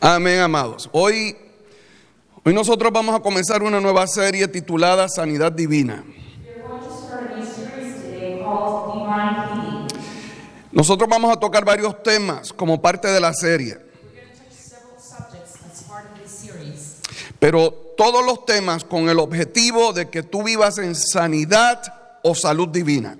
Amén, 0.00 0.38
amados. 0.38 0.88
Hoy, 0.92 1.36
hoy 2.44 2.54
nosotros 2.54 2.92
vamos 2.92 3.16
a 3.16 3.20
comenzar 3.20 3.62
una 3.64 3.80
nueva 3.80 4.06
serie 4.06 4.46
titulada 4.46 5.08
Sanidad 5.08 5.50
Divina. 5.50 6.04
Nosotros 10.70 11.08
vamos 11.08 11.32
a 11.32 11.40
tocar 11.40 11.64
varios 11.64 12.00
temas 12.02 12.52
como 12.52 12.80
parte 12.80 13.08
de 13.08 13.18
la 13.18 13.34
serie, 13.34 13.78
pero 17.40 17.72
todos 17.96 18.24
los 18.24 18.44
temas 18.44 18.84
con 18.84 19.08
el 19.08 19.18
objetivo 19.18 19.92
de 19.92 20.08
que 20.08 20.22
tú 20.22 20.44
vivas 20.44 20.78
en 20.78 20.94
sanidad 20.94 21.82
o 22.22 22.36
salud 22.36 22.68
divina. 22.68 23.16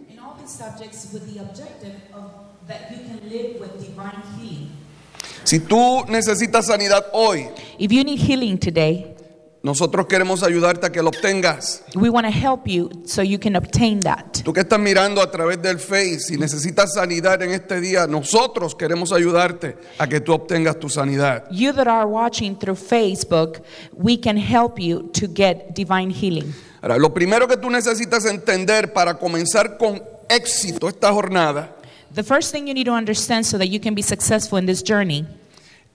Si 5.48 5.60
tú 5.60 6.04
necesitas 6.08 6.66
sanidad 6.66 7.06
hoy, 7.14 7.48
If 7.78 7.90
you 7.90 8.04
need 8.04 8.18
healing 8.18 8.58
today, 8.58 9.14
nosotros 9.62 10.06
queremos 10.06 10.42
ayudarte 10.42 10.84
a 10.84 10.92
que 10.92 11.00
lo 11.00 11.08
obtengas. 11.08 11.84
we 11.94 12.10
want 12.10 12.26
to 12.26 12.30
help 12.30 12.66
you 12.68 12.90
so 13.06 13.22
you 13.22 13.38
can 13.38 13.56
obtain 13.56 13.98
that. 14.00 14.42
Tú 14.44 14.52
que 14.52 14.60
estás 14.60 14.78
mirando 14.78 15.22
a 15.22 15.30
través 15.30 15.62
del 15.62 15.78
Face, 15.78 16.20
si 16.20 16.36
necesitas 16.36 16.92
sanidad 16.92 17.40
en 17.42 17.52
este 17.52 17.80
día, 17.80 18.06
nosotros 18.06 18.74
queremos 18.74 19.10
ayudarte 19.10 19.78
a 19.98 20.06
que 20.06 20.20
tú 20.20 20.34
obtengas 20.34 20.78
tu 20.78 20.90
sanidad. 20.90 21.44
You 21.50 21.72
that 21.72 21.88
are 21.88 22.06
watching 22.06 22.54
through 22.54 22.76
Facebook, 22.76 23.62
we 23.94 24.18
can 24.18 24.36
help 24.36 24.78
you 24.78 25.10
to 25.14 25.26
get 25.34 25.74
divine 25.74 26.10
healing. 26.10 26.52
Ahora, 26.82 26.98
lo 26.98 27.14
primero 27.14 27.48
que 27.48 27.56
tú 27.56 27.70
necesitas 27.70 28.26
entender 28.26 28.92
para 28.92 29.14
comenzar 29.14 29.78
con 29.78 30.02
éxito 30.28 30.90
esta 30.90 31.10
jornada 31.10 31.74
The 32.14 32.22
first 32.22 32.52
thing 32.52 32.66
you 32.66 32.74
need 32.74 32.86
to 32.86 32.92
understand 32.92 33.46
so 33.46 33.56
that 33.58 33.68
you 33.68 33.80
can 33.80 33.94
be 33.94 34.02
successful 34.02 34.58
in 34.58 34.66
this 34.66 34.82
journey 34.82 35.26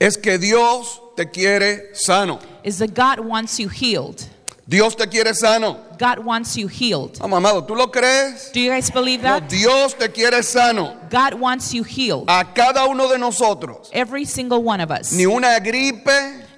es 0.05 0.17
que 0.17 0.37
Dios 0.37 0.99
te 1.15 1.25
quiere 1.29 1.95
sano. 1.95 2.39
is 2.63 2.77
that 2.79 2.93
God 2.93 3.19
wants 3.19 3.59
you 3.59 3.69
healed. 3.69 4.23
Dios 4.67 4.95
te 4.95 5.05
quiere 5.07 5.33
sano. 5.33 5.77
God 5.99 6.19
wants 6.19 6.55
you 6.55 6.67
healed. 6.67 7.17
Vamos, 7.19 7.37
amado, 7.37 7.63
¿tú 7.65 7.75
lo 7.75 7.87
crees? 7.91 8.49
Do 8.53 8.61
you 8.61 8.69
guys 8.71 8.89
believe 8.89 9.21
No, 9.21 9.39
that? 9.39 9.49
Dios 9.49 9.93
te 9.93 10.07
quiere 10.09 10.41
sano. 10.41 10.95
God 11.09 11.33
wants 11.33 11.73
you 11.73 11.83
healed. 11.83 12.25
A 12.29 12.45
cada 12.53 12.85
uno 12.87 13.09
de 13.09 13.17
nosotros. 13.17 13.89
Every 13.91 14.23
single 14.25 14.63
one 14.63 14.79
of 14.81 14.89
us. 14.89 15.11
Ni 15.11 15.25
una 15.25 15.59
gripe, 15.59 16.09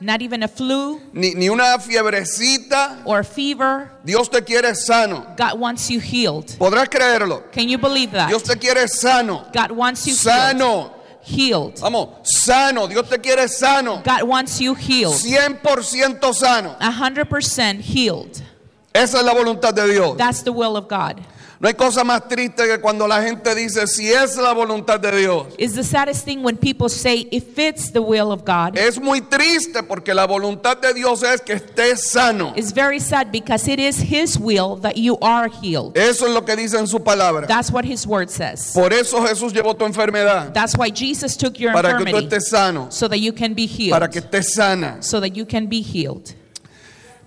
Not 0.01 0.21
even 0.21 0.43
a 0.43 0.47
flu 0.47 1.01
ni, 1.13 1.33
ni 1.33 1.49
una 1.49 1.79
fiebrecita. 1.79 3.01
or 3.05 3.19
a 3.19 3.23
fever. 3.23 3.89
Dios 4.03 4.29
te 4.29 4.41
quiere 4.41 4.75
sano. 4.75 5.25
God 5.35 5.59
wants 5.59 5.89
you 5.89 5.99
healed. 5.99 6.47
¿Podrás 6.59 6.87
creerlo? 6.89 7.43
Can 7.51 7.67
you 7.69 7.77
believe 7.79 8.11
that? 8.11 8.27
Dios 8.29 8.43
te 8.43 8.55
quiere 8.55 8.87
sano. 8.87 9.45
God 9.51 9.71
wants 9.71 10.05
you 10.05 10.13
healed. 10.13 10.57
Sano. 10.59 10.91
Healed. 11.25 11.79
Vamos, 11.79 12.09
sano. 12.23 12.87
Dios 12.87 13.09
te 13.09 13.17
quiere 13.17 13.47
sano. 13.47 14.01
God 14.03 14.23
wants 14.23 14.61
you 14.61 14.75
healed. 14.75 15.15
100% 15.15 16.33
sano. 16.35 16.75
A 16.79 16.91
hundred 16.91 17.29
percent 17.29 17.81
healed. 17.81 18.43
Esa 18.93 19.17
es 19.17 19.23
la 19.25 19.33
voluntad 19.33 19.73
de 19.73 19.91
Dios. 19.91 20.15
That's 20.17 20.43
the 20.43 20.51
will 20.53 20.77
of 20.77 20.87
God. 20.87 21.21
No 21.59 21.67
hay 21.69 21.73
cosa 21.73 22.03
más 22.03 22.27
triste 22.27 22.67
que 22.67 22.79
cuando 22.81 23.07
la 23.07 23.21
gente 23.21 23.55
dice 23.55 23.87
si 23.87 24.11
es 24.11 24.35
la 24.35 24.51
voluntad 24.53 24.99
de 24.99 25.11
Dios. 25.19 25.47
It's 25.57 25.73
the 25.75 25.83
saddest 25.83 26.25
thing 26.25 26.43
when 26.43 26.57
people 26.57 26.89
say 26.89 27.27
if 27.31 27.57
it's 27.57 27.91
the 27.91 28.01
will 28.01 28.31
of 28.31 28.43
God. 28.45 28.77
Es 28.77 28.99
muy 28.99 29.21
triste 29.21 29.81
porque 29.83 30.13
la 30.13 30.27
voluntad 30.27 30.77
de 30.77 30.93
Dios 30.93 31.23
es 31.23 31.41
que 31.41 31.53
estés 31.53 32.07
sano. 32.11 32.53
It's 32.55 32.73
very 32.73 32.99
sad 32.99 33.31
because 33.31 33.71
it 33.71 33.79
is 33.79 33.97
His 33.99 34.37
will 34.37 34.75
that 34.81 34.97
you 34.97 35.17
are 35.21 35.49
healed. 35.49 35.95
Eso 35.97 36.27
es 36.27 36.33
lo 36.33 36.43
que 36.43 36.55
dice 36.55 36.77
en 36.77 36.87
su 36.87 36.99
palabra. 36.99 37.47
That's 37.47 37.71
what 37.71 37.85
His 37.85 38.05
word 38.05 38.29
says. 38.29 38.71
Por 38.73 38.91
eso 38.91 39.25
Jesús 39.25 39.53
llevó 39.53 39.75
tu 39.75 39.85
enfermedad. 39.85 40.53
That's 40.53 40.77
why 40.77 40.89
Jesus 40.91 41.37
took 41.37 41.57
your 41.57 41.71
Para 41.71 41.97
que 41.97 42.05
tú 42.11 42.17
estés 42.17 42.49
sano. 42.49 42.87
so 42.89 43.07
that 43.07 43.19
you 43.19 43.31
can 43.31 43.53
be 43.53 43.65
Para 43.89 44.07
healed. 44.07 44.11
que 44.11 44.19
estés 44.21 44.53
sana. 44.53 44.97
So 45.01 45.19
that 45.21 45.35
you 45.35 45.45
can 45.45 45.67
be 45.67 45.81
healed. 45.81 46.35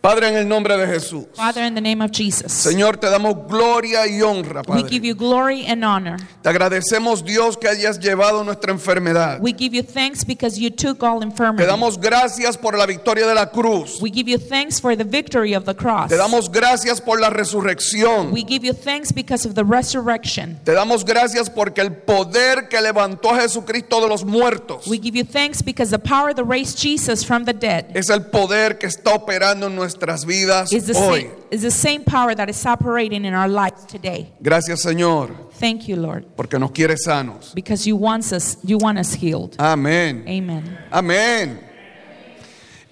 Padre, 0.01 0.29
en 0.29 0.37
el 0.37 0.47
nombre 0.49 0.77
de 0.77 0.87
Jesús. 0.87 1.27
Father, 1.35 1.65
in 1.65 1.75
the 1.75 1.81
name 1.81 2.01
of 2.03 2.11
Jesus, 2.13 2.53
Señor, 2.53 2.99
te 2.99 3.09
damos 3.11 3.35
gloria 3.49 4.07
y 4.07 4.23
honra, 4.23 4.63
we 4.69 4.83
give 4.85 5.03
Padre. 5.03 5.09
you 5.09 5.15
glory 5.15 5.67
and 5.67 5.85
honor. 5.85 6.17
Te 6.43 6.49
agradecemos, 6.51 7.25
Dios, 7.25 7.57
que 7.57 7.69
hayas 7.69 7.99
llevado 7.99 8.45
nuestra 8.45 8.73
enfermedad. 8.73 9.41
We 9.41 9.53
give 9.53 9.75
you 9.77 9.83
thanks 9.83 10.25
because 10.25 10.59
you 10.59 10.71
took 10.71 11.03
all 11.03 11.21
Te 11.21 11.27
infirmity. 11.27 11.65
damos 11.67 11.99
gracias 11.99 12.57
por 12.57 12.77
la 12.79 12.87
victoria 12.87 13.27
de 13.27 13.35
la 13.35 13.51
cruz. 13.51 14.01
We 14.01 14.11
give 14.11 14.29
you 14.31 14.39
thanks 14.39 14.79
for 14.81 14.97
the 14.97 15.05
victory 15.05 15.55
of 15.55 15.65
the 15.65 15.75
cross. 15.75 16.09
Te 16.11 16.17
damos 16.17 16.49
gracias 16.51 17.01
por 17.01 17.21
la 17.21 17.31
resurrección. 17.31 18.31
We 18.33 18.45
give 18.45 18.65
you 18.65 18.73
thanks 18.75 19.13
because 19.13 19.45
of 19.47 19.55
the 19.55 19.65
resurrection. 19.65 20.61
Te 20.65 20.73
damos 20.73 21.05
gracias 21.05 21.51
porque 21.51 21.81
el 21.81 21.93
poder 21.93 22.69
que 22.69 22.81
levantó 22.81 23.31
a 23.35 23.41
Jesucristo 23.41 24.01
de 24.01 24.09
los 24.09 24.25
muertos 24.25 24.87
We 24.87 24.99
give 24.99 25.17
you 25.17 25.25
thanks 25.25 25.63
because 25.63 25.91
the 25.91 25.99
power 25.99 26.33
that 26.35 26.45
raised 26.45 26.79
Jesus 26.79 27.25
from 27.25 27.45
the 27.45 27.53
dead 27.53 27.87
es 27.95 28.11
el 28.11 28.27
poder 28.27 28.79
que 28.79 28.87
está 28.87 29.15
operando 29.15 29.67
en 29.67 29.77
nuestras 29.89 30.25
vidas 30.27 30.73
is 30.73 30.87
the, 30.87 30.95
hoy. 30.95 31.23
same, 31.23 31.31
is 31.51 31.63
the 31.63 31.71
same 31.71 32.05
power 32.05 32.35
that 32.35 32.51
is 32.51 32.67
operating 32.67 33.25
in 33.25 33.33
our 33.33 33.49
lives 33.49 33.87
today. 33.87 34.31
Gracias, 34.43 34.83
Señor, 34.85 35.31
Thank 35.59 35.89
you, 35.89 35.97
Lord, 35.97 36.27
porque 36.37 36.59
nos 36.59 36.73
quiere 36.73 36.97
sanos. 36.99 37.55
because 37.55 37.87
you 37.87 37.97
want 37.97 38.31
us, 38.33 38.59
you 38.63 38.77
want 38.79 38.99
us 38.99 39.15
healed. 39.15 39.57
Amén. 39.59 40.25
Amen. 40.29 40.79
Amén. 40.91 41.61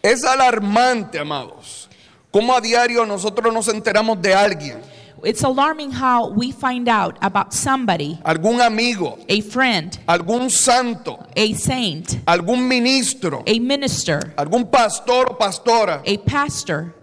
Es 0.02 0.24
alarmante, 0.24 1.18
amados, 1.18 1.88
cómo 2.30 2.54
a 2.54 2.60
diario 2.60 3.04
nosotros 3.04 3.52
nos 3.52 3.68
enteramos 3.68 4.20
de 4.22 4.32
alguien, 4.34 4.80
It's 5.24 5.42
alarming 5.42 5.92
how 5.92 6.28
we 6.30 6.52
find 6.52 6.88
out 6.88 7.16
about 7.22 7.52
somebody, 7.54 8.18
algún 8.24 8.60
amigo, 8.60 9.18
a 9.28 9.40
friend, 9.40 9.98
algún 10.06 10.50
santo, 10.50 11.18
a 11.34 11.54
saint, 11.54 12.20
algún 12.26 12.68
ministro, 12.68 13.42
a 13.46 13.58
minister, 13.58 14.34
algún 14.36 14.70
pastor 14.70 15.30
o 15.30 15.38
pastora 15.38 16.02
a 16.06 16.18
pastor 16.18 16.94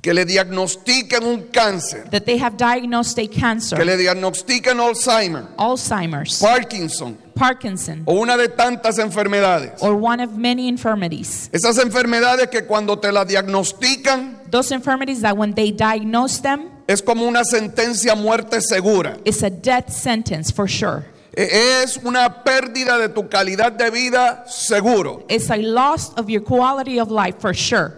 que 0.00 0.14
le 0.14 0.24
diagnostiquen 0.24 1.24
un 1.24 1.48
cáncer, 1.48 2.08
that 2.10 2.24
they 2.24 2.38
have 2.38 2.56
diagnosed 2.56 3.18
a 3.18 3.26
que 3.26 3.40
cancer, 3.40 3.84
le 3.84 3.96
diagnostiquen 3.96 4.78
Alzheimer, 4.78 5.48
Alzheimer's, 5.58 6.40
Parkinson 6.40 7.18
Parkinson, 7.34 8.02
o 8.06 8.14
una 8.14 8.36
de 8.36 8.48
tantas 8.48 8.98
enfermedades. 8.98 9.82
or 9.82 9.96
one 9.96 10.20
of 10.20 10.36
many 10.36 10.68
infirmities. 10.68 11.48
Esas 11.52 11.78
enfermedades 11.78 12.48
que 12.48 12.64
cuando 12.66 12.98
te 12.98 13.10
las 13.10 13.26
diagnostican 13.26 14.38
Those 14.50 14.72
infirmities 14.72 15.22
that 15.22 15.36
when 15.36 15.54
they 15.54 15.72
diagnose 15.72 16.40
them, 16.40 16.70
es 16.88 17.00
como 17.02 17.24
una 17.26 17.44
sentencia 17.44 18.12
a 18.12 18.16
muerte 18.16 18.60
segura. 18.60 19.16
it's 19.24 19.42
a 19.44 19.50
death 19.50 19.90
sentence 19.90 20.50
for 20.52 20.68
sure. 20.68 21.04
E- 21.36 21.82
Es 21.84 21.98
una 22.02 22.42
pérdida 22.42 22.98
de 22.98 23.08
tu 23.10 23.28
calidad 23.28 23.70
de 23.72 23.90
vida 23.90 24.44
seguro. 24.48 25.24
It's 25.28 25.50
a 25.50 25.56
loss 25.56 26.10
of 26.16 26.28
your 26.28 26.42
quality 26.42 26.98
of 26.98 27.10
life 27.12 27.36
for 27.40 27.54
sure. 27.54 27.92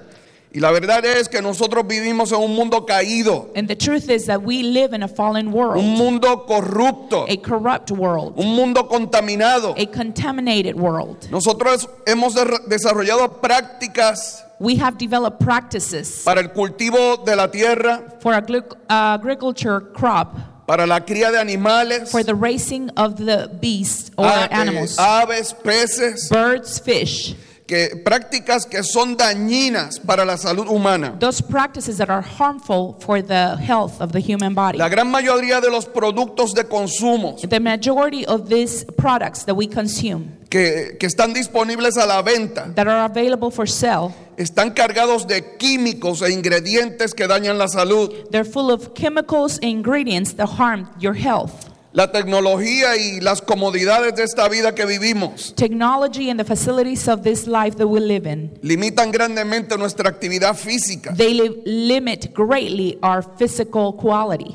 Y 0.53 0.59
la 0.59 0.73
verdad 0.73 1.05
es 1.07 1.29
que 1.29 1.41
nosotros 1.41 1.87
vivimos 1.87 2.33
en 2.33 2.41
un 2.41 2.57
mundo 2.57 2.85
caído, 2.85 3.51
And 3.55 3.69
the 3.69 3.77
truth 3.77 4.11
is 4.11 4.27
that 4.27 4.43
we 4.43 4.65
live 4.65 4.93
in 4.93 5.05
a 5.05 5.09
fallen 5.09 5.47
un 5.47 5.53
world, 5.55 5.81
mundo 5.85 6.45
corrupto, 6.45 7.25
a 7.29 7.37
corrupt 7.41 7.93
world, 7.93 8.33
un 8.37 8.57
mundo 8.57 8.89
contaminado. 8.89 9.75
a 9.79 9.87
contaminated 9.87 10.75
world. 10.75 11.31
Nosotros 11.31 11.89
hemos 12.05 12.35
de- 12.35 12.59
desarrollado 12.67 13.41
prácticas 13.41 14.45
We 14.61 14.77
have 14.77 14.99
developed 14.99 15.41
practices 15.41 16.23
para 16.23 16.41
el 16.43 16.49
cultivo 16.49 17.25
de 17.25 17.35
la 17.35 17.51
tierra, 17.51 18.19
for 18.21 18.35
uh, 18.35 18.61
agriculture 18.91 19.81
crop, 19.95 20.37
para 20.67 20.87
la 20.87 21.01
cría 21.01 21.33
de 21.33 21.41
animales, 21.41 22.11
for 22.11 22.23
the 22.23 22.35
raising 22.35 22.91
of 22.91 23.17
the 23.17 23.49
beasts 23.59 24.11
or 24.19 24.27
animals, 24.27 24.99
aves, 24.99 25.55
peces, 25.55 26.29
birds, 26.29 26.79
fish. 26.79 27.35
Que 27.71 27.95
prácticas 27.95 28.67
que 28.67 28.83
son 28.83 29.17
dañinas 29.17 30.01
para 30.01 30.25
la 30.25 30.37
salud 30.37 30.67
humana. 30.67 31.15
Those 31.21 31.41
practices 31.41 31.99
that 31.99 32.11
are 32.11 32.21
harmful 32.21 32.97
for 32.99 33.23
the 33.23 33.57
health 33.59 34.01
of 34.01 34.11
the 34.11 34.19
human 34.19 34.55
body. 34.55 34.77
La 34.77 34.89
gran 34.89 35.09
mayoría 35.09 35.61
de 35.61 35.71
los 35.71 35.87
productos 35.87 36.53
de 36.53 36.65
consumo 36.65 37.37
The 37.49 37.61
majority 37.61 38.27
of 38.27 38.49
these 38.49 38.85
products 38.97 39.45
that 39.45 39.55
we 39.55 39.69
consume 39.69 40.33
que, 40.51 40.97
que 40.99 41.07
están 41.07 41.33
disponibles 41.33 41.97
a 41.97 42.07
la 42.07 42.23
venta 42.23 42.73
that 42.75 42.89
are 42.89 43.05
available 43.05 43.53
for 43.53 43.69
sale, 43.69 44.13
están 44.37 44.73
cargados 44.73 45.29
de 45.29 45.57
químicos 45.57 46.23
e 46.23 46.33
ingredientes 46.33 47.15
que 47.15 47.29
dañan 47.29 47.57
la 47.57 47.69
salud. 47.69 48.11
they're 48.33 48.43
full 48.43 48.73
of 48.73 48.95
chemicals 48.95 49.59
and 49.59 49.71
ingredients 49.71 50.35
that 50.35 50.49
harm 50.59 50.89
your 50.99 51.15
health. 51.15 51.71
La 51.93 52.13
tecnología 52.13 52.97
y 52.97 53.21
las 53.21 53.43
comodidades 53.43 54.15
de 54.15 54.23
esta 54.23 54.49
vida 54.49 54.75
que 54.77 54.87
vivimos 54.87 55.53
Technology 55.57 56.31
and 56.31 56.39
the 56.39 56.45
facilities 56.45 57.09
of 57.09 57.23
this 57.23 57.49
life 57.49 57.77
that 57.79 57.87
we 57.87 57.99
live 58.01 58.31
in, 58.31 58.53
limitan 58.63 59.11
grandemente 59.11 59.77
nuestra 59.77 60.09
actividad 60.09 60.55
física. 60.55 61.13
they 61.17 61.35
li- 61.35 61.61
limit 61.65 62.33
greatly 62.33 62.97
our 63.03 63.23
physical 63.37 63.93
quality. 63.97 64.55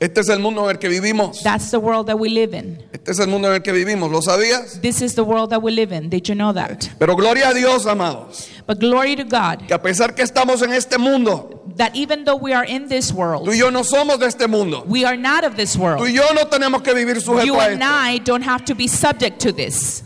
Este 0.00 0.20
es 0.20 0.28
el 0.28 0.40
mundo 0.40 0.64
en 0.64 0.70
el 0.72 0.78
que 0.78 0.88
vivimos. 0.88 1.42
That's 1.42 1.70
the 1.70 1.78
world 1.78 2.06
that 2.08 2.18
we 2.18 2.28
live 2.28 2.52
in. 2.54 2.82
Este 2.92 3.12
es 3.12 3.18
el 3.20 3.28
mundo 3.28 3.48
en 3.48 3.54
el 3.54 3.62
que 3.62 3.72
vivimos. 3.72 4.10
¿Lo 4.10 4.20
sabías? 4.20 4.78
This 4.82 5.00
is 5.00 5.14
the 5.14 5.22
world 5.22 5.48
that 5.50 5.62
we 5.62 5.70
live 5.72 5.92
in. 5.96 6.10
Did 6.10 6.24
you 6.28 6.34
know 6.34 6.52
that? 6.52 6.84
Pero 6.98 7.16
gloria 7.16 7.48
a 7.48 7.54
Dios, 7.54 7.86
amados, 7.86 8.50
But 8.66 8.78
glory 8.80 9.16
to 9.16 9.24
God 9.24 9.66
que 9.66 9.72
a 9.72 9.80
pesar 9.80 10.14
que 10.14 10.22
estamos 10.22 10.60
en 10.60 10.72
este 10.74 10.98
mundo, 10.98 11.63
that 11.76 11.94
even 11.96 12.24
though 12.24 12.36
we 12.36 12.52
are 12.52 12.64
in 12.64 12.88
this 12.88 13.10
tú 13.10 13.16
world, 13.16 13.48
y 13.48 13.56
yo 13.56 13.70
no 13.70 13.82
somos 13.82 14.18
de 14.18 14.26
este 14.26 14.46
mundo. 14.48 14.84
we 14.86 15.04
are 15.04 15.16
not 15.16 15.44
of 15.44 15.56
this 15.56 15.74
Tú 15.76 15.80
world. 15.82 16.00
y 16.02 16.12
yo 16.12 16.22
no 16.34 16.46
tenemos 16.46 16.82
que 16.82 16.94
vivir 16.94 17.16
You 17.16 17.22
sujetos 17.22 17.56
a 17.58 17.64
and 17.72 17.82
esto. 17.82 17.84
I 17.86 18.18
don't 18.18 18.42
have 18.42 18.64
to 18.66 18.74
be 18.74 18.86
subject 18.88 19.40
to 19.40 19.52
this. 19.52 20.02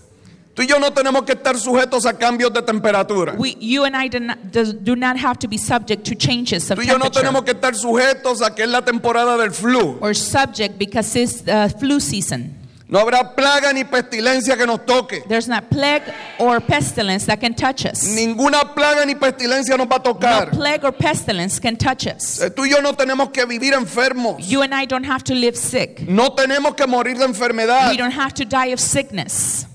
Tú 0.54 0.62
y 0.62 0.66
yo 0.66 0.78
no 0.80 0.90
tenemos 0.90 1.22
que 1.24 1.34
estar 1.34 1.56
sujetos 1.56 2.04
a 2.04 2.14
cambios 2.14 2.52
de 2.52 2.62
temperatura. 2.62 3.34
We, 3.38 3.56
you 3.60 3.84
and 3.84 3.94
I 3.96 4.08
do 4.08 4.18
not, 4.18 4.38
do 4.50 4.96
not 4.96 5.16
have 5.16 5.38
to 5.38 5.46
be 5.48 5.56
subject 5.56 6.04
to 6.06 6.16
changes 6.16 6.68
of 6.70 6.78
Tú 6.78 6.82
y 6.82 6.86
yo 6.88 6.98
no 6.98 7.04
temperature 7.04 7.22
tenemos 7.22 7.44
que 7.44 7.52
estar 7.52 7.76
sujetos 7.76 8.42
a 8.42 8.52
que 8.52 8.64
es 8.64 8.68
la 8.68 8.82
temporada 8.82 9.36
del 9.38 9.52
flu. 9.52 9.98
or 10.00 10.14
subject 10.14 10.76
because 10.78 11.14
it's 11.14 11.46
uh, 11.46 11.68
flu 11.78 12.00
season. 12.00 12.54
No 12.90 12.98
habrá 13.00 13.34
plaga 13.36 13.70
ni 13.74 13.84
pestilencia 13.84 14.56
que 14.56 14.66
nos 14.66 14.86
toque. 14.86 15.22
There's 15.28 15.46
not 15.46 15.68
plague 15.68 16.02
or 16.38 16.58
pestilence 16.58 17.26
that 17.26 17.38
can 17.38 17.54
touch 17.54 17.84
us. 17.84 18.02
Ninguna 18.14 18.74
plaga 18.74 19.04
ni 19.04 19.14
pestilencia 19.14 19.76
nos 19.76 19.86
va 19.86 19.96
a 19.96 19.98
No 19.98 20.04
tocar. 20.14 20.50
plague 20.52 20.82
or 20.84 20.92
pestilence 20.92 21.60
can 21.60 21.76
touch 21.76 22.06
us. 22.06 22.40
Eh, 22.40 22.48
Tú 22.48 22.64
y 22.64 22.70
yo 22.70 22.80
no 22.80 22.94
tenemos 22.94 23.28
que 23.30 23.44
vivir 23.44 23.74
enfermos. 23.74 24.38
You 24.48 24.62
and 24.62 24.72
I 24.74 24.86
don't 24.86 25.04
have 25.04 25.22
to 25.24 25.34
live 25.34 25.54
sick. 25.54 26.00
No 26.08 26.30
tenemos 26.32 26.74
que 26.76 26.86
morir 26.86 27.18
de 27.18 27.26
enfermedad. 27.26 27.90
We 27.90 27.98
don't 27.98 28.14
have 28.18 28.32
to 28.34 28.44
die 28.46 28.72
of 28.72 28.80
sickness. 28.80 29.66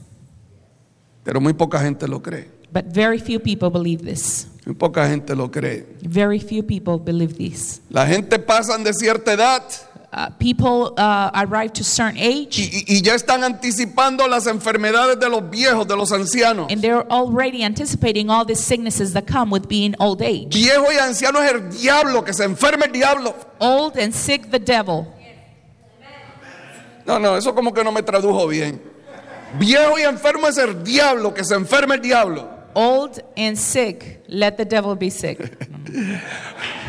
Pero 1.24 1.40
muy 1.40 1.54
poca 1.54 1.80
gente 1.80 2.08
lo 2.08 2.20
cree. 2.20 2.50
But 2.72 2.86
very 2.86 3.20
few 3.20 3.40
people 3.40 3.70
believe 3.70 4.04
this. 4.04 4.48
Muy 4.66 4.74
poca 4.74 5.08
gente 5.08 5.36
lo 5.36 5.52
cree. 5.52 5.86
Very 6.02 6.40
few 6.40 6.64
people 6.64 6.98
believe 6.98 7.36
this. 7.38 7.80
La 7.92 8.08
gente 8.08 8.40
pasa 8.40 8.76
de 8.80 8.92
cierta 8.92 9.34
edad 9.34 9.62
Uh, 10.16 10.30
people 10.38 10.94
uh, 11.00 11.32
arrive 11.34 11.74
to 11.74 11.84
certain 11.84 12.20
age 12.20 12.60
y, 12.60 12.84
y- 12.88 13.02
ya 13.02 13.16
están 13.16 13.44
anticipando 13.44 14.28
las 14.28 14.46
enfermedades 14.46 15.20
de 15.20 15.28
los 15.28 15.50
viejos, 15.50 15.88
de 15.88 15.96
los 15.96 16.12
ancianos. 16.12 16.72
and 16.72 16.84
they're 16.84 17.12
already 17.12 17.64
anticipating 17.64 18.30
all 18.30 18.46
the 18.46 18.54
sicknesses 18.56 19.14
that 19.14 19.26
come 19.26 19.50
with 19.50 19.68
being 19.68 19.96
old 20.00 20.22
age. 20.22 20.54
Viejo 20.54 20.86
y 20.92 20.98
anciano 21.00 21.42
es 21.42 21.52
el 21.52 21.70
diablo, 21.72 22.24
que 22.24 22.32
se 22.32 22.44
enferme 22.44 22.86
el 22.86 22.92
diablo. 22.92 23.34
Old 23.60 23.98
and 23.98 24.14
sick, 24.14 24.52
the 24.52 24.60
devil. 24.60 25.08
No, 27.08 27.18
no, 27.18 27.36
eso 27.36 27.56
como 27.56 27.74
que 27.74 27.84
no 27.84 27.92
me 27.92 28.04
tradujo 28.04 28.48
bien. 28.48 28.80
Viejo 29.58 29.98
y 29.98 30.04
enfermo 30.04 30.48
es 30.48 30.60
el 30.60 30.84
diablo, 30.84 31.34
que 31.34 31.44
se 31.44 31.56
enferme 31.56 31.96
el 31.96 32.02
diablo. 32.02 32.50
Old 32.76 33.20
and 33.36 33.58
sick, 33.58 34.22
let 34.28 34.58
the 34.58 34.66
devil 34.66 34.96
be 34.96 35.10
sick. 35.10 35.40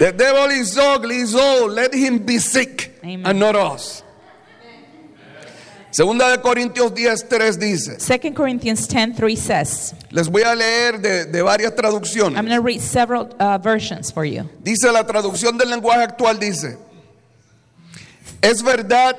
The 0.00 0.12
devil 0.12 0.50
is 0.50 0.78
ugly, 0.78 1.16
is 1.16 1.34
old, 1.34 1.72
let 1.72 1.92
him 1.92 2.20
be 2.20 2.38
sick, 2.38 2.98
Amen. 3.04 3.26
and 3.26 3.38
not 3.38 3.54
us. 3.54 4.02
Segunda 5.90 6.30
de 6.30 6.38
Corintios 6.38 6.94
10, 6.94 7.28
3 7.28 7.58
dice, 7.58 7.98
2 7.98 8.32
Corinthians 8.32 8.88
10 8.88 9.14
3 9.14 9.36
says, 9.36 9.94
les 10.10 10.26
voy 10.28 10.40
a 10.40 10.54
leer 10.54 11.02
de, 11.02 11.26
de 11.26 11.42
varias 11.42 11.74
traducciones. 11.74 12.38
I'm 12.38 12.46
going 12.46 12.56
to 12.56 12.62
read 12.62 12.80
several 12.80 13.28
uh, 13.38 13.58
versions 13.58 14.10
for 14.10 14.24
you. 14.24 14.48
Dice 14.62 14.90
la 14.90 15.04
traducción 15.04 15.58
del 15.58 15.68
lenguaje 15.68 16.02
actual, 16.02 16.38
dice, 16.38 16.78
es 18.40 18.62
verdad 18.62 19.18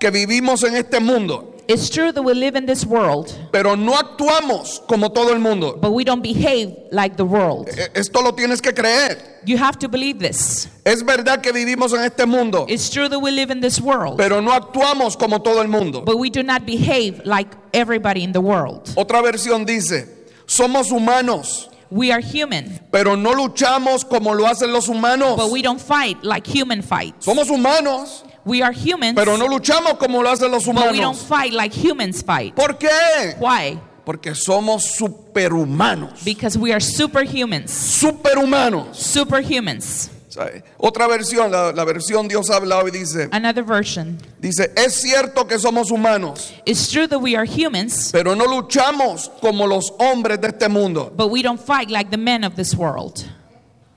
que 0.00 0.10
vivimos 0.10 0.64
en 0.64 0.74
este 0.74 0.98
mundo, 0.98 1.54
It's 1.70 1.90
true 1.90 2.12
that 2.12 2.22
we 2.22 2.32
live 2.32 2.56
in 2.56 2.64
this 2.64 2.86
world, 2.86 3.30
pero 3.52 3.76
no 3.76 3.92
actuamos 3.94 4.80
como 4.88 5.10
todo 5.10 5.32
el 5.34 5.38
mundo. 5.38 5.76
but 5.78 5.92
we 5.92 6.02
don't 6.02 6.22
behave 6.22 6.74
like 6.90 7.16
the 7.18 7.26
world. 7.26 7.68
E- 7.68 7.88
Esto 7.94 8.22
lo 8.22 8.32
tienes 8.32 8.62
que 8.62 8.72
creer. 8.72 9.18
You 9.44 9.58
have 9.58 9.78
to 9.80 9.88
believe 9.88 10.18
this. 10.18 10.66
Es 10.86 11.02
verdad 11.02 11.42
que 11.42 11.52
vivimos 11.52 11.92
en 11.92 12.00
este 12.04 12.24
mundo, 12.26 12.64
It's 12.70 12.88
true 12.88 13.08
that 13.10 13.18
we 13.20 13.30
live 13.30 13.50
in 13.50 13.60
this 13.60 13.80
world, 13.82 14.16
pero 14.16 14.40
no 14.40 14.52
actuamos 14.52 15.16
como 15.18 15.40
todo 15.40 15.60
el 15.60 15.68
mundo. 15.68 16.00
but 16.06 16.16
we 16.18 16.30
do 16.30 16.42
not 16.42 16.64
behave 16.64 17.20
like 17.26 17.48
everybody 17.74 18.22
in 18.24 18.32
the 18.32 18.40
world. 18.40 18.86
Otra 18.96 19.20
versión 19.22 19.66
dice, 19.66 20.08
somos 20.46 20.90
humanos, 20.90 21.68
We 21.90 22.12
are 22.12 22.20
human, 22.22 22.80
pero 22.90 23.14
no 23.16 23.32
luchamos 23.32 24.04
como 24.06 24.34
lo 24.34 24.46
hacen 24.46 24.72
los 24.72 24.88
humanos. 24.88 25.36
but 25.36 25.50
we 25.50 25.60
don't 25.62 25.80
fight 25.80 26.22
like 26.22 26.46
human 26.46 26.80
fights. 26.82 27.24
Somos 27.26 27.48
humanos, 27.50 28.24
We 28.48 28.62
are 28.62 28.72
humans, 28.72 29.14
pero 29.14 29.36
no 29.36 29.46
luchamos 29.46 29.98
como 29.98 30.22
lo 30.22 30.30
hacen 30.30 30.50
los 30.50 30.64
but 30.64 30.74
we 30.74 30.80
don't 30.82 31.14
humanos. 31.16 31.22
fight 31.26 31.52
like 31.52 31.72
humans 31.72 32.22
fight. 32.22 32.54
¿Por 32.54 32.78
qué? 32.78 33.36
Why? 33.38 33.78
Porque 34.04 34.34
somos 34.34 34.84
superhumanos. 34.96 36.24
Because 36.24 36.56
we 36.58 36.72
are 36.72 36.80
superhumans. 36.80 37.68
Superhumanos. 37.70 38.96
Superhumans. 38.96 40.10
Otra 40.78 41.08
versión, 41.08 41.50
la, 41.50 41.72
la 41.72 41.84
versión 41.84 42.28
Dios 42.28 42.48
ha 42.48 42.56
hablado 42.56 42.86
y 42.86 42.92
dice, 42.92 43.28
Another 43.32 43.64
version. 43.64 44.16
dice, 44.40 44.70
es 44.76 44.94
cierto 44.94 45.48
que 45.48 45.58
somos 45.58 45.90
humanos, 45.90 46.52
It's 46.64 46.88
true 46.88 47.08
that 47.08 47.18
we 47.20 47.34
are 47.36 47.44
humans, 47.44 48.10
pero 48.12 48.36
no 48.36 48.44
luchamos 48.46 49.30
como 49.40 49.66
los 49.66 49.92
hombres 49.98 50.40
de 50.40 50.48
este 50.48 50.68
mundo. 50.68 51.12
but 51.16 51.28
we 51.30 51.42
don't 51.42 51.60
fight 51.60 51.90
like 51.90 52.10
the 52.10 52.16
men 52.16 52.44
of 52.44 52.54
this 52.54 52.72
world. 52.76 53.24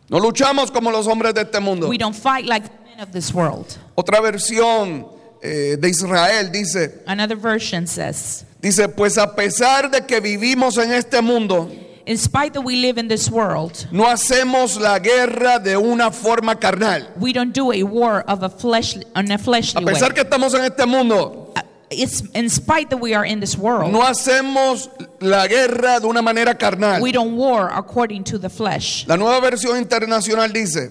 No 0.09 0.17
luchamos 0.19 0.71
como 0.71 0.89
los 0.89 1.05
hombres 1.05 1.35
de 1.35 1.41
este 1.41 1.59
mundo. 1.61 1.87
We 1.87 1.97
don't 1.99 2.15
fight 2.15 2.45
like 2.45 2.65
of 3.01 3.11
this 3.11 3.33
world. 3.33 3.77
Otra 3.95 4.21
versión 4.21 5.07
eh, 5.41 5.75
de 5.79 5.89
Israel 5.89 6.51
dice, 6.51 7.01
Another 7.07 7.35
version 7.35 7.87
says, 7.87 8.45
dice, 8.61 8.87
pues 8.89 9.17
a 9.17 9.35
pesar 9.35 9.89
de 9.89 10.01
que 10.05 10.19
vivimos 10.21 10.77
en 10.77 10.91
este 10.91 11.21
mundo, 11.21 11.69
In 12.05 12.17
spite 12.17 12.53
that 12.53 12.61
we 12.63 12.75
live 12.77 12.97
in 12.97 13.07
this 13.07 13.29
world, 13.29 13.87
no 13.91 14.05
hacemos 14.05 14.79
la 14.79 14.97
guerra 14.99 15.59
de 15.59 15.77
una 15.77 16.11
forma 16.11 16.55
carnal. 16.59 17.07
we 17.19 17.31
don't 17.31 17.53
do 17.53 17.71
a 17.71 17.83
war 17.83 18.23
of 18.27 18.43
a 18.43 18.49
flesh 18.49 18.97
on 19.15 19.31
a 19.31 19.35
A 19.35 19.37
fleshly 19.37 19.83
way. 19.85 19.93
pesar 19.93 20.13
que 20.13 20.21
estamos 20.23 20.53
en 20.53 20.63
este 20.63 20.85
mundo, 20.85 21.53
Uh, 21.55 21.61
It's 21.93 22.21
in 22.33 22.49
spite 22.49 22.89
that 22.91 23.01
we 23.01 23.13
are 23.13 23.25
in 23.25 23.39
this 23.41 23.57
world, 23.57 23.91
no 23.91 24.01
hacemos 24.01 24.89
la 25.19 25.45
guerra 25.47 25.99
de 25.99 26.07
una 26.07 26.21
manera 26.21 26.55
carnal. 26.57 27.01
we 27.01 27.11
don't 27.11 27.35
war 27.35 27.69
according 27.73 28.23
to 28.23 28.39
the 28.39 28.49
flesh. 28.49 29.05
La 29.07 29.17
nueva 29.17 29.39
versión 29.41 29.77
internacional 29.77 30.51
dice, 30.53 30.89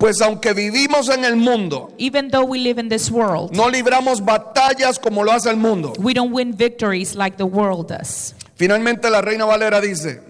pues 0.00 0.20
aunque 0.22 0.52
vivimos 0.54 1.08
en 1.10 1.24
el 1.24 1.36
mundo, 1.36 1.92
Even 1.98 2.30
though 2.30 2.44
we 2.44 2.58
live 2.58 2.80
in 2.80 2.88
this 2.88 3.10
world, 3.10 3.54
no 3.54 3.68
libramos 3.68 4.20
batallas 4.24 4.98
como 4.98 5.22
lo 5.22 5.30
hace 5.30 5.48
el 5.50 5.56
mundo. 5.56 5.92
we 6.00 6.12
don't 6.14 6.32
win 6.32 6.52
victories 6.56 7.14
like 7.14 7.36
the 7.36 7.44
world 7.46 7.86
does. 7.88 8.34
Finalmente 8.56 9.08
la 9.10 9.20
Reina 9.20 9.44
Valera 9.44 9.80
dice, 9.80 10.20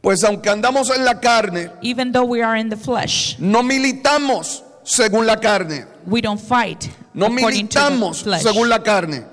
pues 0.00 0.22
aunque 0.24 0.48
andamos 0.48 0.90
en 0.94 1.04
la 1.04 1.18
carne, 1.20 1.70
Even 1.82 2.12
though 2.12 2.24
we 2.24 2.40
are 2.42 2.56
in 2.58 2.68
the 2.70 2.76
flesh, 2.76 3.36
no 3.38 3.62
militamos 3.62 4.62
según 4.84 5.26
la 5.26 5.36
carne, 5.40 5.84
we 6.06 6.20
don't 6.20 6.40
fight 6.40 6.88
no 7.14 7.26
according 7.26 7.66
to 7.68 7.78
the 7.78 7.90
militamos 7.90 8.22
flesh. 8.22 8.42
según 8.42 8.68
la 8.68 8.78
carne. 8.82 9.24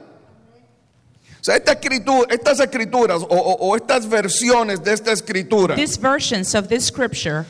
O 1.39 1.43
sea, 1.43 1.55
esta 1.55 1.71
escritura, 1.73 2.27
estas 2.33 2.59
escrituras 2.59 3.23
o, 3.23 3.25
o- 3.35 3.69
o 3.69 3.75
estas 3.75 4.07
versiones 4.07 4.83
de 4.83 4.93
esta 4.93 5.11
escritura 5.11 5.75
These 5.75 5.97
versions 5.99 6.53
of 6.53 6.67
this 6.67 6.85
scripture 6.85 7.45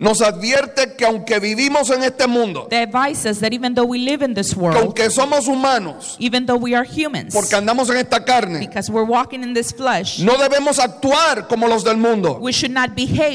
nos 0.00 0.20
advierte 0.22 0.94
que 0.94 1.04
aunque 1.04 1.38
vivimos 1.38 1.90
en 1.90 2.02
este 2.02 2.26
mundo, 2.26 2.66
they 2.68 2.82
advise 2.82 3.28
us 3.28 3.38
that 3.38 3.52
even 3.52 3.74
though 3.74 3.86
we 3.86 3.98
live 3.98 4.24
in 4.24 4.34
this 4.34 4.52
que 4.52 4.60
world, 4.60 4.76
aunque 4.78 5.10
somos 5.10 5.46
humanos, 5.46 6.16
even 6.18 6.46
though 6.46 6.58
we 6.58 6.74
are 6.74 6.84
humans, 6.84 7.32
porque 7.32 7.54
andamos 7.54 7.88
en 7.90 7.98
esta 7.98 8.24
carne, 8.24 8.68
we're 8.90 9.04
in 9.44 9.54
this 9.54 9.72
flesh, 9.72 10.18
no 10.20 10.36
debemos 10.38 10.78
actuar 10.78 11.46
como 11.46 11.68
los 11.68 11.84
del 11.84 11.98
mundo. 11.98 12.38
we 12.40 12.52
not 12.68 12.90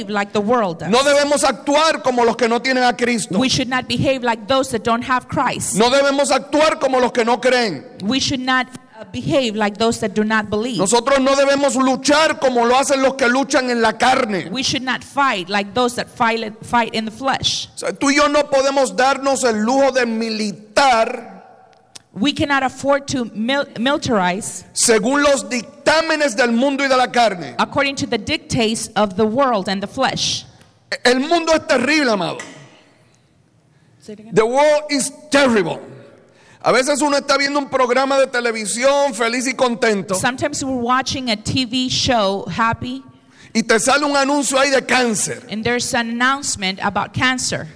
like 0.09 0.33
the 0.33 0.41
world. 0.41 0.81
No 0.89 1.03
debemos 1.03 1.43
actuar 1.43 2.01
como 2.03 2.25
los 2.25 2.35
que 2.35 2.49
no 2.49 2.61
tienen 2.61 2.83
a 2.83 2.93
Cristo. 2.97 3.39
We 3.39 3.49
not 3.67 3.87
like 4.23 4.47
those 4.47 4.71
that 4.71 4.83
don't 4.83 5.03
have. 5.03 5.27
No 5.75 5.89
debemos 5.89 6.31
actuar 6.31 6.79
como 6.79 6.99
los 6.99 7.11
que 7.11 7.23
no 7.23 7.39
creen. 7.39 7.85
We 8.03 8.19
not 8.39 8.67
behave 9.15 9.55
like 9.55 9.77
those 9.77 9.99
that 10.01 10.13
do 10.13 10.23
not 10.25 10.49
believe. 10.49 10.77
Nosotros 10.77 11.19
no 11.21 11.35
debemos 11.35 11.75
luchar 11.77 12.39
como 12.39 12.65
lo 12.65 12.75
hacen 12.75 13.01
los 13.01 13.13
que 13.15 13.27
luchan 13.29 13.69
en 13.69 13.81
la 13.81 13.93
carne. 13.93 14.49
We 14.51 14.61
should 14.61 14.83
not 14.83 15.03
fight 15.03 15.47
like 15.49 15.73
those 15.73 15.95
that 15.95 16.07
fight, 16.09 16.53
fight 16.65 16.93
in 16.93 17.05
the 17.05 17.11
flesh. 17.11 17.69
O 17.75 17.77
sea, 17.77 17.91
tú 17.93 18.09
y 18.11 18.15
yo 18.17 18.27
no 18.27 18.43
podemos 18.49 18.95
darnos 18.95 19.43
el 19.45 19.63
lujo 19.63 19.91
de 19.93 20.05
militar 20.05 21.31
We 22.17 22.31
cannot 22.33 22.63
afford 22.63 23.07
to 23.07 23.25
mil- 23.33 23.65
militarize 23.77 24.63
según 24.73 25.21
los 25.23 25.43
dictámenes 25.49 26.35
del 26.37 26.51
mundo 26.53 26.83
y 26.83 26.87
de 26.87 26.95
la 26.95 27.07
carne. 27.11 27.55
according 27.59 27.95
to 27.95 28.07
the 28.07 28.17
dictates 28.17 28.89
of 28.95 29.15
the 29.17 29.25
world 29.25 29.67
and 29.69 29.81
the 29.81 29.87
flesh. 29.87 30.45
El 31.03 31.19
mundo 31.19 31.51
es 31.53 31.67
terrible, 31.67 32.11
amado. 32.11 32.37
The 34.05 34.45
world 34.45 34.83
is 34.91 35.11
terrible. 35.31 35.79
A 36.67 36.71
veces 36.71 36.99
uno 37.03 37.15
está 37.15 37.37
viendo 37.37 37.59
un 37.59 37.69
programa 37.69 38.17
de 38.17 38.25
televisión 38.25 39.13
feliz 39.13 39.45
y 39.45 39.53
contento 39.53 40.15
Sometimes 40.15 40.63
we're 40.63 40.81
watching 40.81 41.29
a 41.29 41.35
TV 41.37 41.87
show 41.89 42.43
happy 42.49 43.03
y 43.53 43.61
te 43.61 43.79
sale 43.79 44.03
un 44.03 44.17
anuncio 44.17 44.57
ahí 44.59 44.71
de 44.71 44.81
cáncer. 44.83 45.43
and 45.51 45.63
there's 45.63 45.93
an 45.93 46.09
announcement 46.09 46.79
about 46.83 47.13
cancer 47.13 47.67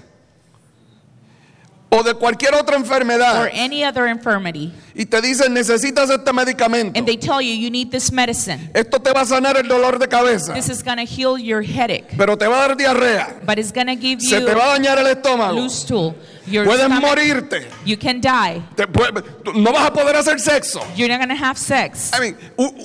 o 1.92 2.04
de 2.04 2.14
cualquier 2.14 2.54
otra 2.54 2.76
or 2.76 2.82
enfermedad 2.84 3.50
any 3.52 3.84
other 3.84 4.08
infirmity 4.08 4.72
y 4.94 5.06
te 5.06 5.22
dicen 5.22 5.54
necesitas 5.54 6.10
este 6.10 6.32
medicamento. 6.32 6.98
and 6.98 7.08
they 7.08 7.18
tell 7.18 7.42
you 7.42 7.52
you 7.54 7.72
need 7.72 7.90
this 7.90 8.12
medicine. 8.12 8.70
Esto 8.76 9.00
te 9.00 9.12
va 9.12 9.22
a 9.22 9.26
sanar 9.26 9.58
el 9.58 9.68
dolor 9.68 9.98
de 9.98 10.08
cabeza, 10.08 10.54
This 10.54 10.70
is 10.70 10.84
going 10.84 10.98
to 10.98 11.06
heal 11.06 11.38
your 11.40 11.62
headache, 11.64 12.16
pero 12.16 12.38
te 12.38 12.46
va 12.48 12.64
a 12.64 12.68
dar 12.68 12.78
diarrea. 12.78 13.40
but 13.46 13.58
it's 13.58 13.72
going 13.72 13.88
to 13.88 13.96
give 13.96 14.22
Se 14.22 14.40
you 14.40 14.46
te 14.46 14.54
va 14.54 14.66
a 14.66 14.78
dañar 14.78 14.98
el 15.00 15.08
estómago. 15.08 15.56
loose 15.56 15.82
stool. 15.86 16.16
Your 16.46 16.66
Puedes 16.66 16.86
stomach- 16.86 17.02
morirte. 17.02 17.68
You 17.86 17.98
can 17.98 18.22
die. 18.22 18.62
Te 18.76 18.86
no 19.56 19.72
vas 19.72 19.88
a 19.88 19.94
poder 19.94 20.16
hacer 20.16 20.40
sexo. 20.40 20.82
You're 20.96 21.10
not 21.10 21.20
going 21.20 21.30
to 21.30 21.44
have 21.44 21.58
sex. 21.58 22.12
I 22.14 22.20
mean, 22.20 22.38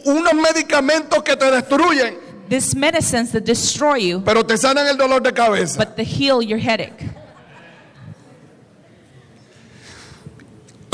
unos 0.05 0.33
medicamentos 0.35 1.23
que 1.23 1.37
te 1.37 1.51
destruyen, 1.51 2.17
These 2.49 2.75
medicines 2.77 3.33
that 3.33 3.43
destroy 3.45 3.97
you, 4.01 4.21
pero 4.25 4.45
te 4.45 4.57
sanan 4.57 4.87
el 4.87 4.97
dolor 4.97 5.23
de 5.23 5.33
cabeza. 5.33 5.79
but 5.79 5.97
they 5.97 6.05
heal 6.05 6.43
your 6.43 6.59
headache. 6.59 6.93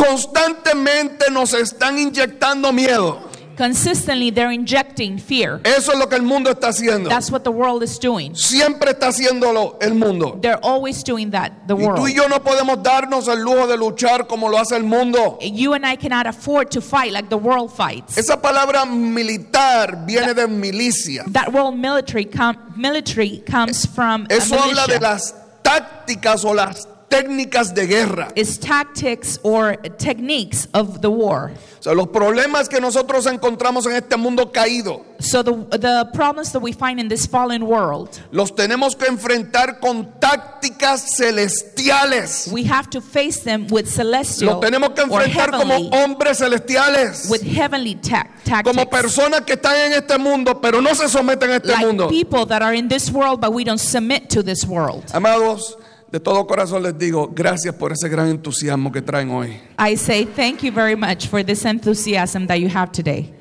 Constantemente 0.00 1.30
nos 1.30 1.52
están 1.54 1.98
inyectando 1.98 2.72
miedo. 2.72 3.28
Consistently, 3.56 4.30
they're 4.30 4.50
injecting 4.54 5.18
fear. 5.18 5.60
Eso 5.64 5.92
es 5.92 5.98
lo 5.98 6.08
que 6.08 6.16
el 6.16 6.22
mundo 6.22 6.50
está 6.50 6.68
haciendo. 6.68 7.10
That's 7.10 7.30
what 7.30 7.42
the 7.42 7.50
world 7.50 7.82
is 7.82 7.98
doing. 7.98 8.34
Siempre 8.34 8.92
está 8.92 9.08
haciéndolo 9.08 9.76
el 9.82 9.94
mundo. 9.94 10.38
They're 10.40 10.58
always 10.62 11.04
doing 11.04 11.30
that, 11.32 11.52
the 11.66 11.74
Y 11.74 11.76
tú 11.80 11.86
world. 11.86 12.08
y 12.08 12.14
yo 12.14 12.26
no 12.28 12.42
podemos 12.42 12.82
darnos 12.82 13.28
el 13.28 13.40
lujo 13.42 13.66
de 13.66 13.76
luchar 13.76 14.26
como 14.26 14.48
lo 14.48 14.56
hace 14.56 14.76
el 14.76 14.84
mundo. 14.84 15.38
You 15.42 15.74
and 15.74 15.84
I 15.84 15.96
cannot 15.96 16.26
afford 16.26 16.70
to 16.70 16.80
fight 16.80 17.12
like 17.12 17.28
the 17.28 17.36
world 17.36 17.70
fights. 17.70 18.16
Esa 18.16 18.40
palabra 18.40 18.86
militar 18.86 20.06
viene 20.06 20.32
de 20.32 20.46
milicia. 20.48 21.24
That 21.30 21.52
word 21.52 21.72
military, 21.74 22.24
com- 22.24 22.56
military 22.76 23.42
comes 23.46 23.84
from 23.84 24.26
Eso 24.30 24.56
habla 24.58 24.86
de 24.86 25.00
las 25.00 25.34
tácticas 25.62 26.46
o 26.46 26.54
las 26.54 26.88
técnicas 27.10 27.74
de 27.74 27.86
guerra. 27.86 28.28
It's 28.36 28.56
tactics 28.56 29.38
or 29.42 29.76
techniques 29.98 30.68
of 30.72 31.00
the 31.02 31.10
war. 31.10 31.50
O 31.80 31.82
sea, 31.82 31.94
los 31.94 32.08
problemas 32.08 32.68
que 32.68 32.78
nosotros 32.80 33.26
encontramos 33.26 33.86
en 33.86 33.92
este 33.96 34.16
mundo 34.16 34.52
caído 34.52 35.02
So 35.18 35.42
the, 35.42 35.52
the 35.78 36.04
problems 36.12 36.52
that 36.52 36.60
we 36.60 36.72
find 36.72 37.00
in 37.00 37.08
this 37.08 37.26
fallen 37.26 37.62
world, 37.66 38.20
los 38.32 38.52
tenemos 38.54 38.94
que 38.96 39.06
enfrentar 39.06 39.80
con 39.80 40.04
tácticas 40.20 41.16
celestiales. 41.16 42.48
we 42.52 42.64
have 42.64 42.88
to 42.90 43.00
face 43.00 43.40
them 43.42 43.66
with 43.70 43.86
celestial 43.86 44.52
Los 44.52 44.60
tenemos 44.60 44.90
que 44.94 45.02
enfrentar 45.02 45.50
como 45.50 45.74
hombres 45.90 46.38
celestiales. 46.38 47.28
with 47.30 47.42
heavenly 47.42 47.94
ta- 47.96 48.26
Como 48.62 48.84
tactics. 48.84 48.90
personas 49.02 49.40
que 49.42 49.54
están 49.54 49.76
en 49.76 49.92
este 49.94 50.18
mundo, 50.18 50.60
pero 50.60 50.80
no 50.80 50.94
se 50.94 51.08
someten 51.08 51.50
a 51.50 51.56
este 51.56 51.68
Like 51.68 51.86
mundo. 51.86 52.08
people 52.08 52.44
that 52.46 52.62
are 52.62 52.74
in 52.76 52.88
this 52.88 53.10
world, 53.10 53.40
but 53.40 53.52
we 53.52 53.64
don't 53.64 53.80
submit 53.80 54.28
to 54.30 54.42
this 54.42 54.64
world. 54.66 55.04
Amados, 55.14 55.76
de 56.10 56.18
todo 56.18 56.46
corazón 56.46 56.82
les 56.82 56.98
digo, 56.98 57.30
gracias 57.32 57.74
por 57.74 57.92
ese 57.92 58.08
gran 58.08 58.28
entusiasmo 58.28 58.90
que 58.90 59.00
traen 59.00 59.30
hoy. 59.30 59.60
I 59.78 59.96
say 59.96 60.24
thank 60.24 60.62
you 60.62 60.72
very 60.72 60.96
much 60.96 61.28
for 61.28 61.44
this 61.44 61.64
enthusiasm 61.64 62.46
that 62.46 62.56
you 62.58 62.68
have 62.68 62.90
today. 62.92 63.32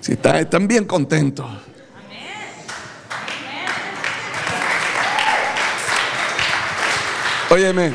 Si 0.00 0.12
están, 0.12 0.36
están 0.36 0.66
bien 0.66 0.86
contentos. 0.86 1.46
Óyeme, 7.50 7.92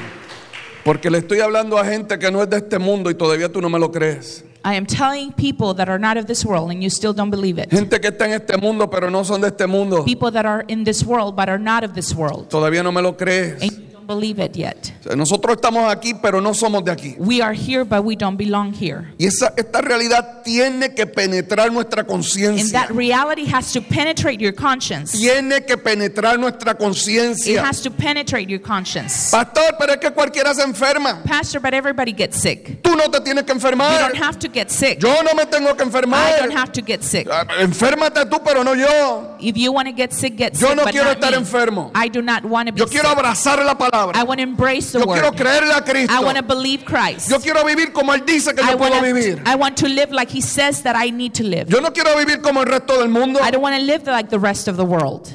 porque 0.83 1.09
le 1.09 1.19
estoy 1.19 1.39
hablando 1.39 1.77
a 1.77 1.85
gente 1.85 2.19
que 2.19 2.31
no 2.31 2.41
es 2.43 2.49
de 2.49 2.57
este 2.57 2.77
mundo 2.77 3.09
y 3.09 3.15
todavía 3.15 3.51
tú 3.51 3.61
no 3.61 3.69
me 3.69 3.79
lo 3.79 3.91
crees. 3.91 4.43
I 4.65 4.75
am 4.75 4.85
telling 4.85 5.33
people 5.33 5.73
that 5.75 5.89
are 5.89 5.99
not 5.99 6.15
of 6.17 6.25
this 6.25 6.45
world 6.45 6.71
and 6.71 6.81
you 6.81 6.89
still 6.89 7.13
don't 7.13 7.29
believe 7.29 7.57
it. 7.57 7.69
Gente 7.69 7.99
que 7.99 8.09
está 8.11 8.25
en 8.25 8.33
este 8.33 8.57
mundo 8.57 8.89
pero 8.89 9.09
no 9.09 9.23
son 9.23 9.41
de 9.41 9.47
este 9.47 9.67
mundo. 9.67 10.03
People 10.05 10.31
that 10.31 10.45
are 10.45 10.63
in 10.69 10.83
this 10.85 11.03
world 11.03 11.35
but 11.35 11.49
are 11.49 11.59
not 11.59 11.83
of 11.83 11.93
this 11.93 12.13
world 12.15 12.49
Todavía 12.49 12.81
no 12.83 12.91
me 12.91 13.01
lo 13.01 13.13
crees. 13.17 13.61
and 13.61 13.92
don't 14.03 14.07
believe 14.07 14.39
it 14.39 14.55
yet. 14.55 14.91
Nosotros 15.15 15.55
estamos 15.57 15.91
aquí 15.91 16.13
pero 16.21 16.41
no 16.41 16.53
somos 16.53 16.83
de 16.83 16.91
aquí. 16.91 17.15
We 17.17 17.41
are 17.41 17.53
here 17.53 17.83
but 17.85 18.03
we 18.03 18.15
don't 18.15 18.37
belong 18.37 18.73
here. 18.73 19.07
Y 19.17 19.25
esa, 19.27 19.53
esta 19.57 19.81
realidad 19.81 20.43
tiene 20.43 20.93
que 20.93 21.05
penetrar 21.05 21.71
nuestra 21.71 22.01
And 22.01 22.09
conciencia. 22.09 22.71
that 22.73 22.91
reality 22.91 23.45
has 23.45 23.71
to 23.73 23.81
penetrate 23.81 24.39
your 24.39 24.53
conscience. 24.53 25.11
Tiene 25.17 25.65
que 25.65 25.77
penetrar 25.77 26.37
nuestra 26.39 26.71
It 26.71 26.77
conciencia. 26.79 27.63
has 27.63 27.81
to 27.81 27.91
penetrate 27.91 28.49
your 28.49 28.59
conscience. 28.61 29.31
Pastor, 29.31 29.75
pero 29.79 29.93
es 29.93 29.99
que 29.99 30.11
cualquiera 30.11 30.53
se 30.53 30.63
enferma. 30.63 31.23
Pastor, 31.25 31.59
but 31.61 31.73
everybody 31.73 32.11
gets 32.11 32.37
sick. 32.41 32.81
Tú 32.81 32.95
no 32.95 33.09
te 33.09 33.19
tienes 33.21 33.43
que 33.45 33.53
You 33.53 33.59
enfermar. 33.59 33.99
don't 34.11 34.15
have 34.21 34.37
to 34.39 34.49
get 34.49 34.69
sick. 34.71 34.99
Yo 34.99 35.21
no 35.23 35.33
me 35.35 35.45
tengo 35.45 35.73
que 35.75 35.83
I 35.83 35.87
enfermar. 35.87 36.39
don't 36.39 36.51
have 36.55 36.71
to 36.73 36.81
get 36.81 37.03
sick. 37.03 37.27
Ah, 37.31 37.45
Enférmate 37.59 38.25
tú, 38.29 38.41
pero 38.43 38.63
no 38.63 38.73
yo. 38.73 39.35
If 39.39 39.57
you 39.57 39.71
want 39.71 39.87
to 39.87 39.93
get 39.93 40.11
sick, 40.13 40.35
get 40.37 40.53
Yo 40.53 40.67
sick. 40.69 40.77
no 40.77 40.83
but 40.85 40.91
quiero 40.93 41.11
estar 41.11 41.31
me. 41.31 41.37
enfermo. 41.37 41.91
I 41.95 42.07
do 42.09 42.21
not 42.21 42.43
want 42.45 42.67
to 42.67 42.73
be 42.73 42.79
Yo 42.79 42.87
quiero 42.87 43.09
sick. 43.09 43.17
abrazar 43.17 43.63
la 43.65 43.73
I 43.73 43.75
palabra. 43.93 44.25
want 44.25 44.39
to 44.39 44.43
embrace 44.43 44.91
the 44.91 44.99
Yo 44.99 45.05
quiero 45.05 45.29
word. 45.29 45.37
creerle 45.37 45.71
a 45.77 45.81
Cristo. 45.81 46.13
I 46.13 46.23
want 46.23 46.37
to 46.37 46.43
believe 46.43 46.83
Christ. 46.85 47.29
Yo 47.29 47.39
quiero 47.39 47.63
vivir 47.63 47.93
como 47.93 48.13
Él 48.13 48.25
dice 48.25 48.53
que 48.55 48.63
I 48.63 48.71
yo 48.71 48.77
puedo 48.77 48.91
want, 48.91 49.05
vivir. 49.05 49.43
to, 49.43 49.49
I 49.49 49.55
want 49.55 49.77
to 49.77 49.87
live 49.87 50.11
like 50.11 50.29
He 50.31 50.41
says 50.41 50.81
that 50.83 50.95
I 50.95 51.09
need 51.11 51.33
to 51.35 51.43
live. 51.43 51.69
Yo 51.69 51.79
no 51.79 51.91
quiero 51.91 52.15
vivir 52.17 52.41
como 52.41 52.61
el 52.61 52.67
resto 52.67 52.97
del 52.99 53.09
mundo. 53.09 53.39
I 53.41 53.51
don't 53.51 53.61
want 53.61 53.75
to 53.75 53.81
live 53.83 54.05
like 54.07 54.29
the 54.29 54.39
rest 54.39 54.67
of 54.67 54.77
the 54.77 54.85
world. 54.85 55.31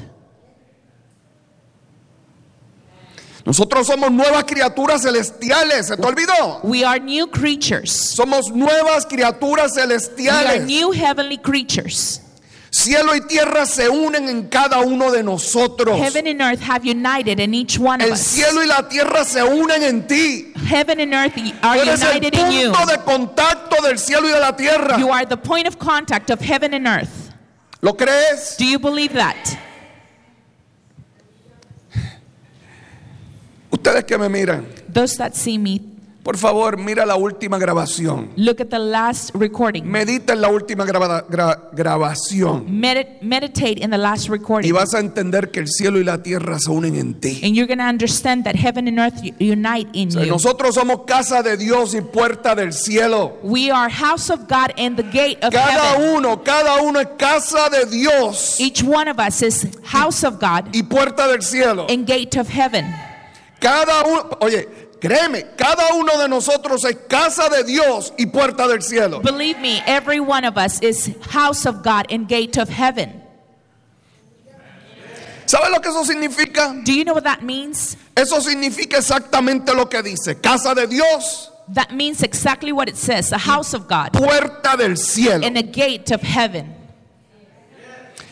Nosotros 3.47 3.87
somos 3.87 4.11
nuevas 4.11 4.45
criaturas 4.45 5.03
celestiales. 5.03 5.87
¿Se 5.87 5.97
te 5.97 6.03
olvidó? 6.07 6.61
We 6.65 6.85
are 6.85 6.99
new 7.01 7.27
creatures. 7.29 7.91
Somos 8.15 8.51
nuevas 8.51 9.07
criaturas 9.07 9.73
We 9.75 9.81
are 9.83 9.89
celestiales. 9.89 10.67
new 10.67 10.91
heavenly 10.93 11.39
creatures. 11.39 12.21
Cielo 12.79 13.13
y 13.17 13.21
tierra 13.23 13.67
se 13.67 13.89
unen 13.89 14.29
en 14.29 14.49
cada 14.49 14.79
uno 14.79 15.11
de 15.11 15.25
nosotros. 15.25 15.99
Heaven 15.99 16.29
and 16.29 16.41
earth 16.41 16.61
have 16.61 16.85
united 16.89 17.41
in 17.41 17.53
each 17.53 17.77
one 17.77 18.01
of 18.01 18.07
El 18.07 18.13
us. 18.13 18.21
cielo 18.21 18.63
y 18.63 18.67
la 18.69 18.89
tierra 18.89 19.25
se 19.25 19.41
unen 19.43 19.83
en 19.83 20.07
ti. 20.07 20.53
Heaven 20.55 21.01
and 21.01 21.13
earth 21.13 21.37
are 21.65 21.77
eres 21.81 22.01
el 22.03 22.11
united 22.11 22.35
in 22.39 22.53
you. 22.53 22.71
punto 22.73 22.87
de 22.87 22.99
contacto 22.99 23.83
del 23.83 23.99
cielo 23.99 24.29
y 24.29 24.33
de 24.33 24.39
la 24.39 24.53
tierra. 24.57 24.97
You 24.97 25.11
are 25.11 25.27
the 25.27 25.37
point 25.37 25.67
of 25.67 25.77
contact 25.81 26.31
of 26.31 26.39
heaven 26.41 26.73
and 26.73 26.87
earth. 26.87 27.33
¿Lo 27.83 27.95
crees? 27.95 28.57
Do 28.57 28.65
you 28.65 28.79
believe 28.79 29.13
that? 29.15 29.59
Ustedes 33.73 34.05
que 34.05 34.17
me 34.19 34.29
miran, 34.29 34.67
Those 34.89 35.17
that 35.17 35.35
see 35.35 35.59
me, 35.59 35.81
por 36.23 36.37
favor, 36.37 36.77
mira 36.77 37.07
la 37.07 37.17
última 37.17 37.59
grabación. 37.59 38.31
look 38.37 38.61
at 38.61 38.69
the 38.69 38.79
last 38.79 39.31
recording. 39.35 39.85
Medita 39.91 40.35
en 40.35 40.43
la 40.43 40.49
última 40.51 40.85
graba- 40.85 41.25
gra- 41.27 41.71
grabación. 41.73 42.67
Medi- 42.69 43.07
meditate 43.23 43.81
in 43.83 43.91
the 43.91 43.97
last 43.97 44.27
Y 44.27 44.33
recording. 44.33 44.73
vas 44.75 44.93
a 44.95 44.99
entender 45.01 45.51
que 45.51 45.61
el 45.61 45.69
cielo 45.69 45.99
y 45.99 46.05
la 46.05 46.23
tierra 46.23 46.59
se 46.59 46.71
unen 46.71 46.97
en 46.97 47.15
ti. 47.15 47.41
And 47.43 47.55
you're 47.55 47.67
going 47.67 47.79
to 47.79 47.89
understand 47.89 48.45
that 48.45 48.57
heaven 48.57 48.89
and 48.89 48.99
earth 48.99 49.23
unite 49.41 49.89
in 49.95 50.09
O 50.09 50.13
sea, 50.13 50.25
you. 50.25 50.31
Nosotros 50.33 50.75
somos 50.75 51.05
casa 51.07 51.43
de 51.43 51.57
Dios 51.57 51.95
y 51.95 52.03
puerta 52.03 52.55
del 52.55 52.73
cielo. 52.75 53.39
We 53.43 53.71
are 53.71 53.89
house 53.91 54.29
of 54.31 54.41
God 54.49 54.73
and 54.77 54.97
the 54.97 55.05
gate 55.05 55.39
of 55.43 55.53
Cada 55.55 55.95
heaven. 55.97 56.17
uno, 56.17 56.43
cada 56.43 56.83
uno 56.83 57.01
es 57.01 57.09
casa 57.17 57.71
de 57.71 57.87
Dios 57.87 58.61
Each 58.61 58.83
one 58.83 59.09
of 59.11 59.19
us 59.19 59.41
is 59.43 59.67
house 59.85 60.25
of 60.25 60.39
God 60.39 60.75
y 60.75 60.83
puerta 60.83 61.27
del 61.27 61.41
cielo. 61.43 61.87
and 61.89 62.07
gate 62.07 62.37
of 62.39 62.49
heaven. 62.49 62.85
Cada 63.61 64.05
uno, 64.05 64.37
oye, 64.41 64.69
créeme, 65.01 65.47
cada 65.57 65.95
uno 65.95 66.19
de 66.19 66.29
nosotros 66.29 66.85
es 66.85 66.97
casa 67.09 67.49
de 67.49 67.65
Dios 67.65 68.13
y 68.19 68.27
puerta 68.27 68.67
del 68.69 68.83
cielo. 68.83 69.21
Believe 69.21 69.61
me, 69.61 69.83
every 69.87 70.21
one 70.21 70.45
of 70.47 70.57
us 70.57 70.81
is 70.83 71.11
house 71.31 71.67
of 71.67 71.83
God 71.83 72.07
and 72.11 72.29
gate 72.29 72.57
of 72.61 72.69
heaven. 72.69 73.23
¿Sabes 75.47 75.71
lo 75.71 75.81
que 75.81 75.91
eso 75.91 76.05
significa? 76.05 76.75
Do 76.85 76.93
you 76.93 77.05
know 77.05 77.15
what 77.15 77.25
that 77.25 77.43
means? 77.43 77.97
Eso 78.15 78.41
significa 78.41 78.99
exactamente 78.99 79.75
lo 79.75 79.87
que 79.89 80.03
dice. 80.03 80.41
Casa 80.43 80.75
de 80.75 80.87
Dios, 80.87 81.51
That 81.75 81.93
means 81.93 82.23
exactly 82.23 82.73
what 82.73 82.89
it 82.89 82.97
says 82.97 83.31
a 83.31 83.37
house 83.39 83.75
of 83.75 83.89
God 83.89 84.13
puerta 84.15 84.77
del 84.79 84.97
cielo. 84.97 85.45
and 85.47 85.57
a 85.59 85.63
gate 85.63 86.11
of 86.11 86.23
heaven. 86.23 86.75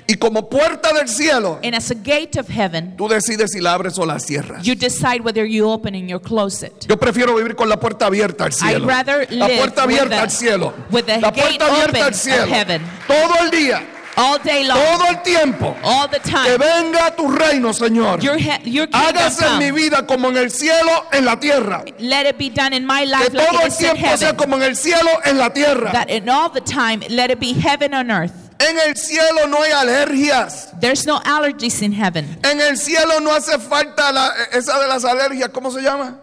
Y 0.09 0.17
como 0.17 0.49
puerta 0.49 0.93
del 0.93 1.09
cielo, 1.09 1.59
And 1.65 1.75
as 1.75 1.91
a 1.91 1.95
gate 1.95 2.39
of 2.39 2.49
heaven, 2.49 2.97
tú 2.97 3.09
decides 3.09 3.51
si 3.53 3.61
la 3.61 3.75
abres 3.75 3.99
o 3.99 4.07
la 4.07 4.19
cierras. 4.21 4.63
you 4.65 4.75
decide 4.77 5.21
whether 5.23 5.45
you 5.45 5.69
open 5.69 5.95
and 5.97 6.09
you 6.09 6.21
close 6.21 6.65
it. 6.65 6.73
Yo 6.89 6.97
prefiero 6.97 7.35
vivir 7.35 7.57
con 7.57 7.69
la 7.69 7.79
puerta 7.81 8.07
abierta 8.07 8.45
al 8.45 8.53
cielo. 8.53 8.85
I'd 8.87 8.89
rather 8.89 9.27
La 9.31 9.49
puerta 9.49 9.85
with 9.85 9.95
abierta 9.97 10.09
the- 10.17 10.23
al 10.23 10.31
cielo. 10.31 10.75
with 10.93 11.07
the 11.07 11.21
La 11.21 11.31
gate 11.31 11.43
puerta 11.59 11.67
abierta 11.67 12.07
al 12.07 12.15
cielo. 12.15 12.47
heaven. 12.47 12.83
Todo 13.09 13.35
el 13.43 13.51
día, 13.51 13.83
All 14.19 14.39
day 14.43 14.65
long, 14.65 14.79
todo 14.79 15.11
el 15.11 15.23
tiempo. 15.23 15.77
all 15.83 16.09
the 16.09 16.21
Que 16.21 16.31
time. 16.31 16.57
venga 16.57 17.15
tu 17.15 17.29
reino, 17.29 17.73
Señor. 17.75 18.21
Your, 18.21 18.39
your 18.65 18.89
Hágase 18.93 19.45
en 19.45 19.59
mi 19.59 19.71
vida 19.73 20.07
como 20.07 20.29
en 20.31 20.37
el 20.39 20.51
cielo, 20.51 21.05
en 21.13 21.25
la 21.27 21.39
tierra. 21.39 21.85
Let 21.99 22.27
it 22.29 22.39
be 22.39 22.49
done 22.49 22.73
in 22.75 22.87
my 22.87 23.01
Que 23.01 23.07
life 23.09 23.33
like 23.35 23.51
todo 23.51 23.61
el 23.67 23.77
tiempo 23.77 24.17
sea 24.17 24.35
como 24.37 24.57
en 24.57 24.63
el 24.63 24.77
cielo, 24.77 25.11
en 25.25 25.37
la 25.37 25.53
tierra. 25.53 25.91
That 25.93 26.09
in 26.11 26.31
all 26.31 26.49
the 26.51 26.61
time, 26.63 27.01
let 27.11 27.31
it 27.31 27.39
be 27.41 27.53
heaven 27.55 27.93
on 27.93 28.11
earth. 28.11 28.33
En 28.59 28.79
el 28.89 28.97
cielo 28.97 29.47
no 29.49 29.63
hay 29.63 29.73
alergias. 29.73 30.71
There's 30.81 31.07
no 31.07 31.21
allergies 31.25 31.83
in 31.83 31.93
heaven. 31.93 32.39
En 32.43 32.61
el 32.61 32.77
cielo 32.79 33.21
no 33.21 33.33
hace 33.35 33.59
falta 33.59 34.11
la- 34.13 34.33
esa 34.53 34.79
de 34.81 34.87
las 34.89 35.05
alergias, 35.05 35.51
¿cómo 35.51 35.71
se 35.71 35.83
llama? 35.83 36.19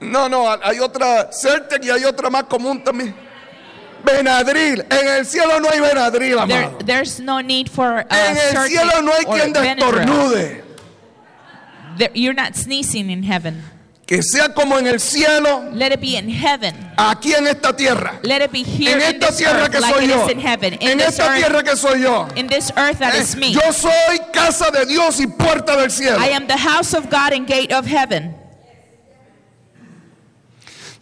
No, 0.00 0.28
no, 0.28 0.50
hay 0.62 0.80
otra, 0.80 1.30
Certec 1.32 1.84
y 1.84 1.90
hay 1.90 2.04
otra 2.04 2.28
más 2.28 2.44
común 2.44 2.82
también. 2.82 3.14
Benadryl. 4.04 4.84
En 4.90 5.08
el 5.18 5.24
cielo 5.26 5.60
no 5.60 5.70
hay 5.70 5.78
Benadryl, 5.78 6.30
There, 6.34 6.40
amado. 6.64 6.78
there's 6.84 7.20
no 7.20 7.40
need 7.40 7.68
for 7.68 8.04
uh, 8.10 8.14
En 8.14 8.36
el 8.36 8.68
cielo 8.68 9.00
no 9.02 9.12
hay 9.12 9.24
quien 9.24 9.52
destornude. 9.52 10.64
There- 11.98 12.10
You're 12.14 12.34
not 12.34 12.54
sneezing 12.56 13.10
in 13.10 13.22
heaven. 13.22 13.62
Que 14.06 14.20
sea 14.22 14.52
como 14.52 14.78
en 14.78 14.86
el 14.88 14.98
cielo, 15.00 15.70
Let 15.72 15.92
it 15.92 16.00
be 16.00 16.16
in 16.18 16.28
heaven. 16.28 16.74
aquí 16.98 17.32
en 17.34 17.46
esta 17.46 17.74
tierra. 17.74 18.18
Let 18.22 18.42
it 18.44 18.50
be 18.52 18.62
here 18.64 18.92
En 18.92 18.96
in 19.00 19.02
esta 19.14 19.28
this 19.28 19.36
tierra 19.38 19.60
earth 19.62 19.70
que 19.72 19.80
like 19.80 19.94
soy 19.94 20.08
yo. 20.08 20.28
in 20.28 20.40
heaven. 20.40 20.74
In 20.74 20.88
En 20.90 21.00
esta 21.00 21.26
earth, 21.26 21.36
tierra 21.36 21.62
que 21.62 21.76
soy 21.76 22.00
yo. 22.02 22.28
in 22.36 22.46
this 22.48 22.70
earth 22.76 22.98
that 22.98 23.14
Eh, 23.14 23.20
is 23.22 23.36
me. 23.36 23.52
Yo 23.52 23.60
soy 23.72 24.18
casa 24.32 24.70
de 24.70 24.84
Dios 24.86 25.20
y 25.20 25.26
puerta 25.28 25.76
del 25.76 25.90
cielo. 25.90 26.18
I 26.18 26.30
am 26.34 26.46
the 26.46 26.56
house 26.58 26.92
of 26.94 27.08
God 27.10 27.32
and 27.32 27.46
gate 27.46 27.72
of 27.72 27.86
heaven. 27.86 28.34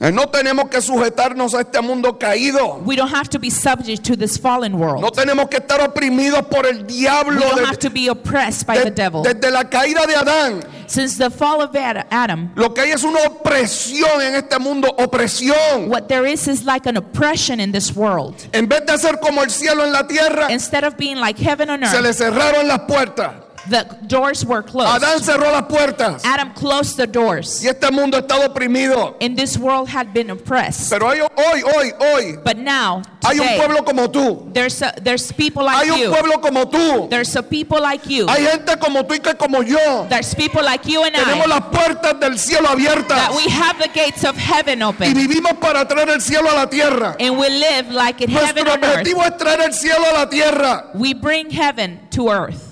Eh, 0.02 0.10
No 0.12 0.26
tenemos 0.28 0.70
que 0.70 0.80
sujetarnos 0.80 1.54
a 1.54 1.60
este 1.60 1.80
mundo 1.82 2.18
caído. 2.18 2.80
We 2.84 2.96
don't 2.96 3.12
have 3.12 3.28
to 3.30 3.38
be 3.38 3.50
subject 3.50 4.02
to 4.04 4.16
this 4.16 4.38
fallen 4.38 4.74
world. 4.78 5.00
No 5.02 5.10
tenemos 5.10 5.48
que 5.50 5.58
estar 5.58 5.80
oprimidos 5.80 6.46
por 6.48 6.66
el 6.66 6.78
We 6.82 6.84
diablo 6.84 7.40
don't 7.40 7.56
de- 7.60 7.66
have 7.66 7.78
to 7.78 7.90
be 7.90 8.08
oppressed 8.08 8.66
by 8.66 8.76
de- 8.78 8.84
the 8.84 8.90
devil. 8.92 9.22
desde 9.22 9.50
la 9.50 9.64
caída 9.64 10.06
de 10.06 10.14
Adán. 10.16 10.64
Since 10.90 11.18
the 11.18 11.30
fall 11.30 11.62
of 11.62 11.74
Ad- 11.76 12.06
Adam, 12.10 12.50
Lo 12.56 12.74
que 12.74 12.80
hay 12.82 12.90
es 12.90 13.04
una 13.04 13.20
opresión 13.20 14.20
en 14.22 14.34
este 14.34 14.58
mundo, 14.58 14.88
opresión. 14.98 15.88
what 15.88 16.08
there 16.08 16.26
is 16.28 16.48
is 16.48 16.64
like 16.64 16.84
an 16.88 16.96
oppression 16.96 17.60
in 17.60 17.70
this 17.70 17.94
world. 17.94 18.34
En 18.52 18.66
vez 18.68 18.84
de 18.86 18.98
ser 18.98 19.20
como 19.20 19.40
el 19.44 19.50
cielo 19.50 19.84
en 19.84 19.92
la 19.92 20.04
tierra, 20.08 20.50
Instead 20.50 20.82
of 20.82 20.96
being 20.96 21.16
like 21.20 21.38
heaven 21.40 21.70
on 21.70 21.84
se 21.86 22.00
le 22.02 22.08
earth, 22.08 22.16
cerraron 22.18 22.66
las 22.66 22.80
puertas. 22.88 23.34
The 23.68 23.84
doors 24.06 24.44
were 24.44 24.62
closed. 24.62 25.02
Adán 25.02 25.20
cerró 25.20 25.50
las 25.52 25.62
puertas 25.68 26.24
Adam 26.24 26.52
closed 26.54 26.96
the 26.96 27.06
doors. 27.06 27.62
y 27.62 27.68
este 27.68 27.90
mundo 27.90 28.18
está 28.18 28.36
oprimido. 28.44 29.16
And 29.20 29.36
this 29.36 29.56
world 29.58 29.88
had 29.88 30.12
been 30.14 30.30
oppressed. 30.30 30.90
Pero 30.90 31.08
hay- 31.10 31.20
hoy, 31.20 31.62
hoy, 31.62 31.92
hoy, 32.00 32.36
But 32.44 32.56
now, 32.56 33.02
hay 33.24 33.38
un 33.38 33.46
today, 33.46 33.58
pueblo 33.58 33.84
como 33.84 34.08
tú. 34.08 34.52
there's, 34.52 34.80
a, 34.82 34.92
there's 35.02 35.30
people 35.32 35.64
like 35.64 35.84
Hay 35.84 35.90
un 35.90 35.98
you. 36.00 36.10
pueblo 36.10 36.38
como 36.40 36.64
tú. 36.66 37.08
There's 37.10 37.34
a 37.36 37.42
people 37.42 37.80
like 37.80 38.06
you. 38.08 38.26
Hay 38.28 38.44
gente 38.46 38.76
como 38.78 39.04
tú 39.04 39.14
y 39.14 39.18
que 39.20 39.34
como 39.36 39.62
yo. 39.62 40.06
There's 40.08 40.34
people 40.34 40.62
like 40.62 40.86
you 40.86 41.02
and 41.04 41.14
Tenemos 41.14 41.46
I 41.46 41.48
las 41.48 41.60
puertas 41.70 42.18
del 42.20 42.38
cielo 42.38 42.68
that 43.08 43.32
we 43.34 43.48
have 43.50 43.78
the 43.78 43.88
gates 43.88 44.24
of 44.24 44.36
heaven 44.36 44.80
y 44.80 44.84
open. 44.84 45.14
vivimos 45.14 45.52
para 45.60 45.86
traer 45.86 46.08
el 46.10 46.20
cielo 46.20 46.48
a 46.50 46.54
la 46.54 46.66
tierra. 46.66 47.16
And 47.20 47.38
we 47.38 47.48
live 47.48 47.90
like 47.90 48.20
in 48.20 48.30
heaven 48.30 48.66
on 48.68 48.82
earth. 48.82 48.98
objetivo 49.06 49.22
es 49.24 49.36
traer 49.36 49.60
el 49.60 49.72
cielo 49.72 50.04
a 50.10 50.18
la 50.18 50.26
tierra. 50.30 50.90
We 50.94 51.14
bring 51.14 51.50
heaven 51.50 52.00
to 52.12 52.28
earth. 52.30 52.69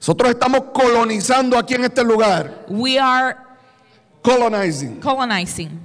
Nosotros 0.00 0.30
estamos 0.30 0.62
colonizando 0.72 1.58
aquí 1.58 1.74
en 1.74 1.84
este 1.84 2.02
lugar. 2.02 2.64
We 2.68 2.98
are 2.98 3.36
Colonizing. 4.22 5.00
colonizing. 5.00 5.78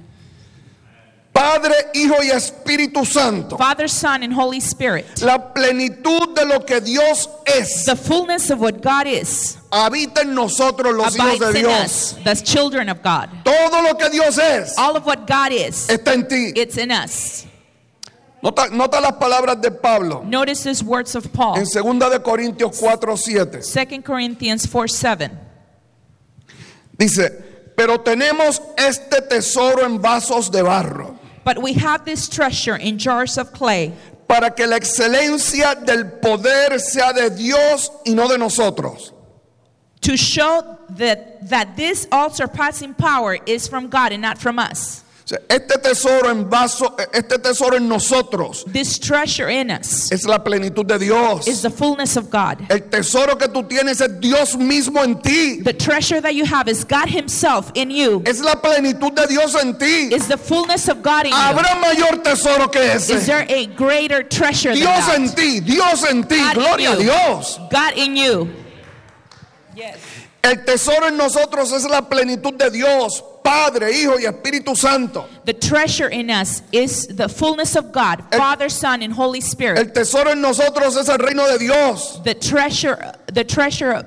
Padre, 1.32 1.74
Hijo 1.92 2.22
y 2.22 2.30
Espíritu 2.30 3.04
Santo. 3.04 3.58
Father, 3.58 3.90
Son, 3.90 4.22
and 4.22 4.32
Holy 4.32 4.58
Spirit. 4.58 5.04
La 5.20 5.52
plenitud 5.52 6.34
de 6.34 6.46
lo 6.46 6.60
que 6.64 6.80
Dios 6.80 7.28
es 7.44 7.84
The 7.84 7.94
fullness 7.94 8.50
of 8.50 8.58
what 8.60 8.80
God 8.82 9.06
is 9.06 9.58
habita 9.70 10.22
en 10.22 10.34
nosotros 10.34 10.94
los 10.94 11.14
hijos 11.14 11.38
de 11.52 11.60
Dios. 11.60 11.84
us, 11.84 12.16
the 12.24 12.34
children 12.42 12.88
of 12.88 13.02
God. 13.02 13.28
Todo 13.44 13.82
lo 13.82 13.94
que 13.98 14.08
Dios 14.08 14.38
es 14.38 14.78
All 14.78 14.96
of 14.96 15.04
what 15.04 15.26
God 15.26 15.52
is, 15.52 15.86
está 15.88 16.14
en 16.14 16.26
ti. 16.26 16.52
it's 16.56 16.78
in 16.78 16.90
us. 16.90 17.44
Nota, 18.46 18.68
nota 18.68 19.00
las 19.00 19.14
palabras 19.14 19.60
de 19.60 19.72
Pablo 19.72 20.22
Notice 20.24 20.62
these 20.62 20.84
words 20.84 21.16
of 21.16 21.32
Paul. 21.32 21.56
en 21.56 21.64
2 21.64 22.10
de 22.10 22.20
Corintios 22.20 22.78
4, 22.78 23.16
7. 23.16 23.60
2 23.60 24.02
Corinthians 24.04 24.66
4 24.66 24.86
7. 24.88 25.30
Dice, 26.96 27.30
pero 27.76 27.98
tenemos 27.98 28.62
este 28.76 29.20
tesoro 29.22 29.84
en 29.84 30.00
vasos 30.00 30.52
de 30.52 30.62
barro 30.62 31.18
But 31.44 31.60
we 31.60 31.72
have 31.74 32.04
this 32.04 32.28
treasure 32.28 32.76
in 32.76 32.98
jars 32.98 33.36
of 33.36 33.52
clay 33.52 33.92
para 34.28 34.50
que 34.50 34.66
la 34.66 34.76
excelencia 34.76 35.74
del 35.84 36.04
poder 36.20 36.78
sea 36.78 37.12
de 37.12 37.30
Dios 37.30 37.90
y 38.04 38.14
no 38.14 38.28
de 38.28 38.38
nosotros. 38.38 39.12
to 40.02 40.16
show 40.16 40.78
that, 40.90 41.48
that 41.48 41.76
this 41.76 42.06
all 42.12 42.30
surpassing 42.30 42.94
power 42.94 43.38
is 43.44 43.66
from 43.66 43.88
God 43.88 44.12
and 44.12 44.22
not 44.22 44.38
from 44.38 44.60
us. 44.60 45.02
O 45.26 45.28
sea, 45.28 45.40
este 45.48 45.76
tesoro 45.78 46.30
en 46.30 46.48
vaso, 46.48 46.94
este 47.12 47.36
tesoro 47.40 47.76
en 47.76 47.88
nosotros 47.88 48.64
This 48.72 48.96
treasure 48.96 49.48
in 49.50 49.72
us 49.72 50.12
es 50.12 50.24
la 50.24 50.38
plenitud 50.44 50.86
de 50.86 51.00
Dios. 51.00 51.48
is 51.48 51.62
the 51.62 51.68
fullness 51.70 52.16
of 52.16 52.30
God. 52.30 52.64
El 52.70 52.82
tesoro 52.82 53.36
que 53.36 53.48
tú 53.48 53.64
tienes 53.68 54.00
es 54.00 54.20
Dios 54.20 54.54
mismo 54.56 55.02
en 55.02 55.20
ti. 55.20 55.62
The 55.64 55.72
treasure 55.72 56.20
that 56.20 56.36
you 56.36 56.44
have 56.44 56.68
is 56.68 56.84
God 56.84 57.08
Himself 57.08 57.72
in 57.74 57.90
you, 57.90 58.22
Es 58.24 58.38
la 58.40 58.54
plenitud 58.54 59.16
de 59.16 59.26
Dios 59.26 59.56
en 59.56 59.76
ti. 59.76 60.14
is 60.14 60.28
the 60.28 60.36
fullness 60.38 60.86
of 60.88 61.02
God 61.02 61.24
in 61.24 61.32
you. 61.32 61.36
Habrá 61.36 61.74
mayor 61.80 62.22
tesoro 62.22 62.70
que 62.70 62.80
Is 62.82 63.10
ese. 63.10 63.26
there 63.26 63.44
a 63.48 63.66
greater 63.66 64.22
treasure 64.22 64.74
than 64.76 64.78
Dios 64.78 65.08
en 65.08 65.26
that? 65.26 65.36
ti, 65.36 65.58
Dios 65.58 66.04
en 66.04 66.22
ti, 66.22 66.36
God 66.38 66.54
gloria 66.54 66.90
a 66.92 66.96
you. 66.98 67.02
Dios. 67.02 67.58
God 67.72 67.94
in 67.98 68.14
you. 68.16 68.48
Yes. 69.74 69.96
El 70.46 70.64
tesoro 70.64 71.08
en 71.08 71.16
nosotros 71.16 71.72
es 71.72 71.84
la 71.84 72.02
plenitud 72.08 72.54
de 72.54 72.70
Dios, 72.70 73.22
Padre, 73.42 73.90
Hijo 73.92 74.18
y 74.20 74.24
Espíritu 74.26 74.76
Santo. 74.76 75.26
The 75.44 75.54
treasure 75.54 76.08
in 76.08 76.30
us 76.30 76.62
is 76.70 77.08
the 77.08 77.28
fullness 77.28 77.74
of 77.76 77.86
God, 77.92 78.22
El- 78.30 78.38
Father, 78.38 78.68
Son, 78.70 79.02
and 79.02 79.12
Holy 79.12 79.40
Spirit. 79.40 79.78
El 79.78 79.86
tesoro 79.92 80.30
en 80.30 80.40
nosotros 80.40 80.96
es 80.96 81.08
el 81.08 81.18
reino 81.18 81.46
de 81.48 81.58
Dios. 81.58 82.20
The 82.22 82.34
treasure, 82.34 82.96
the 83.32 83.42
treasure. 83.44 83.92
of- 83.92 84.06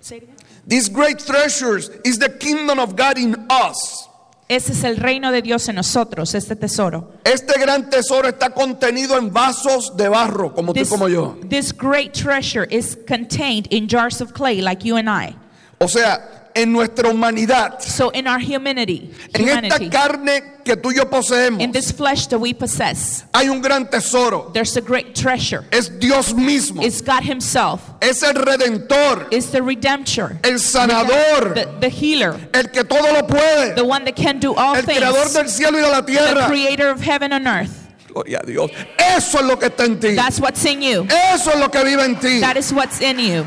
Say 0.00 0.16
it 0.16 0.22
again. 0.24 0.34
These 0.66 0.88
great 0.88 1.18
treasures 1.24 1.90
is 2.04 2.18
the 2.18 2.28
kingdom 2.28 2.78
of 2.80 2.96
God 2.96 3.16
in 3.16 3.46
us. 3.48 4.06
Ese 4.50 4.70
es 4.70 4.82
el 4.82 4.96
reino 4.96 5.30
de 5.30 5.42
Dios 5.42 5.68
en 5.68 5.76
nosotros, 5.76 6.34
este 6.34 6.56
tesoro. 6.56 7.12
Este 7.24 7.58
gran 7.60 7.88
tesoro 7.90 8.28
está 8.28 8.50
contenido 8.52 9.16
en 9.16 9.30
vasos 9.30 9.94
de 9.96 10.08
barro, 10.08 10.54
como 10.54 10.72
tú 10.72 10.80
y 10.80 10.82
This, 10.82 10.88
como 10.88 11.06
yo. 11.08 11.36
this 11.48 11.70
great 11.72 12.14
treasure 12.14 12.64
is 12.70 12.96
contained 13.06 13.66
in 13.70 13.86
jars 13.88 14.20
of 14.20 14.32
clay, 14.32 14.60
like 14.60 14.82
you 14.84 14.96
and 14.96 15.08
I. 15.08 15.36
O 15.80 15.86
sea, 15.86 16.50
en 16.54 16.72
nuestra 16.72 17.08
humanidad, 17.08 17.78
So 17.80 18.10
in 18.10 18.26
our 18.26 18.40
humanity, 18.40 19.12
en 19.32 19.48
esta 19.48 19.78
carne 19.90 20.42
que 20.64 20.76
tú 20.76 20.90
y 20.90 20.96
yo 20.96 21.04
poseemos, 21.08 21.60
in 21.62 21.70
this 21.70 21.92
flesh 21.92 22.26
that 22.26 22.38
we 22.40 22.52
possess, 22.52 23.24
hay 23.32 23.48
un 23.48 23.60
gran 23.62 23.86
tesoro. 23.88 24.50
there's 24.52 24.76
a 24.76 24.80
great 24.80 25.14
treasure. 25.14 25.64
Es 25.70 25.88
Dios 26.00 26.32
mismo. 26.34 26.82
It's 26.82 27.00
God 27.00 27.22
Himself. 27.22 27.80
Es 28.00 28.24
el 28.24 28.34
redentor, 28.34 29.28
It's 29.30 29.50
the 29.52 29.60
redemptor, 29.60 30.38
el 30.44 30.58
sanador, 30.58 31.54
the, 31.54 31.68
the 31.80 31.88
healer, 31.90 32.34
el 32.52 32.64
que 32.72 32.82
todo 32.82 33.12
lo 33.12 33.22
puede, 33.28 33.76
the 33.76 33.84
one 33.84 34.04
that 34.04 34.16
can 34.16 34.40
do 34.40 34.52
all 34.54 34.74
el 34.74 34.82
creador 34.82 35.26
things, 35.28 35.34
del 35.34 35.48
cielo 35.48 35.78
y 35.78 35.82
de 35.82 35.88
la 35.90 36.00
the 36.00 36.12
tierra. 36.12 36.46
creator 36.48 36.88
of 36.88 37.00
heaven 37.00 37.32
and 37.32 37.46
earth. 37.46 37.86
Gloria 38.08 38.40
a 38.42 38.46
Dios. 38.46 38.70
Eso 39.16 39.38
es 39.38 39.44
lo 39.44 39.56
que 39.58 39.66
está 39.68 39.84
en 39.84 40.00
ti. 40.00 40.16
That's 40.16 40.40
what's 40.40 40.64
in 40.64 40.82
you. 40.82 41.06
Eso 41.34 41.52
es 41.52 41.60
lo 41.60 41.68
que 41.68 41.84
vive 41.84 42.02
en 42.04 42.18
ti. 42.18 42.40
That 42.40 42.56
is 42.56 42.72
what's 42.72 43.00
in 43.00 43.18
you. 43.20 43.44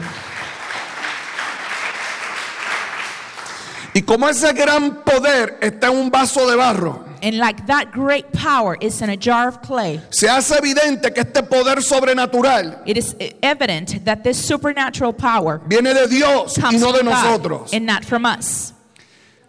Y 3.93 4.01
como 4.03 4.27
ese 4.29 4.53
gran 4.53 5.03
poder 5.03 5.57
está 5.61 5.87
en 5.87 5.97
un 5.97 6.09
vaso 6.09 6.49
de 6.49 6.55
barro, 6.55 7.05
And 7.23 7.37
like 7.37 7.67
that 7.67 7.91
great 7.91 8.31
power 8.31 8.77
is 8.81 9.01
in 9.01 9.09
a 9.09 9.17
jar 9.17 9.47
of 9.49 9.61
clay, 9.61 9.99
se 10.09 10.27
hace 10.27 10.55
evidente 10.57 11.13
que 11.13 11.21
este 11.21 11.43
poder 11.43 11.83
sobrenatural 11.83 12.81
it 12.85 12.97
is 12.97 13.15
evident 13.43 14.03
that 14.05 14.23
this 14.23 14.37
supernatural 14.43 15.13
power 15.13 15.61
viene 15.67 15.93
de 15.93 16.07
Dios 16.07 16.57
y 16.57 16.77
no 16.77 16.91
de 16.93 17.03
nosotros. 17.03 17.73
and 17.73 17.85
not 17.85 18.03
from 18.05 18.25
us. 18.25 18.73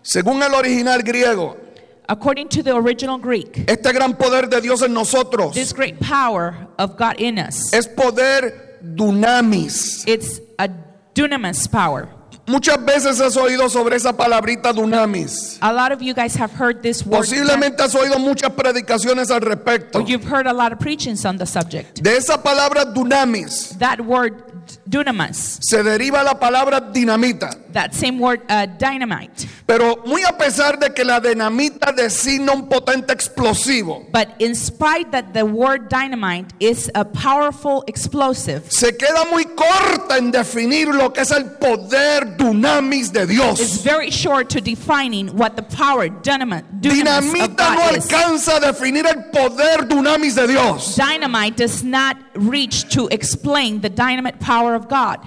Según 0.02 0.42
el 0.42 0.52
original 0.54 1.00
griego, 1.02 1.56
According 2.08 2.48
to 2.48 2.62
the 2.64 2.74
original 2.74 3.16
Greek, 3.18 3.64
este 3.68 3.92
gran 3.94 4.14
poder 4.16 4.48
de 4.48 4.60
Dios 4.60 4.82
en 4.82 4.92
nosotros 4.92 5.54
this 5.54 5.72
great 5.72 5.98
power 6.00 6.66
of 6.78 6.96
God 6.98 7.14
in 7.20 7.38
us, 7.38 7.72
es 7.72 7.86
poder 7.86 8.80
dunamis. 8.82 10.04
it's 10.06 10.40
a 10.58 10.68
dunamis 11.14 11.70
power. 11.70 12.08
Muchas 12.52 12.76
veces 12.84 13.18
has 13.18 13.34
oído 13.38 13.66
sobre 13.70 13.96
esa 13.96 14.12
palabrita 14.12 14.74
dunamis. 14.74 15.56
A 15.62 15.72
lot 15.72 15.90
of 15.90 16.02
you 16.02 16.12
guys 16.12 16.34
have 16.36 16.52
heard 16.52 16.82
this 16.82 17.02
word. 17.02 17.20
Posiblemente 17.20 17.82
has 17.82 17.94
oído 17.94 18.18
muchas 18.18 18.50
predicaciones 18.50 19.30
al 19.30 19.40
respecto. 19.40 20.00
or 20.00 20.02
you've 20.06 20.24
heard 20.28 20.46
a 20.46 20.52
lot 20.52 20.70
of 20.70 20.78
preachings 20.78 21.24
on 21.24 21.38
the 21.38 21.46
subject. 21.46 22.02
De 22.02 22.14
esa 22.14 22.36
palabra 22.36 22.84
dunamis 22.84 23.78
That 23.78 24.02
word 24.02 24.61
dunamis, 24.88 25.58
se 25.62 25.82
deriva 25.82 26.22
la 26.22 26.34
palabra 26.34 26.80
dinamita. 26.92 27.50
that 27.72 27.94
same 27.94 28.18
word 28.18 28.40
uh, 28.50 28.66
dynamite. 28.78 29.46
Pero 29.66 30.02
muy 30.06 30.22
a 30.24 30.32
pesar 30.36 30.78
de 30.78 30.90
que 30.92 31.04
la 31.04 31.20
dinamita 31.20 31.90
designa 31.92 32.52
un 32.52 32.68
potente 32.68 33.12
explosivo, 33.12 34.04
But 34.12 34.28
in 34.38 34.54
spite 34.54 35.10
that 35.12 35.32
the 35.32 35.44
word 35.46 35.88
dynamite 35.88 36.52
is 36.60 36.90
a 36.94 37.04
powerful 37.04 37.82
explosive, 37.86 38.62
se 38.70 38.92
queda 38.92 39.24
muy 39.30 39.44
corta 39.46 40.18
en 40.18 40.30
definir 40.30 40.88
lo 40.94 41.10
que 41.12 41.22
es 41.22 41.30
el 41.30 41.44
poder 41.58 42.36
dunamis 42.36 43.10
de 43.12 43.22
it's 43.22 43.30
Dios. 43.30 43.82
very 43.82 44.10
short 44.10 44.50
to 44.50 44.60
defining 44.60 45.28
what 45.36 45.56
the 45.56 45.62
power 45.62 46.08
dynamite, 46.08 46.64
dunamis 46.80 47.00
of 47.00 47.56
Dinamita 47.56 47.70
no 47.70 47.76
God 47.76 47.96
is. 47.96 48.04
alcanza 48.12 48.56
a 48.56 48.60
definir 48.60 49.06
el 49.06 49.30
poder 49.32 49.88
dunamis 49.88 50.34
de 50.34 50.46
Dios. 50.48 50.96
Dynamite 50.96 51.56
does 51.56 51.82
not 51.82 52.16
reach 52.34 52.88
to 52.94 53.08
explain 53.10 53.80
the 53.80 53.88
dynamite 53.88 54.38
power 54.40 54.51
of 54.74 54.88
God. 54.88 55.18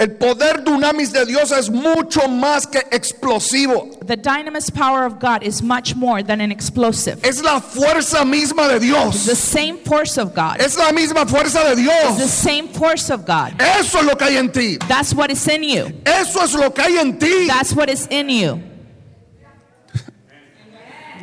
El 0.00 0.10
poder 0.10 0.62
dunamis 0.64 1.10
de 1.12 1.26
Dios 1.26 1.50
es 1.50 1.68
mucho 1.68 2.28
más 2.28 2.66
que 2.70 2.78
explosivo. 2.92 3.98
The 4.06 4.16
dynamis 4.16 4.70
power 4.72 5.04
of 5.04 5.18
God 5.18 5.42
is 5.42 5.60
much 5.60 5.96
more 5.96 6.22
than 6.22 6.40
an 6.40 6.52
explosive. 6.52 7.18
Es 7.24 7.42
la 7.42 7.58
fuerza 7.60 8.24
misma 8.24 8.68
de 8.68 8.74
The 8.78 8.86
Dios. 8.86 9.38
same 9.38 9.78
force 9.78 10.16
of 10.16 10.36
God. 10.36 10.60
Es 10.60 10.76
la 10.78 10.92
misma 10.92 11.26
fuerza 11.26 11.64
de 11.64 11.74
The 11.74 11.82
Dios. 11.82 12.30
same 12.30 12.68
force 12.68 13.10
of 13.10 13.26
God. 13.26 13.60
Eso 13.60 13.98
es 13.98 14.04
lo 14.04 14.14
que 14.14 14.24
hay 14.26 14.36
en 14.36 14.52
ti. 14.52 14.76
That's 14.86 15.12
what 15.14 15.32
is 15.32 15.44
in 15.48 15.64
you. 15.64 15.90
Eso 16.06 16.44
es 16.44 16.54
lo 16.54 16.70
que 16.70 16.84
hay 16.84 16.96
en 16.98 17.18
ti. 17.18 17.48
That's 17.48 17.72
what 17.74 17.90
is 17.90 18.06
in 18.08 18.28
you. 18.28 18.62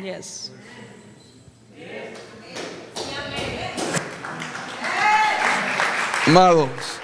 Yes. 0.02 0.50
Amados. 6.26 7.00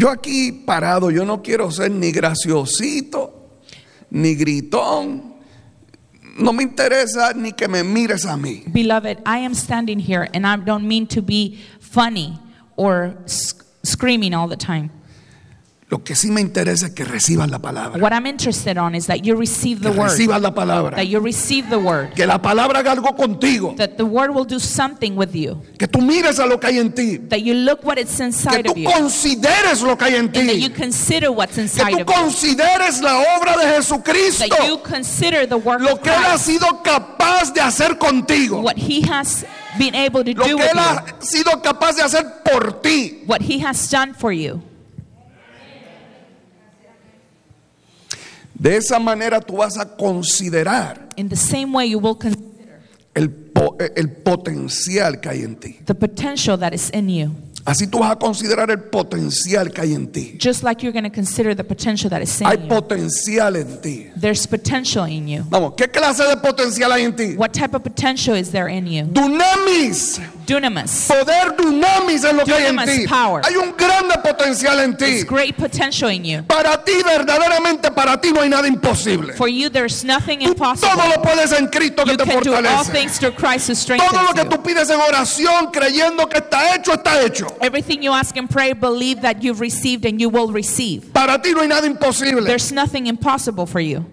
Yo 0.00 0.08
aquí 0.08 0.50
parado, 0.64 1.10
yo 1.10 1.26
no 1.26 1.42
quiero 1.42 1.70
ser 1.70 1.90
ni 1.90 2.10
graciosito, 2.10 3.58
ni 4.10 4.34
gritón. 4.34 5.34
No 6.38 6.54
me 6.54 6.62
interesa 6.62 7.34
ni 7.34 7.52
que 7.52 7.68
me 7.68 7.84
mires 7.84 8.24
a 8.24 8.34
mí. 8.34 8.64
Beloved, 8.72 9.18
I 9.26 9.40
am 9.44 9.52
standing 9.52 9.98
here 10.00 10.26
and 10.32 10.46
I 10.46 10.56
don't 10.56 10.88
mean 10.88 11.06
to 11.08 11.20
be 11.20 11.58
funny 11.80 12.38
or 12.76 13.14
sc- 13.26 13.62
screaming 13.82 14.32
all 14.32 14.48
the 14.48 14.56
time. 14.56 14.90
Lo 15.90 16.04
que 16.04 16.14
sí 16.14 16.30
me 16.30 16.40
interesa 16.40 16.86
es 16.86 16.92
que 16.92 17.04
recibas 17.04 17.50
la 17.50 17.58
palabra. 17.58 18.00
What 18.00 18.12
I'm 18.12 18.24
interested 18.24 18.78
on 18.78 18.94
is 18.94 19.06
that 19.08 19.24
you 19.24 19.34
receive 19.34 19.80
the 19.82 19.90
Que 19.90 19.98
word, 19.98 20.10
recibas 20.10 20.40
la 20.40 20.54
palabra. 20.54 20.94
that 20.94 21.08
you 21.08 21.18
receive 21.18 21.68
the 21.68 21.78
word, 21.80 22.14
Que 22.14 22.26
la 22.28 22.40
palabra 22.40 22.78
haga 22.78 22.92
algo 22.92 23.16
contigo. 23.16 23.74
that 23.76 23.96
the 23.96 24.04
word 24.04 24.30
will 24.32 24.44
do 24.44 24.60
something 24.60 25.16
with 25.16 25.34
you, 25.34 25.60
Que 25.80 25.88
tú 25.88 26.00
mires 26.00 26.38
a 26.38 26.46
lo 26.46 26.60
que 26.60 26.68
hay 26.68 26.78
en 26.78 26.92
ti. 26.92 27.16
that 27.28 27.40
you 27.42 27.54
look 27.54 27.82
what 27.84 27.98
it's 27.98 28.16
Que 28.18 28.24
inside 28.26 28.62
tú 28.66 28.70
of 28.70 28.76
you, 28.78 28.88
consideres 28.88 29.82
lo 29.82 29.96
que 29.98 30.04
hay 30.04 30.14
en 30.14 30.26
and 30.26 30.32
that 30.34 30.56
you 30.58 30.68
ti. 30.68 30.74
consider 30.74 31.32
what's 31.32 31.56
Que 31.56 31.62
inside 31.62 31.90
tú 31.90 32.02
of 32.02 32.06
you, 32.06 32.22
consideres 32.22 33.00
la 33.02 33.24
obra 33.36 33.56
de 33.56 33.64
that 33.64 33.74
Jesucristo. 33.82 34.46
you 34.68 34.78
consider 34.84 35.44
the 35.48 35.56
work 35.58 35.80
Lo 35.80 35.96
que 36.00 36.10
Él 36.10 36.24
ha 36.24 36.38
sido 36.38 36.84
capaz 36.84 37.52
de 37.52 37.60
hacer 37.60 37.98
contigo. 37.98 38.60
what 38.62 38.76
He 38.78 39.02
has 39.10 39.44
been 39.76 39.96
able 39.96 40.22
to 40.22 40.34
Lo 40.34 40.46
do 40.46 40.56
que 40.56 40.62
Él 40.66 40.78
ha 40.78 41.04
sido 41.18 41.60
capaz 41.60 41.96
de 41.96 42.02
hacer 42.02 42.24
por 42.44 42.80
ti. 42.80 43.24
what 43.26 43.40
He 43.42 43.58
has 43.58 43.90
done 43.90 44.14
for 44.14 44.30
you. 44.32 44.62
De 48.60 48.76
esa 48.76 48.98
manera 48.98 49.40
tú 49.40 49.56
vas 49.56 49.78
a 49.78 49.86
considerar 49.96 51.08
In 51.16 51.28
the 51.28 51.36
same 51.36 51.72
way, 51.72 51.88
you 51.90 51.98
will 51.98 52.14
consider 52.16 52.80
el, 53.14 53.30
po- 53.30 53.76
el 53.96 54.08
potencial 54.10 55.20
que 55.20 55.28
hay 55.30 55.42
en 55.42 55.56
ti. 55.56 55.80
the 55.86 55.94
potential 55.94 56.58
that 56.58 56.72
is 56.74 56.90
in 56.90 57.08
you. 57.08 57.30
Así 57.64 57.86
tú 57.86 57.98
vas 57.98 58.12
a 58.12 58.16
considerar 58.16 58.70
el 58.70 58.78
potencial 58.80 59.70
que 59.70 59.82
hay 59.82 59.92
en 59.94 60.10
ti. 60.10 60.36
Just 60.38 60.62
like 60.62 60.82
you're 60.82 60.92
going 60.92 61.04
to 61.04 61.10
consider 61.14 61.54
the 61.54 61.62
potential 61.64 62.08
that 62.10 62.22
is 62.22 62.38
Hay 62.40 62.54
in 62.56 62.62
you. 62.62 62.68
potencial 62.68 63.54
en 63.56 63.80
ti. 63.82 64.06
There's 64.16 64.46
potential 64.46 65.04
in 65.04 65.28
you. 65.28 65.44
Vamos, 65.50 65.74
¿qué 65.76 65.88
clase 65.90 66.24
de 66.26 66.36
potencial 66.38 66.90
hay 66.92 67.04
en 67.04 67.14
ti? 67.16 67.34
What 67.36 67.52
type 67.52 67.74
of 67.74 67.82
potential 67.82 68.34
is 68.34 68.50
there 68.50 68.68
in 68.68 68.86
you? 68.86 69.04
Dunamis, 69.04 70.20
Dunamis. 70.54 71.08
poder 71.08 71.56
dunamis 71.56 72.24
en 72.24 72.36
lo 72.36 72.44
que 72.44 72.52
hay 72.52 72.66
en 72.66 72.76
ti. 72.84 73.06
power. 73.06 73.42
Hay 73.46 73.56
un 73.56 73.74
grande 73.76 74.16
potencial 74.22 74.80
en 74.80 74.96
ti. 74.96 75.22
Great 75.24 75.56
potential 75.56 76.10
in 76.10 76.24
you. 76.24 76.42
Para 76.42 76.82
ti, 76.84 76.92
verdaderamente, 77.04 77.90
para 77.94 78.20
ti 78.20 78.32
no 78.32 78.40
hay 78.40 78.48
nada 78.48 78.66
imposible. 78.66 79.34
For 79.34 79.48
you, 79.48 79.68
there's 79.70 80.04
nothing 80.04 80.40
Tú 80.40 80.54
todo 80.54 80.74
impossible. 80.74 81.08
lo 81.16 81.22
puedes 81.22 81.52
en 81.52 81.68
Cristo 81.68 82.04
que 82.04 82.12
You 82.12 82.16
te 82.16 82.24
can 82.24 82.42
do 82.42 82.54
all 82.54 82.62
fortalece. 82.62 82.92
things 82.92 83.18
through 83.18 83.34
Christ 83.36 83.68
who 83.68 83.74
Todo 83.74 83.96
lo 83.96 84.30
strengthens 84.30 84.34
que 84.34 84.44
tú 84.56 84.62
pides 84.62 84.90
en 84.90 85.00
oración, 85.00 85.70
creyendo 85.72 86.28
que 86.28 86.38
está 86.38 86.74
hecho, 86.74 86.92
está 86.92 87.22
hecho. 87.24 87.46
Everything 87.60 88.02
you 88.02 88.12
ask 88.12 88.36
and 88.36 88.48
pray, 88.50 88.72
believe 88.72 89.22
that 89.22 89.42
you've 89.42 89.60
received 89.60 90.04
and 90.04 90.20
you 90.20 90.28
will 90.28 90.50
receive. 90.52 91.12
Para 91.12 91.38
ti 91.40 91.52
no 91.52 91.60
hay 91.60 91.68
nada 91.68 91.86
imposible. 91.86 92.44
There's 92.44 92.72
nothing 92.72 93.06
impossible 93.06 93.66
for 93.66 93.80
you. 93.80 94.04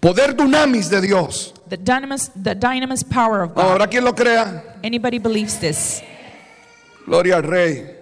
Poder 0.00 0.32
dunamis 0.34 0.88
de 0.90 1.00
Dios. 1.00 1.52
The 1.68 1.76
dynamis, 1.76 2.30
the 2.34 2.54
dynamis 2.54 3.04
power 3.08 3.42
of 3.42 3.54
God. 3.54 3.80
habrá 3.80 3.90
quien 3.90 4.04
lo 4.04 4.12
crea. 4.12 4.62
Anybody 4.82 5.18
believes 5.18 5.58
this? 5.58 6.02
Gloria 7.06 7.36
al 7.36 7.42
Rey. 7.42 7.94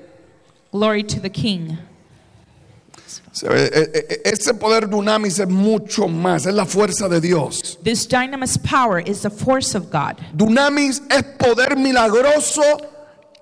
Glory 0.73 1.03
to 1.05 1.21
the 1.21 1.31
King. 1.31 1.79
Ve, 3.43 3.67
e- 3.67 4.15
e- 4.15 4.21
Ese 4.25 4.55
poder 4.55 4.89
dunamis 4.89 5.39
es 5.39 5.49
mucho 5.49 6.09
más, 6.09 6.47
es 6.47 6.55
la 6.55 6.65
fuerza 6.65 7.09
de 7.09 7.21
Dios. 7.21 7.77
This 7.83 8.07
dynamis 8.07 8.57
power 8.63 8.99
is 8.99 9.23
the 9.23 9.31
force 9.31 9.75
of 9.75 9.91
God. 9.91 10.17
Dunamis 10.35 11.03
es 11.11 11.23
poder 11.39 11.77
milagroso 11.77 12.63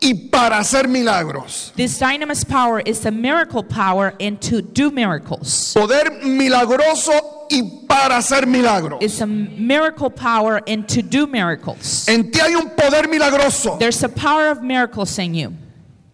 y 0.04 0.28
para 0.30 0.58
hacer 0.58 0.86
milagros. 0.86 1.72
This 1.76 1.98
dynamis 1.98 2.44
power 2.46 2.80
is 2.80 3.00
the 3.00 3.10
miracle 3.10 3.62
power 3.62 4.12
and 4.20 4.38
to 4.42 4.60
do 4.60 4.90
miracles. 4.90 5.72
Poder 5.74 6.10
milagroso 6.22 7.46
y 7.50 7.86
para 7.88 8.18
hacer 8.18 8.46
milagros. 8.46 8.98
It's 9.02 9.20
a 9.22 9.26
miracle 9.26 10.10
power 10.10 10.60
and 10.66 10.86
to 10.88 11.02
do 11.02 11.26
miracles. 11.26 12.06
En 12.08 12.30
ti 12.30 12.38
hay 12.40 12.54
un 12.54 12.70
poder 12.76 13.08
milagroso 13.08 13.78
There's 13.78 14.02
a 14.02 14.08
power 14.08 14.50
of 14.50 14.62
miracles 14.62 15.18
in 15.18 15.34
you 15.34 15.52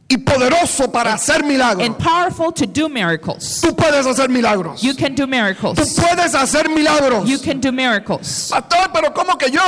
y 0.08 0.16
poderoso 0.18 0.90
para 0.92 1.12
hacer 1.14 1.44
milagros. 1.44 1.86
and 1.86 1.96
powerful 1.98 2.52
to 2.52 2.66
do 2.66 2.88
miracles. 2.88 3.60
Tú 3.60 3.74
puedes 3.76 4.06
hacer 4.06 4.28
milagros. 4.28 4.82
You 4.82 4.94
can 4.94 5.14
do 5.14 5.26
miracles. 5.26 5.78
Tú 5.78 5.84
puedes 6.00 6.34
hacer 6.34 6.68
milagros. 6.68 7.28
You 7.28 7.38
can 7.38 7.60
do 7.60 7.70
miracles. 7.72 8.50
Pastor, 8.50 8.90
pero 8.92 9.12
¿cómo 9.12 9.38
que 9.38 9.50
yo? 9.50 9.60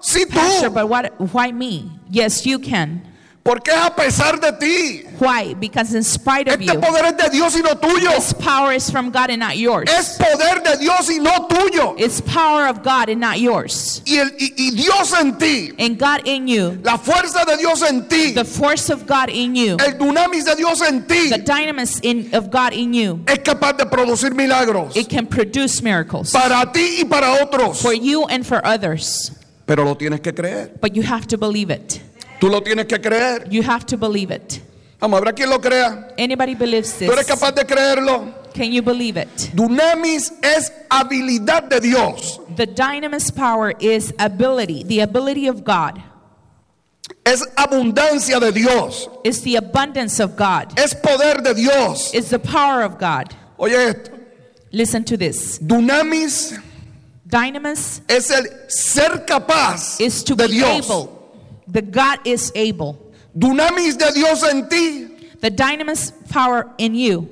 Sí, 0.00 0.26
Pastor, 0.26 0.68
tú. 0.68 0.74
but 0.74 0.88
what, 0.88 1.12
why 1.32 1.50
me? 1.52 1.90
Yes, 2.10 2.44
you 2.46 2.58
can. 2.58 3.02
Porque 3.44 3.70
es 3.72 3.76
a 3.76 3.94
pesar 3.94 4.40
de 4.40 4.52
ti. 4.52 5.04
Why? 5.20 5.52
Because 5.52 5.94
in 5.94 6.02
spite 6.02 6.48
of 6.48 6.58
Este 6.58 6.72
you, 6.72 6.80
poder 6.80 7.04
es 7.04 7.16
de 7.18 7.28
Dios 7.28 7.54
y 7.54 7.60
no 7.60 7.74
tuyo. 7.76 8.10
this 8.14 8.32
power 8.32 8.72
is 8.72 8.90
from 8.90 9.10
God 9.10 9.28
and 9.28 9.40
not 9.40 9.58
yours. 9.58 9.86
Es 9.90 10.16
poder 10.16 10.62
de 10.62 10.78
Dios 10.78 11.10
y 11.10 11.18
no 11.18 11.46
tuyo. 11.46 11.94
It's 11.98 12.22
power 12.22 12.66
of 12.68 12.82
God 12.82 13.10
and 13.10 13.20
not 13.20 13.38
yours. 13.38 14.00
Y, 14.06 14.16
el, 14.16 14.30
y, 14.38 14.54
y 14.56 14.70
Dios 14.70 15.12
en 15.12 15.36
ti, 15.36 15.74
And 15.78 15.98
God 15.98 16.26
in 16.26 16.48
you, 16.48 16.78
la 16.82 16.96
fuerza 16.96 17.44
de 17.44 17.58
Dios 17.58 17.82
en 17.82 18.08
ti, 18.08 18.32
the 18.32 18.46
force 18.46 18.88
of 18.88 19.06
God 19.06 19.28
in 19.28 19.54
you, 19.54 19.76
el 19.78 19.98
dunamis 19.98 20.46
de 20.46 20.56
Dios 20.56 20.80
en 20.80 21.06
ti, 21.06 21.28
the 21.28 21.38
dynamis 21.38 22.00
in, 22.02 22.34
of 22.34 22.50
God 22.50 22.72
in 22.72 22.94
you, 22.94 23.20
es 23.28 23.40
capaz 23.40 23.76
de 23.76 23.84
producir 23.84 24.34
milagros 24.34 24.96
it 24.96 25.10
can 25.10 25.26
produce 25.26 25.82
miracles 25.82 26.32
para 26.32 26.72
ti 26.72 27.00
y 27.02 27.04
para 27.04 27.44
otros. 27.44 27.82
for 27.82 27.92
you 27.92 28.24
and 28.24 28.46
for 28.46 28.64
others. 28.66 29.30
Pero 29.66 29.84
lo 29.84 29.96
tienes 29.96 30.20
que 30.22 30.32
creer. 30.32 30.70
But 30.80 30.94
you 30.96 31.02
have 31.02 31.26
to 31.28 31.36
believe 31.36 31.68
it. 31.70 32.00
Tú 32.40 32.48
lo 32.48 32.62
tienes 32.62 32.86
que 32.86 33.00
creer. 33.00 33.46
You 33.50 33.62
have 33.62 33.84
to 33.86 33.96
believe 33.96 34.30
it. 34.34 34.60
Vamos, 35.00 35.18
habrá 35.18 35.32
quien 35.34 35.50
lo 35.50 35.58
crea. 35.60 36.08
Anybody 36.18 36.54
believes 36.54 36.92
Tú 36.98 37.04
eres 37.12 37.26
this? 37.26 37.34
capaz 37.34 37.52
de 37.54 37.64
creerlo. 37.64 38.32
Can 38.54 38.72
you 38.72 38.82
believe 38.82 39.16
it? 39.16 39.50
Dunamis 39.54 40.32
es 40.42 40.72
habilidad 40.88 41.68
de 41.68 41.80
Dios. 41.80 42.40
The 42.56 42.66
dynamis 42.66 43.30
power 43.34 43.74
is 43.80 44.14
ability, 44.18 44.84
the 44.84 45.00
ability 45.00 45.48
of 45.48 45.64
God. 45.64 46.00
Es 47.26 47.42
abundancia 47.56 48.38
de 48.40 48.52
Dios. 48.52 49.08
It's 49.24 49.40
the 49.42 49.56
abundance 49.56 50.20
of 50.20 50.36
God. 50.36 50.72
Es 50.78 50.94
poder 50.94 51.42
de 51.42 51.54
Dios. 51.54 52.14
It's 52.14 52.30
the 52.30 52.38
power 52.38 52.82
of 52.82 52.98
God. 52.98 53.34
Oye 53.58 53.74
esto. 53.88 54.10
Listen 54.72 55.04
to 55.04 55.16
this. 55.16 55.58
Dunamis 55.58 56.58
Dynamis 57.26 58.02
es 58.08 58.30
el 58.30 58.44
ser 58.68 59.24
capaz 59.26 60.00
is 60.00 60.22
to 60.24 60.34
de 60.36 60.46
be 60.46 60.54
Dios. 60.54 60.86
able. 60.86 61.23
The 61.66 61.82
God 61.82 62.20
is 62.24 62.52
able. 62.54 62.98
Dunamis 63.36 63.96
de 63.98 64.12
Dios 64.12 64.42
en 64.44 64.68
ti 64.68 65.06
The 65.40 65.50
dynamis 65.50 66.12
power 66.30 66.70
in 66.78 66.94
you, 66.94 67.28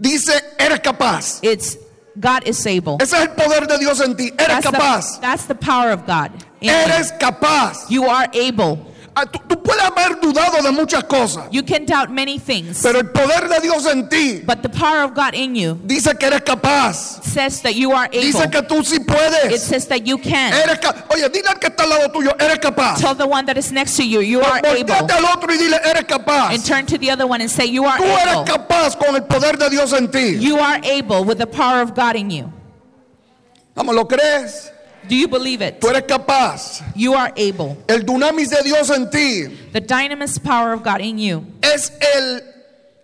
dice 0.00 0.30
eres 0.60 0.78
capaz. 0.80 1.40
it's 1.42 1.76
God 2.18 2.46
is 2.46 2.64
able. 2.66 2.98
Ese 3.00 3.14
es 3.14 3.20
el 3.20 3.28
poder 3.34 3.66
de 3.66 3.78
Dios 3.78 4.00
en 4.00 4.16
ti. 4.16 4.30
Eres 4.38 4.62
That's 4.64 5.16
the, 5.16 5.20
that's 5.20 5.44
the 5.46 5.54
power 5.54 5.90
of 5.90 6.06
God. 6.06 6.32
in 6.60 6.68
you. 6.68 7.04
Capaz. 7.18 7.90
You 7.90 8.04
are 8.04 8.26
able. 8.32 8.78
Ah, 9.20 9.24
Tú, 9.26 9.38
tú 9.48 9.62
puedes 9.62 9.82
haber 9.82 10.20
dudado 10.20 10.62
de 10.62 10.70
muchas 10.70 11.02
cosas, 11.04 11.48
You 11.50 11.62
can 11.64 11.84
doubt 11.86 12.10
many 12.10 12.38
things, 12.38 12.80
pero 12.82 13.00
el 13.00 13.10
poder 13.10 13.48
de 13.48 13.60
Dios 13.60 13.84
en 13.86 14.08
ti 14.08 14.42
but 14.46 14.62
the 14.62 14.68
power 14.68 15.02
of 15.02 15.14
God 15.14 15.34
in 15.34 15.54
you 15.56 15.78
dice 15.84 16.08
que 16.18 16.26
eres 16.28 16.42
capaz. 16.42 17.20
says 17.24 17.60
that 17.62 17.74
you 17.74 17.90
are 17.92 18.06
able. 18.12 18.20
Dice 18.20 18.48
que 18.50 18.62
tú 18.62 18.84
sí 18.84 18.96
It 18.96 19.06
puedes. 19.06 19.62
says 19.62 19.86
that 19.88 20.06
you 20.06 20.18
can. 20.18 20.52
Eres 20.52 20.78
Oye, 21.10 21.28
dile 21.30 21.48
al 21.48 21.58
que 21.58 21.68
está 21.68 21.82
al 21.84 21.90
lado 21.90 22.08
tuyo, 22.12 22.30
eres 22.40 22.58
capaz. 22.58 23.00
Tell 23.00 23.14
the 23.16 23.26
one 23.26 23.44
that 23.46 23.56
is 23.58 23.72
next 23.72 23.96
to 23.96 24.02
you, 24.04 24.20
you 24.20 24.40
are 24.40 24.60
able. 24.64 24.94
Al 24.94 25.24
otro 25.24 25.52
y 25.52 25.56
dile, 25.58 25.78
eres 25.84 26.04
capaz. 26.04 26.52
And 26.54 26.64
turn 26.64 26.86
to 26.86 26.98
the 26.98 27.10
other 27.10 27.26
one 27.26 27.40
and 27.40 27.50
say, 27.50 27.66
You 27.66 27.84
are 27.84 27.98
Tú 27.98 28.04
eres 28.04 28.34
able. 28.36 28.44
capaz 28.44 28.96
con 28.96 29.14
el 29.16 29.22
poder 29.22 29.56
de 29.58 29.68
Dios 29.70 29.92
en 29.92 30.10
ti. 30.10 30.36
You 30.38 30.58
are 30.58 30.80
able 30.84 31.24
with 31.24 31.38
the 31.38 31.46
power 31.46 31.80
of 31.82 31.94
God 31.94 32.16
in 32.16 32.30
you. 32.30 32.52
Vamos, 33.74 33.94
¿lo 33.94 34.06
crees? 34.06 34.70
Do 35.08 35.16
you 35.16 35.28
believe 35.28 35.62
it? 35.62 35.80
Tú 35.80 35.88
eres 35.88 36.02
capaz. 36.02 36.82
You 36.94 37.14
are 37.14 37.32
able. 37.36 37.76
El 37.88 38.02
dunamis 38.04 38.50
de 38.50 38.62
Dios 38.62 38.90
en 38.90 39.10
ti 39.10 39.46
The 39.72 39.80
dynamis 39.80 40.38
power 40.38 40.72
of 40.72 40.82
God 40.82 41.00
in 41.00 41.18
you 41.18 41.44
es 41.62 41.90
el 42.14 42.42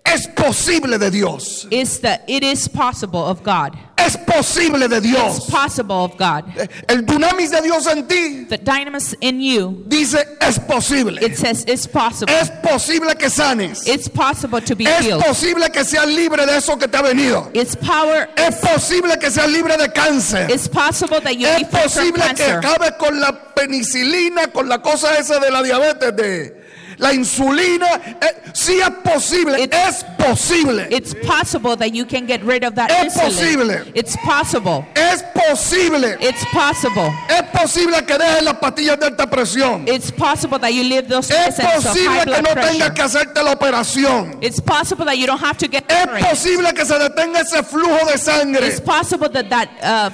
es 0.05 0.27
posible 0.29 0.99
de 0.99 1.11
Dios. 1.11 1.67
is 1.71 1.99
the 2.01 2.21
it 2.29 2.43
is 2.45 2.69
possible 2.69 3.21
of 3.25 3.43
God. 3.43 3.77
Es 3.97 4.17
posible 4.19 4.87
de 4.89 4.97
It's 4.99 5.07
Dios. 5.07 5.47
possible 5.51 6.05
of 6.05 6.17
God. 6.19 6.45
El 6.89 7.03
dunamis 7.07 7.51
de 7.51 7.63
Dios 7.63 7.87
en 7.87 8.07
ti 8.07 8.45
The 8.45 8.59
dynamis 8.59 9.15
in 9.23 9.41
you, 9.41 9.83
dice 9.89 10.19
es 10.43 10.59
posible. 10.59 11.19
it 11.23 11.39
says 11.39 11.65
it's 11.67 11.87
possible. 11.87 12.31
Es 12.35 12.51
posible 12.63 13.15
que 13.17 13.31
sanes. 13.31 13.87
It's 13.89 14.09
possible 14.09 14.61
to 14.61 14.77
be 14.77 14.85
Es 14.85 15.07
healed. 15.07 15.25
posible 15.25 15.71
que 15.73 15.85
seas 15.85 16.07
libre 16.07 16.45
de 16.45 16.57
eso 16.59 16.77
que 16.77 16.87
te 16.87 16.99
ha 16.99 17.03
venido. 17.03 17.49
It's 17.55 17.75
power. 17.77 18.29
Es 18.37 18.57
posible 18.57 19.19
que 19.19 19.31
seas 19.31 19.49
libre 19.49 19.77
de 19.79 19.89
cáncer. 19.91 20.51
It's 20.51 20.69
possible 20.69 21.21
that 21.23 21.37
you 21.37 21.47
be 21.47 21.63
Es 21.63 21.63
free 21.63 21.65
from 21.71 21.83
posible 21.83 22.21
que 22.21 22.45
cancer. 22.45 22.59
acabes 22.59 22.93
con 22.99 23.19
la 23.21 23.55
penicilina, 23.55 24.49
con 24.53 24.69
la 24.69 24.83
cosa 24.83 25.17
esa 25.19 25.39
de 25.39 25.51
la 25.51 25.63
diabetes, 25.63 26.15
de 26.15 26.64
la 26.99 27.13
insulina, 27.13 27.87
eh, 28.21 28.51
sí 28.53 28.81
es 28.81 28.91
posible, 29.03 29.59
It's- 29.63 29.89
es 29.89 30.05
posible. 30.19 30.87
It's 30.91 31.15
possible 31.27 31.77
that 31.77 31.93
you 31.95 32.05
can 32.07 32.27
get 32.27 32.43
rid 32.43 32.65
of 32.65 32.75
that 32.77 32.91
Es 32.91 33.15
insulin. 33.17 33.25
posible. 33.31 33.93
It's 33.95 34.17
possible. 34.19 34.87
Es 34.95 35.23
posible. 35.35 36.17
It's 36.21 36.45
possible. 36.53 37.13
Es 37.29 37.43
posible 37.53 38.05
que 38.07 38.17
dejes 38.19 38.43
las 38.43 38.55
pastillas 38.59 38.99
de 38.99 39.07
alta 39.07 39.27
presión. 39.27 39.87
It's 39.89 40.11
possible 40.11 40.59
that 40.59 40.73
you 40.73 40.85
live 40.85 41.09
those 41.09 41.31
Es 41.31 41.59
medicines 41.59 41.85
of 41.85 41.85
posible 41.93 42.09
high 42.11 42.25
que 42.25 42.43
blood 42.43 42.43
no 42.57 42.63
tengas 42.63 42.91
que 42.95 43.03
hacerte 43.03 43.43
la 43.43 43.53
operación. 43.53 44.39
It's 44.43 44.61
possible 44.61 45.05
that 45.05 45.17
you 45.19 45.27
don't 45.27 45.41
have 45.43 45.59
to 45.59 45.67
get 45.69 45.85
Es 45.89 46.05
operated. 46.05 46.29
posible 46.31 46.73
que 46.75 46.85
se 46.85 46.99
detenga 46.99 47.41
ese 47.41 47.63
flujo 47.63 48.07
de 48.11 48.19
sangre. 48.19 48.67
It's 48.67 48.81
possible 48.81 49.29
that 49.31 49.49
that 49.51 49.69
uh, 49.83 50.11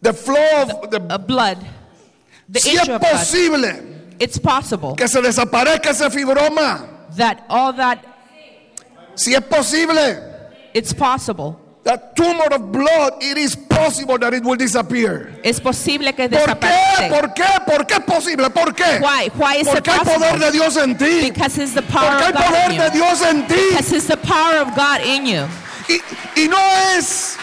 The 0.00 0.12
flow 0.12 0.62
of 0.62 0.90
the, 0.90 1.00
uh, 1.10 1.18
blood, 1.18 1.58
the 2.48 2.60
si 2.60 2.76
es 2.76 2.82
of 2.88 3.00
blood, 3.00 3.00
posible 3.00 3.64
it's 4.20 4.38
possible 4.38 4.94
que 4.96 5.06
se 5.08 5.20
desaparezca 5.20 5.90
ese 5.90 6.08
fibroma. 6.10 6.86
that 7.16 7.44
all 7.48 7.72
that 7.72 7.98
Si 9.14 9.34
es 9.34 9.40
posible. 9.40 10.16
it's 10.74 10.92
possible. 10.92 11.58
That 11.84 12.14
tumor 12.16 12.52
of 12.52 12.70
blood, 12.70 13.14
it 13.22 13.38
is 13.38 13.56
possible 13.56 14.18
that 14.18 14.34
it 14.34 14.44
will 14.44 14.56
disappear. 14.56 15.32
Es 15.42 15.58
posible 15.58 16.12
que 16.14 16.28
¿Por 16.28 16.38
qué? 16.38 16.46
desaparezca. 16.46 17.08
¿Por 17.08 17.34
qué? 17.34 17.44
¿Por 17.66 17.84
qué 17.86 17.94
es 17.94 18.04
posible? 18.04 18.50
¿Por 18.50 18.74
qué? 18.74 19.00
Why? 19.00 19.30
Why 19.36 19.54
is 19.56 19.66
it 19.66 19.72
Porque 19.74 19.90
hay 19.90 19.98
poder 20.00 20.18
possible? 20.18 20.46
de 20.46 20.52
Dios 20.52 20.76
en 20.76 20.98
ti. 20.98 21.20
Because 21.30 21.56
it's 21.58 21.72
the 21.74 21.82
power 21.82 22.10
Porque 22.10 22.24
hay 22.24 22.28
of 22.28 22.34
God 22.34 22.44
poder 22.44 22.70
in 22.72 22.78
de 22.78 22.84
you. 22.84 22.92
Dios 22.92 23.22
en 23.22 23.46
ti. 23.48 23.68
Because 23.70 23.92
it's 23.96 24.06
the 24.06 24.16
power 24.18 24.56
of 24.60 24.74
God 24.76 25.00
in 25.00 25.24
you. 25.26 25.46
Y, 25.88 25.98
y 26.36 26.46
no 26.48 26.58
es, 26.98 27.38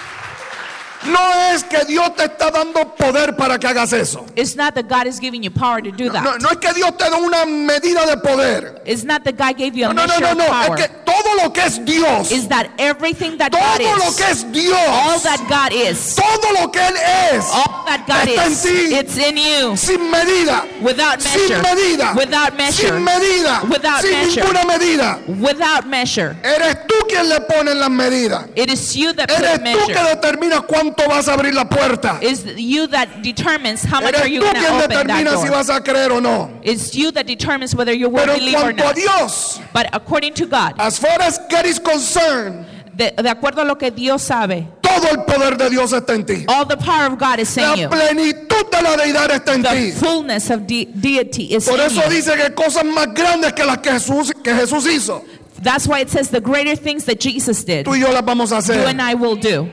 no 1.07 1.19
es 1.53 1.63
que 1.63 1.85
Dios 1.85 2.15
te 2.15 2.25
está 2.25 2.51
dando 2.51 2.95
poder 2.95 3.35
para 3.35 3.57
que 3.59 3.67
hagas 3.67 3.93
eso. 3.93 4.25
It's 4.35 4.55
not 4.55 4.75
that 4.75 4.87
God 4.87 5.07
is 5.07 5.19
giving 5.19 5.43
you 5.43 5.51
power 5.51 5.81
to 5.81 5.91
do 5.91 6.05
No, 6.05 6.13
that. 6.13 6.41
no 6.41 6.49
es 6.49 6.57
que 6.57 6.73
Dios 6.73 6.95
te 6.97 7.05
dé 7.09 7.15
una 7.15 7.45
medida 7.45 8.05
de 8.05 8.17
poder. 8.17 8.81
It's 8.85 9.03
not 9.03 9.23
that 9.23 9.37
God 9.37 9.57
gave 9.57 9.75
you 9.75 9.85
a 9.85 9.93
No, 9.93 10.05
no, 10.05 10.05
no, 10.05 10.19
measure 10.19 10.21
no, 10.25 10.31
of 10.31 10.37
no. 10.37 10.45
power. 10.47 10.79
Es 10.79 10.87
que 10.87 10.93
todo 11.05 11.35
lo 11.43 11.53
que 11.53 11.61
es 11.65 11.85
Dios, 11.85 12.31
Is 12.31 12.47
that 12.49 12.67
everything 12.77 13.37
that 13.37 13.51
God 13.51 13.77
todo 13.77 13.97
lo 13.97 14.09
is, 14.09 14.15
que 14.15 14.23
es 14.31 14.43
all 14.43 14.51
Dios, 14.51 15.23
that 15.23 15.39
God 15.49 15.71
is, 15.73 16.15
todo 16.15 16.51
lo 16.61 16.71
que 16.71 16.79
Él 16.81 16.95
es, 17.33 17.45
all 17.51 17.85
that 17.85 18.05
God 18.07 18.27
está 18.27 18.45
en 18.45 18.51
is, 18.51 18.61
ti. 18.63 18.95
it's 18.95 19.17
in 19.17 19.37
you. 19.37 19.75
sin 19.77 20.09
medida, 20.11 20.63
Without 20.81 21.21
sin 21.21 21.49
measure. 21.49 21.61
medida, 21.63 22.13
Without 22.15 22.55
measure. 22.57 22.87
sin 22.89 23.03
medida, 23.03 23.61
Without 23.69 24.01
sin 24.01 24.11
measure. 24.11 24.41
ninguna 24.43 24.65
medida. 24.65 25.19
Without 25.39 25.85
measure. 25.87 26.35
Eres 26.43 26.75
tú 26.87 26.95
quien 27.07 27.27
le 27.29 27.39
pone 27.41 27.73
las 27.75 27.89
medidas. 27.89 28.45
It 28.55 28.69
is 28.69 28.93
you 28.95 29.13
that 29.13 29.29
put 29.29 29.39
Eres 29.39 29.49
a 29.51 29.57
tú 29.57 29.63
que 29.87 29.93
measure. 29.93 30.09
determinas 30.15 30.61
cuánto 30.95 31.10
vas 31.10 31.27
a 31.27 31.34
abrir 31.34 31.53
la 31.53 31.65
puerta. 31.65 32.19
It's 32.21 32.43
you 32.58 32.88
that 32.88 33.21
determines 33.21 33.84
how 33.84 34.01
much 34.01 34.13
Eres 34.15 34.21
are 34.21 34.27
you 34.29 34.41
tú 34.41 34.51
quien 34.51 34.65
open 34.73 35.08
that 35.08 35.39
si 35.41 35.49
vas 35.49 35.69
a 35.69 35.79
creer 35.81 36.12
o 36.12 36.19
no. 36.19 36.49
It's 36.63 36.93
you 36.95 37.12
that 37.12 37.25
determines 37.27 37.75
whether 37.75 37.93
you 37.93 38.10
will 38.10 38.19
Pero 38.23 38.34
en 38.34 38.39
believe 38.39 38.55
or 38.58 38.71
cuanto 38.73 38.84
a 38.84 38.86
not. 38.88 38.95
Dios, 38.95 39.60
But 39.73 39.89
according 39.93 40.34
to 40.36 40.45
God, 40.45 40.73
as 40.79 40.97
far 40.99 41.19
as 41.21 41.39
God 41.49 41.65
is 41.65 41.79
concerned, 41.79 42.65
de, 42.95 43.12
de 43.12 43.29
acuerdo 43.29 43.62
a 43.62 43.65
lo 43.65 43.75
que 43.75 43.91
Dios 43.91 44.21
sabe, 44.21 44.67
todo 44.81 45.08
el 45.12 45.23
poder 45.25 45.58
de 45.58 45.69
Dios 45.69 45.91
está 45.91 46.13
en 46.15 46.25
ti. 46.25 46.45
all 46.47 46.65
the 46.65 46.77
power 46.77 47.08
of 47.12 47.17
God 47.19 47.39
is 47.39 47.55
La 47.58 47.73
in 47.73 47.79
you. 47.81 47.89
plenitud 47.89 48.71
de 48.71 48.81
la 48.81 48.95
deidad 48.95 49.29
está 49.31 49.53
en 49.55 49.63
The 49.63 49.69
ti. 49.69 49.91
fullness 49.91 50.49
of 50.49 50.65
de- 50.65 50.86
deity 50.86 51.53
is 51.55 51.65
Por 51.67 51.75
in 51.75 51.81
eso 51.88 52.01
you. 52.03 52.10
dice 52.10 52.36
que 52.38 52.53
cosas 52.53 52.84
más 52.86 53.13
grandes 53.13 53.51
que 53.53 53.65
las 53.65 53.79
que 53.79 53.91
Jesús, 53.91 54.31
que 54.43 54.53
Jesús 54.53 54.86
hizo, 54.88 55.23
That's 55.62 55.88
why 55.88 55.99
it 56.01 56.10
says 56.10 56.29
the 56.29 56.39
greater 56.41 56.75
things 56.75 57.05
that 57.05 57.19
Jesus 57.19 57.63
did, 57.65 57.86
tú 57.86 57.95
y 57.95 57.99
yo 57.99 58.12
las 58.13 58.23
vamos 58.23 58.51
a 58.51 58.55
you 58.55 58.60
hacer. 58.62 58.88
and 58.88 59.01
I 59.01 59.13
will 59.15 59.36
do. 59.36 59.69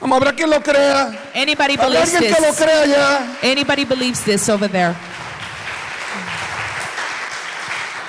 Ver 0.00 0.34
quién 0.34 0.50
lo 0.50 0.60
crea. 0.62 1.18
Anybody 1.34 1.74
Habrá 1.76 1.86
believes 1.88 2.14
alguien 2.14 2.34
que 2.34 2.40
lo 2.40 2.48
this? 2.52 2.56
crea 2.60 2.86
ya. 2.86 3.38
Anybody 3.42 3.84
believes 3.84 4.20
this 4.24 4.48
over 4.48 4.68
there? 4.70 4.94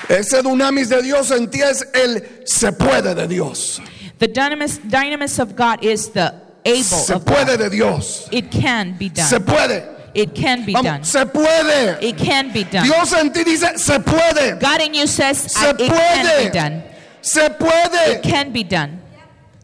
Ese 0.10 0.42
dunamis 0.42 0.90
de 0.90 1.02
Dios 1.02 1.32
en 1.32 1.50
ti 1.50 1.62
es 1.62 1.86
el 1.94 2.24
se 2.46 2.72
puede 2.72 3.14
de 3.14 3.28
Dios. 3.28 3.82
The 4.20 4.28
dynamis, 4.28 4.80
dynamis 4.90 5.38
of 5.40 5.56
God 5.56 5.84
is 5.84 6.10
the 6.14 6.34
able 6.66 6.84
Se 6.84 7.14
of 7.14 7.26
puede 7.26 7.58
God. 7.58 7.60
de 7.60 7.70
Dios. 7.70 8.28
It 8.32 8.50
can 8.52 8.96
be 8.98 9.12
Se 9.14 9.38
done. 9.40 9.46
puede. 9.46 9.84
It 10.14 10.34
can 10.34 10.66
be 10.66 10.74
done. 10.74 11.04
Se 11.04 11.26
puede. 11.26 11.98
It 12.02 12.18
can 12.18 12.52
be 12.52 12.64
done. 12.64 12.84
Dios 12.86 13.14
en 13.14 13.32
ti 13.34 13.44
dice 13.44 13.78
se 13.78 14.00
puede. 14.00 14.60
God 14.60 14.82
in 14.82 14.94
you 14.94 15.08
says 15.08 15.38
Se 15.52 15.68
"I- 15.68 15.76
it 15.78 15.92
can 15.92 16.26
be 16.44 16.50
done. 16.50 16.84
Se 17.22 17.50
puede. 17.50 18.14
It 18.16 18.24
can 18.24 18.52
be 18.54 18.64
done. 18.64 19.00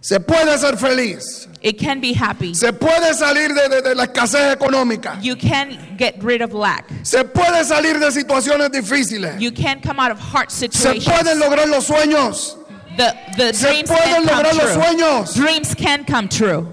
Se 0.02 0.20
puede 0.20 0.58
ser 0.60 0.76
feliz. 0.78 1.48
It 1.64 1.80
can 1.80 2.02
be 2.02 2.12
happy. 2.14 2.54
Se 2.54 2.74
puede 2.74 3.14
salir 3.14 3.48
de, 3.56 3.70
de- 3.70 3.82
de 3.82 3.96
la 3.96 4.04
escasez 4.08 4.52
económica. 4.54 5.18
You 5.24 5.38
can 5.38 5.96
get 5.98 6.22
rid 6.22 6.42
of 6.42 6.52
lack. 6.54 6.90
Se 7.04 7.24
puede 7.24 7.64
salir 7.64 8.00
de 8.00 8.12
situaciones 8.12 8.70
difíciles. 8.70 9.40
You 9.40 9.52
can 9.52 9.80
come 9.82 9.98
out 9.98 10.12
of 10.12 10.20
hard 10.20 10.52
Se 10.52 10.68
situations. 10.68 11.06
pueden 11.06 11.40
lograr 11.40 11.68
los 11.70 11.88
sueños. 11.88 12.58
The, 12.98 13.14
the 13.38 13.54
Se 13.54 13.68
dreams 13.72 13.90
pueden 13.90 14.04
can 14.14 14.28
come 14.28 14.44
lograr 14.44 14.54
los 14.56 14.74
true. 14.74 14.84
sueños. 14.84 15.34
Dreams 15.36 15.76
can 15.76 16.04
come 16.06 16.28
true. 16.28 16.68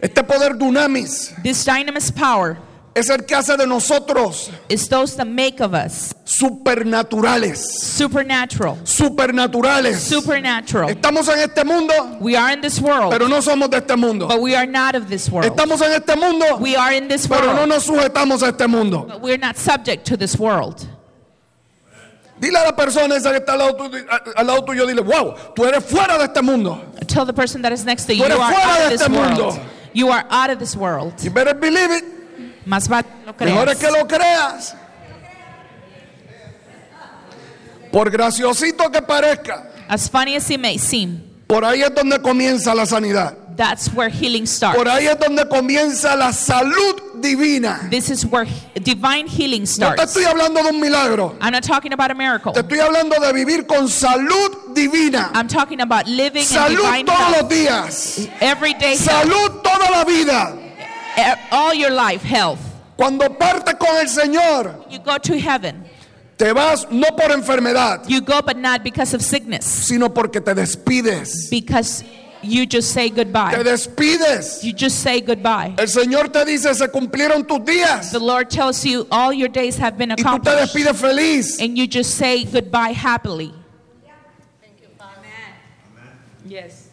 Este 0.00 0.22
poder 0.24 0.54
dunamis 0.58 1.32
This 1.42 1.64
dynamis 1.64 2.10
power 2.10 2.58
es 2.96 3.10
el 3.10 3.26
que 3.26 3.34
hace 3.34 3.56
de 3.58 3.66
nosotros 3.66 4.50
is 4.70 4.88
those 4.88 5.14
that 5.16 5.26
make 5.26 5.60
of 5.60 5.74
us 5.74 6.14
supernaturales. 6.24 7.58
supernatural. 7.58 8.76
Supernaturales. 8.84 9.96
Supernatural. 10.00 10.88
Estamos 10.90 11.28
en 11.28 11.40
este 11.40 11.64
mundo, 11.64 11.92
We 12.20 12.36
are 12.36 12.52
in 12.54 12.60
this 12.62 12.80
world, 12.80 13.10
pero 13.10 13.28
no 13.28 13.40
somos 13.42 13.68
de 13.70 13.76
este 13.78 13.96
mundo. 13.96 14.26
but 14.26 14.40
we 14.40 14.54
are 14.56 14.66
not 14.66 14.94
of 14.94 15.08
this 15.08 15.28
world. 15.30 15.46
Estamos 15.50 15.80
en 15.82 15.92
este 15.92 16.16
mundo, 16.16 16.56
We 16.58 16.74
are 16.74 16.92
in 16.94 17.06
this 17.08 17.26
pero 17.26 17.46
no 17.52 17.54
world, 17.54 17.68
nos 17.68 17.84
sujetamos 17.86 18.42
a 18.42 18.48
este 18.48 18.66
mundo. 18.66 19.04
but 19.06 19.20
we're 19.20 19.36
not 19.38 19.56
subject 19.56 20.06
to 20.06 20.16
this 20.16 20.38
world. 20.38 20.86
Dile 22.40 22.56
a 22.60 22.64
la 22.64 22.72
persona 22.76 23.14
esa 23.16 23.30
que 23.30 23.38
está 23.40 23.52
al 23.54 23.58
lado, 23.58 23.76
tuyo, 23.76 24.04
al 24.36 24.46
lado 24.46 24.62
tuyo, 24.64 24.86
dile, 24.86 25.00
wow, 25.02 25.34
tú 25.54 25.64
eres 25.66 25.82
fuera 25.84 26.18
de 26.18 26.24
este 26.24 26.42
mundo. 26.42 26.82
Tell 27.06 27.24
the 27.24 27.32
person 27.32 27.62
that 27.62 27.72
is 27.72 27.84
next 27.84 28.04
to 28.06 28.14
you, 28.14 28.24
Tú 28.24 28.28
you 28.34 28.40
are 28.40 28.52
fuera 28.52 28.70
out 28.70 28.78
de 28.78 28.84
of 28.84 28.90
this 28.90 29.00
este 29.02 29.10
world. 29.12 29.38
mundo. 29.38 29.60
You 29.94 30.08
are 30.10 30.24
out 30.28 30.50
of 30.50 30.58
this 30.58 30.74
world. 30.76 31.14
You 31.22 31.30
better 31.30 31.54
believe 31.54 31.90
it. 31.90 32.04
Más 32.66 32.88
vale 32.88 33.06
que 33.38 33.44
lo 33.46 33.50
Mejor 33.52 33.68
es 33.70 33.78
creas. 33.78 33.92
que 33.94 33.98
lo 34.00 34.06
creas. 34.08 34.76
Por 37.92 38.10
graciosito 38.10 38.90
que 38.90 39.00
parezca, 39.02 39.70
As 39.88 40.08
funny 40.10 40.34
as 40.36 40.50
it 40.50 40.60
may 40.60 40.78
seem, 40.78 41.22
por 41.46 41.64
ahí 41.64 41.80
es 41.82 41.94
donde 41.94 42.20
comienza 42.20 42.74
la 42.74 42.84
sanidad. 42.84 43.34
that's 43.56 43.88
where 43.94 44.10
healing 44.10 44.46
starts. 44.46 44.76
Por 44.76 44.88
ahí 44.88 45.06
es 45.06 45.18
donde 45.18 45.48
comienza 45.48 46.14
la 46.16 46.32
salud 46.32 47.20
divina. 47.22 47.88
This 47.88 48.10
is 48.10 48.24
where 48.26 48.46
divine 48.82 49.26
healing 49.28 49.62
No 49.62 49.66
te 49.66 49.72
starts. 49.72 50.02
estoy 50.02 50.24
hablando 50.24 50.62
de 50.62 50.70
un 50.70 50.80
milagro. 50.80 51.36
I'm 51.40 51.52
not 51.52 51.62
talking 51.62 51.92
about 51.94 52.10
a 52.10 52.14
miracle. 52.14 52.52
Te 52.52 52.60
estoy 52.60 52.80
hablando 52.80 53.16
de 53.20 53.32
vivir 53.32 53.66
con 53.66 53.88
salud 53.88 54.74
divina. 54.74 55.30
I'm 55.34 55.46
talking 55.48 55.80
about 55.80 56.06
living 56.06 56.42
in 56.42 56.46
Salud 56.48 56.82
divine 56.84 57.04
todos 57.06 57.20
los 57.30 57.36
health. 57.36 57.48
días. 57.50 58.28
Everyday 58.40 58.96
health. 58.96 59.08
Salud 59.24 59.62
toda 59.62 59.88
la 59.90 60.04
vida. 60.04 60.54
E- 61.16 61.34
All 61.50 61.74
your 61.74 61.90
life, 61.90 62.22
health. 62.22 62.60
Cuando 62.96 63.28
partes 63.30 63.74
con 63.78 63.96
el 63.96 64.06
Señor, 64.08 64.84
You 64.90 64.98
go 65.00 65.18
to 65.18 65.38
heaven. 65.38 65.84
te 66.38 66.52
vas 66.52 66.86
no 66.90 67.08
por 67.16 67.30
enfermedad, 67.32 68.04
You 68.08 68.20
go, 68.20 68.40
but 68.42 68.56
not 68.58 68.82
because 68.82 69.14
of 69.14 69.22
sickness. 69.22 69.64
sino 69.64 70.08
porque 70.08 70.40
te 70.44 70.54
despides. 70.54 71.48
Because 71.50 72.02
you 72.42 72.64
just 72.66 72.92
say 72.92 73.08
Te 73.10 73.16
goodbye. 73.24 73.54
despides. 73.62 74.62
You 74.62 74.72
just 74.72 75.00
say 75.02 75.20
goodbye. 75.20 75.74
El 75.78 75.88
Señor 75.88 76.30
te 76.32 76.44
dice, 76.44 76.74
se 76.74 76.86
cumplieron 76.88 77.46
tus 77.46 77.60
días. 77.64 78.12
The 78.12 78.18
Lord 78.18 78.48
tells 78.50 78.84
you 78.84 79.06
all 79.10 79.32
your 79.32 79.48
days 79.48 79.76
have 79.78 79.96
been 79.98 80.10
Y 80.10 80.14
tú 80.16 80.22
te 80.22 80.28
accomplished. 80.50 80.74
despides 80.74 80.96
feliz. 80.96 81.60
And 81.60 81.76
you 81.76 81.86
just 81.86 82.14
say 82.14 82.44
goodbye 82.44 82.92
happily. 82.92 83.52
Yes. 86.48 86.84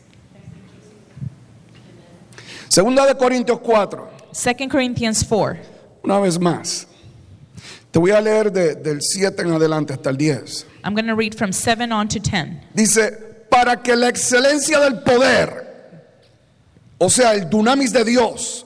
Segunda 2.69 3.05
de 3.05 3.15
Corintios 3.15 3.59
4. 3.59 4.09
2 4.33 4.67
Corinthians 4.69 5.23
4. 5.23 5.59
Una 6.03 6.19
vez 6.19 6.39
más. 6.39 6.87
Te 7.91 7.99
voy 7.99 8.11
a 8.11 8.19
leer 8.19 8.51
de- 8.51 8.75
del 8.75 8.99
7 9.01 9.43
en 9.43 9.51
adelante 9.51 9.93
hasta 9.93 10.09
el 10.09 10.17
10. 10.17 10.65
I'm 10.83 10.93
going 10.95 11.05
to 11.07 11.15
read 11.15 11.35
from 11.35 11.51
7 11.53 11.91
on 11.91 12.07
to 12.09 12.19
10. 12.19 12.59
Dice, 12.73 13.11
para 13.49 13.81
que 13.83 13.95
la 13.95 14.09
excelencia 14.09 14.79
del 14.79 15.01
poder, 15.03 15.63
o 16.97 17.09
sea, 17.09 17.33
el 17.35 17.49
dunamis 17.49 17.93
de 17.93 18.03
Dios, 18.03 18.65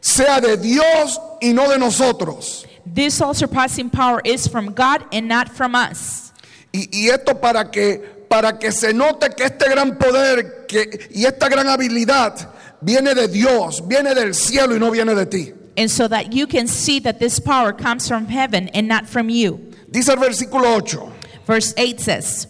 sea 0.00 0.40
de 0.40 0.56
Dios 0.58 1.18
y 1.40 1.52
no 1.52 1.68
de 1.70 1.78
nosotros. 1.78 2.66
This 2.94 3.20
all 3.20 3.34
surpassing 3.34 3.90
power 3.90 4.20
is 4.24 4.46
from 4.48 4.66
God 4.74 5.02
and 5.12 5.26
not 5.26 5.48
from 5.48 5.74
us. 5.74 6.32
Y, 6.72 6.88
y 6.92 7.08
esto 7.08 7.40
para 7.40 7.70
que, 7.70 7.98
para 8.28 8.58
que 8.58 8.70
se 8.70 8.92
note 8.92 9.30
que 9.34 9.44
este 9.44 9.68
gran 9.70 9.96
poder 9.96 10.66
que, 10.68 11.08
y 11.10 11.24
esta 11.24 11.48
gran 11.48 11.66
habilidad 11.68 12.50
viene 12.82 13.14
de 13.14 13.28
Dios, 13.28 13.80
viene 13.86 14.14
del 14.14 14.34
cielo 14.34 14.74
y 14.74 14.78
no 14.78 14.90
viene 14.90 15.14
de 15.14 15.26
ti. 15.26 15.52
And 15.76 15.90
so 15.90 16.08
that 16.08 16.32
you 16.32 16.46
can 16.46 16.66
see 16.66 17.00
that 17.00 17.18
this 17.18 17.38
power 17.38 17.72
comes 17.72 18.08
from 18.08 18.26
heaven 18.26 18.68
and 18.68 18.88
not 18.88 19.06
from 19.06 19.28
you. 19.28 19.72
Dice 19.90 20.08
el 20.08 20.16
versículo 20.16 20.76
8. 20.76 21.12
Verse 21.46 21.74
8 21.76 22.00
says, 22.00 22.46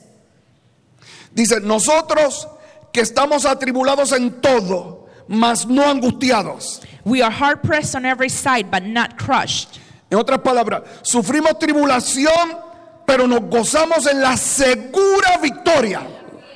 Dice, 1.35 1.61
nosotros 1.61 2.47
que 2.93 3.03
estamos 3.03 3.45
atribulados 3.45 4.13
en 4.13 4.41
todo, 4.41 5.09
mas 5.29 5.67
no 5.67 5.83
angustiados. 5.83 6.83
We 7.05 7.21
are 7.21 7.31
hard 7.31 7.63
pressed 7.63 7.95
on 7.95 8.05
every 8.05 8.29
side, 8.29 8.71
but 8.71 8.85
not 8.85 9.19
crushed. 9.19 9.79
En 10.11 10.19
En 10.19 10.19
otras 10.19 10.41
palabras, 10.41 10.83
sufrimos 11.03 11.59
tribulación, 11.59 12.63
pero 13.07 13.27
nos 13.27 13.41
gozamos 13.41 14.07
en 14.07 14.21
la 14.23 14.37
segura 14.37 15.39
victoria. 15.43 16.07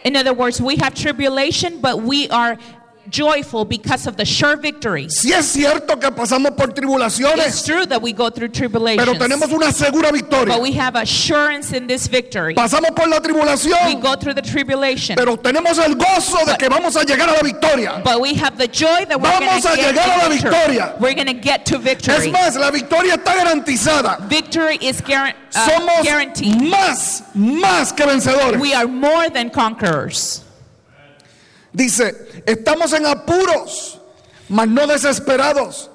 In 0.04 0.16
other 0.16 0.32
words, 0.32 0.60
we 0.60 0.76
have 0.76 0.94
tribulation, 0.94 1.80
but 1.80 2.02
we 2.02 2.28
are 2.30 2.56
joyful 3.10 3.64
because 3.64 4.06
of 4.06 4.16
the 4.16 4.24
sure 4.24 4.56
victory. 4.56 5.08
Si 5.08 5.32
es 5.32 5.46
cierto 5.46 5.98
que 5.98 6.10
pasamos 6.10 6.56
por 6.56 6.70
It's 6.70 6.78
tribulaciones, 6.80 7.64
true 7.66 7.84
that 7.86 8.00
we 8.00 8.12
go 8.12 8.30
through 8.30 8.48
pero 8.48 8.68
tribulations, 8.68 9.18
tenemos 9.18 9.52
una 9.52 9.72
segura 9.72 10.12
victoria. 10.12 10.54
but 10.54 10.62
we 10.62 10.72
have 10.72 10.94
assurance 10.96 11.72
in 11.72 11.86
this 11.86 12.06
victory. 12.06 12.54
Pasamos 12.54 12.94
por 12.94 13.08
la 13.08 13.18
We 13.18 13.28
tribulación, 13.28 14.00
go 14.00 14.14
through 14.14 14.34
the 14.34 14.42
tribulation, 14.42 15.16
pero 15.16 15.36
tenemos 15.36 15.78
el 15.78 15.94
gozo 15.96 16.44
de 16.46 16.56
que 16.56 16.68
vamos 16.68 16.96
a 16.96 17.04
llegar 17.04 17.28
a 17.28 17.32
la 17.34 17.42
victoria. 17.42 18.00
but 18.04 18.20
we 18.20 18.34
have 18.34 18.56
the 18.56 18.68
joy 18.68 19.04
that 19.06 19.20
we're 19.20 19.30
going 19.30 19.46
Vamos 19.46 19.62
to 19.64 19.72
a 19.72 19.76
get 19.76 19.94
llegar 19.94 20.04
a 20.04 20.18
la 20.18 20.24
to 20.24 20.30
victory. 20.30 20.50
victoria. 20.50 20.96
We're 21.00 21.14
going 21.14 21.26
to 21.26 21.34
get 21.34 21.66
to 21.66 21.76
Es 21.76 21.82
victory. 21.82 22.30
más, 22.30 22.56
la 22.58 22.70
victoria 22.70 23.14
está 23.16 23.34
garantizada. 23.36 24.28
Victory 24.28 24.76
is 24.80 25.00
guaran- 25.00 25.34
uh, 25.54 25.68
Somos 25.68 26.04
guaranteed. 26.04 26.54
más, 26.70 27.22
más 27.34 27.92
que 27.96 28.04
vencedores. 28.06 28.60
We 28.60 28.72
are 28.74 28.86
more 28.86 29.28
than 29.30 29.50
conquerors. 29.50 30.42
Dice, 31.72 32.42
estamos 32.46 32.92
en 32.92 33.06
apuros, 33.06 34.00
mas 34.48 34.68
no 34.68 34.86
desesperados. 34.86 35.90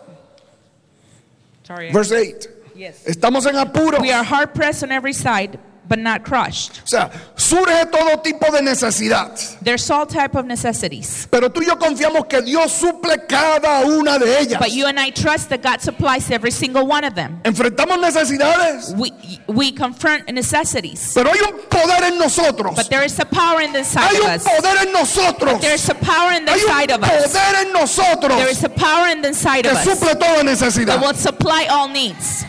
Sorry. 1.64 1.92
Verse 1.92 2.12
8. 2.12 2.50
Yes. 2.76 3.06
Estamos 3.06 3.46
en 3.46 3.56
apuros. 3.56 4.02
We 4.02 4.12
are 4.12 4.24
hard 4.24 4.54
pressed 4.54 4.84
on 4.84 4.92
every 4.92 5.14
side, 5.14 5.58
but 5.88 6.00
not 6.00 6.24
crushed. 6.24 6.82
O 6.84 6.88
sea, 6.88 7.10
surge 7.36 7.86
todo 7.92 8.18
tipo 8.22 8.52
de 8.52 8.62
necesidad. 8.62 9.38
There's 9.62 9.90
all 9.90 10.06
type 10.06 10.36
of 10.36 10.46
necessities. 10.46 11.28
Pero 11.32 11.50
tú 11.50 11.62
y 11.62 11.66
yo 11.68 11.76
confiamos 11.78 12.28
que 12.28 12.42
Dios 12.42 12.72
suple 12.72 13.28
cada 13.28 13.86
una 13.86 14.18
de 14.20 14.40
ellas. 14.40 14.60
But 14.60 14.72
you 14.72 14.86
and 14.88 15.00
I 15.00 15.10
trust 15.12 15.50
that 15.50 15.62
God 15.62 15.82
supplies 15.82 16.30
every 16.32 16.52
single 16.52 16.86
one 16.88 17.04
of 17.04 17.16
them. 17.16 17.40
Enfrentamos 17.44 18.00
necesidades, 18.00 18.94
We, 18.98 19.12
we 19.48 19.72
confront 19.72 20.30
necessities. 20.32 21.12
pero 21.14 21.32
hay 21.32 21.40
un 21.42 21.60
poder 21.70 22.04
en 22.12 22.18
nosotros. 22.18 22.76
But 22.76 22.90
there 22.90 23.04
is 23.04 23.18
a 23.20 23.26
power 23.26 23.62
in 23.62 23.72
the 23.74 23.80
inside 23.80 24.10
Hay 24.12 24.18
of 24.18 24.24
un 24.26 24.32
us. 24.32 24.44
poder 24.44 24.78
en 24.88 24.94
nosotros. 24.94 25.62
There's 25.62 25.90
a 25.90 25.96
power 25.96 26.32
in 26.34 26.46
the 26.46 26.52
Hay 26.52 26.62
inside 26.62 26.92
of 26.92 27.04
us. 27.04 27.10
poder 27.34 27.56
en 27.68 27.74
nosotros 27.74 28.38
There 28.38 28.50
is 28.50 28.64
a 28.64 28.70
power 28.70 29.08
in 29.10 29.22
the 29.22 29.30
inside 29.30 29.66
of 29.66 29.74
us 29.74 29.86
suple 29.86 30.20
toda 30.20 30.44
that 30.86 31.00
will 31.02 31.14
supply 31.14 31.68
all 31.70 31.88
needs. 31.88 32.46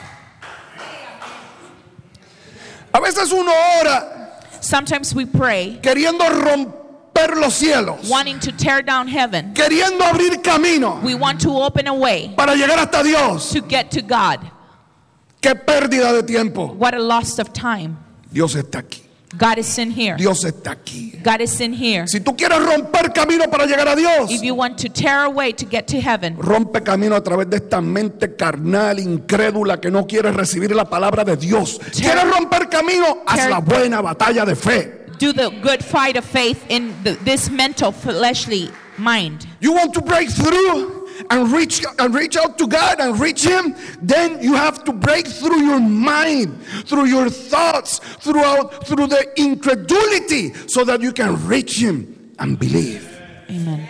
A 2.97 3.01
veces 3.01 3.31
uno 3.31 3.53
ora 3.81 4.39
Sometimes 4.63 5.15
we 5.15 5.27
pray 5.27 5.79
queriendo 5.83 6.25
romper 6.31 7.37
los 7.37 7.55
cielos, 7.55 8.09
wanting 8.09 8.39
to 8.41 8.53
tear 8.53 8.81
down 8.83 9.07
heaven. 9.07 9.53
queriendo 9.53 10.03
abrir 10.03 10.43
camino 10.43 10.99
We 11.05 11.15
want 11.15 11.43
to 11.43 11.51
open 11.51 11.89
a 11.89 11.93
way 11.95 12.33
para 12.35 12.55
llegar 12.55 12.79
hasta 12.79 13.03
Dios. 13.03 13.51
to 13.53 13.61
get 13.61 13.91
to 13.91 14.01
God. 14.01 14.51
Qué 15.43 15.55
pérdida 15.55 16.15
de 16.15 16.23
tiempo. 16.23 16.69
What 16.73 16.95
a 16.95 16.99
loss 16.99 17.39
of 17.39 17.53
time. 17.53 17.99
Dios 18.33 18.55
está 18.55 18.79
aquí. 18.79 19.03
God 19.39 19.59
is 19.59 19.79
in 19.79 19.91
here. 19.91 20.17
Dios 20.17 20.45
está 20.45 20.73
aquí. 20.73 21.21
God 21.23 21.41
is 21.43 21.61
in 21.61 21.73
here. 21.75 22.07
Si 22.07 22.21
tú 22.21 22.37
quieres 22.37 22.59
romper 22.63 23.13
camino 23.13 23.45
para 23.51 23.67
llegar 23.67 23.89
a 23.89 23.97
Dios, 23.97 24.31
If 24.31 24.43
you 24.43 24.55
want 24.55 24.79
to 24.79 24.89
tear 24.89 25.25
away 25.25 25.53
to 25.53 25.67
get 25.67 25.87
to 25.89 26.01
heaven, 26.01 26.37
rompe 26.39 26.83
camino 26.83 27.15
a 27.17 27.23
través 27.23 27.51
de 27.51 27.57
esta 27.57 27.81
mente 27.81 28.35
carnal, 28.37 28.99
incrédula, 28.99 29.81
que 29.81 29.91
no 29.91 30.07
quiere 30.07 30.33
recibir 30.33 30.75
la 30.75 30.85
palabra 30.85 31.25
de 31.25 31.37
Dios. 31.37 31.79
¿Quieres 31.93 32.25
romper 32.31 32.69
camino? 32.69 33.19
Haz 33.27 33.41
Tear- 33.41 33.51
la 33.51 33.59
buena 33.61 34.01
batalla 34.01 34.45
de 34.45 34.55
fe. 34.57 34.93
do 35.19 35.33
the 35.33 35.49
good 35.63 35.83
fight 35.83 36.17
of 36.17 36.25
faith 36.25 36.63
in 36.69 36.93
the, 37.03 37.13
this 37.25 37.51
mental 37.51 37.91
fleshly 37.91 38.71
mind. 38.99 39.47
You 39.61 39.73
want 39.73 39.95
to 39.95 40.01
break 40.03 40.29
through 40.31 40.96
and 41.31 41.53
reach 41.53 41.85
and 41.99 42.15
reach 42.15 42.37
out 42.37 42.59
to 42.59 42.67
God 42.67 43.01
and 43.01 43.19
reach 43.19 43.45
Him, 43.45 43.75
then 44.03 44.43
you 44.43 44.55
have 44.55 44.85
to 44.85 44.93
break 44.93 45.27
through 45.27 45.63
your 45.63 45.81
mind, 45.81 46.63
through 46.87 47.07
your 47.07 47.31
thoughts, 47.31 47.99
throughout 47.99 48.87
through 48.87 49.07
the 49.07 49.27
incredulity, 49.37 50.53
so 50.69 50.85
that 50.85 51.01
you 51.01 51.13
can 51.13 51.47
reach 51.47 51.81
Him 51.81 52.33
and 52.39 52.59
believe. 52.59 53.21
Amen. 53.51 53.89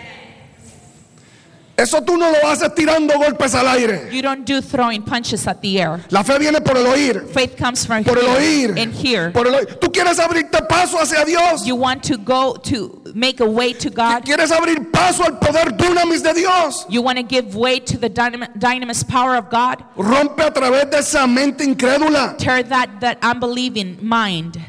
Eso 1.79 2.01
tú 2.01 2.17
no 2.17 2.31
lo 2.31 2.47
haces 2.49 2.73
tirando 2.73 3.13
golpes 3.19 3.53
al 3.53 3.67
aire. 3.67 4.09
You 4.11 4.23
don't 4.23 4.45
do 4.47 4.61
throwing 4.61 5.03
punches 5.03 5.45
at 5.47 5.61
the 5.61 5.79
air. 5.79 6.03
La 6.09 6.23
fe 6.23 6.39
viene 6.39 6.59
por 6.59 6.75
el 6.75 6.87
oír, 6.87 7.27
Faith 7.31 7.55
comes 7.55 7.85
from 7.85 8.03
por 8.03 8.17
el 8.17 8.25
here 8.25 8.71
oír, 8.73 8.81
and 8.81 8.91
here. 8.95 9.29
por 9.29 9.45
el 9.45 9.53
oír. 9.53 9.77
Tú 9.79 9.91
quieres 9.91 10.17
abrirte 10.17 10.59
paso 10.67 10.97
hacia 10.97 11.23
Dios. 11.23 11.67
You 11.67 11.75
want 11.75 12.01
to 12.05 12.17
go 12.17 12.55
to 12.63 13.03
make 13.13 13.39
a 13.41 13.45
way 13.45 13.73
to 13.73 13.91
God. 13.91 14.23
Quieres 14.25 14.51
abrir 14.51 14.91
paso 14.91 15.23
al 15.23 15.37
poder 15.37 15.71
dunamis 15.77 16.23
de 16.23 16.33
Dios. 16.33 16.87
You 16.89 17.03
want 17.03 17.19
to 17.19 17.23
give 17.23 17.55
way 17.55 17.79
to 17.81 17.97
the 17.99 18.09
dynam- 18.09 18.51
dynamis 18.57 19.07
power 19.07 19.35
of 19.35 19.51
God. 19.51 19.83
Rompe 19.95 20.39
a 20.47 20.51
través 20.51 20.89
de 20.89 20.97
esa 20.97 21.27
mente 21.27 21.63
incrédula. 21.63 22.35
Tear 22.39 22.63
that 22.63 22.89
that 23.01 23.19
unbelieving 23.21 23.99
mind. 24.01 24.59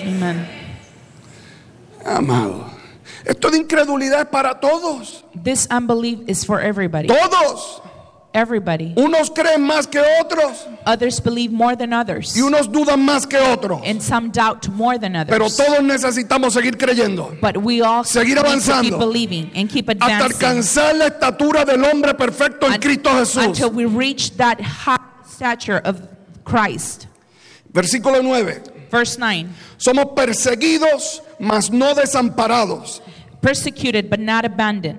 Amen. 0.00 0.46
Amado, 2.04 2.64
esto 3.26 3.50
de 3.50 3.58
incredulidad 3.58 4.20
es 4.22 4.26
para 4.28 4.58
todos. 4.60 5.24
This 5.34 5.66
unbelief 5.70 6.20
is 6.28 6.44
for 6.44 6.60
everybody. 6.60 7.08
Todos. 7.08 7.82
Everybody. 8.34 8.92
Unos 8.98 9.30
creen 9.30 9.62
más 9.66 9.86
que 9.86 9.98
otros 10.20 10.66
Others 10.84 11.20
believe 11.22 11.52
more 11.54 11.74
than 11.74 11.94
others. 11.94 12.36
y 12.36 12.42
unos 12.42 12.70
dudan 12.70 13.00
más 13.02 13.26
que 13.26 13.38
otros. 13.38 13.80
And 13.82 14.02
some 14.02 14.28
doubt 14.30 14.68
more 14.68 14.98
than 14.98 15.14
Pero 15.26 15.46
others. 15.46 15.56
todos 15.56 15.82
necesitamos 15.82 16.52
seguir 16.52 16.76
creyendo 16.76 17.34
But 17.40 17.56
we 17.56 17.80
all 17.80 18.04
Seguir 18.04 18.38
avanzando. 18.38 18.90
keep 18.90 18.98
believing 18.98 19.50
and 19.54 19.70
keep 19.70 19.88
hasta 19.88 20.04
advancing 20.04 20.22
alcanzar 20.36 20.96
la 20.96 21.06
estatura 21.06 21.64
del 21.64 21.82
hombre 21.82 22.12
perfecto 22.12 22.66
en 22.70 22.78
Cristo 22.78 23.08
Jesús. 23.18 23.42
until 23.42 23.70
we 23.70 23.86
reach 23.86 24.36
that 24.36 24.60
high 24.60 24.98
stature 25.26 25.78
of 25.82 26.02
Christ. 26.44 27.06
Versículo 27.72 28.22
9. 28.22 28.62
Verse 28.90 29.16
9 29.18 29.46
Somos 29.78 30.08
perseguidos, 30.14 31.22
mas 31.40 31.70
no 31.70 31.94
desamparados. 31.94 33.00
Persecuted 33.46 34.10
but 34.10 34.18
not 34.18 34.44
abandoned. 34.44 34.98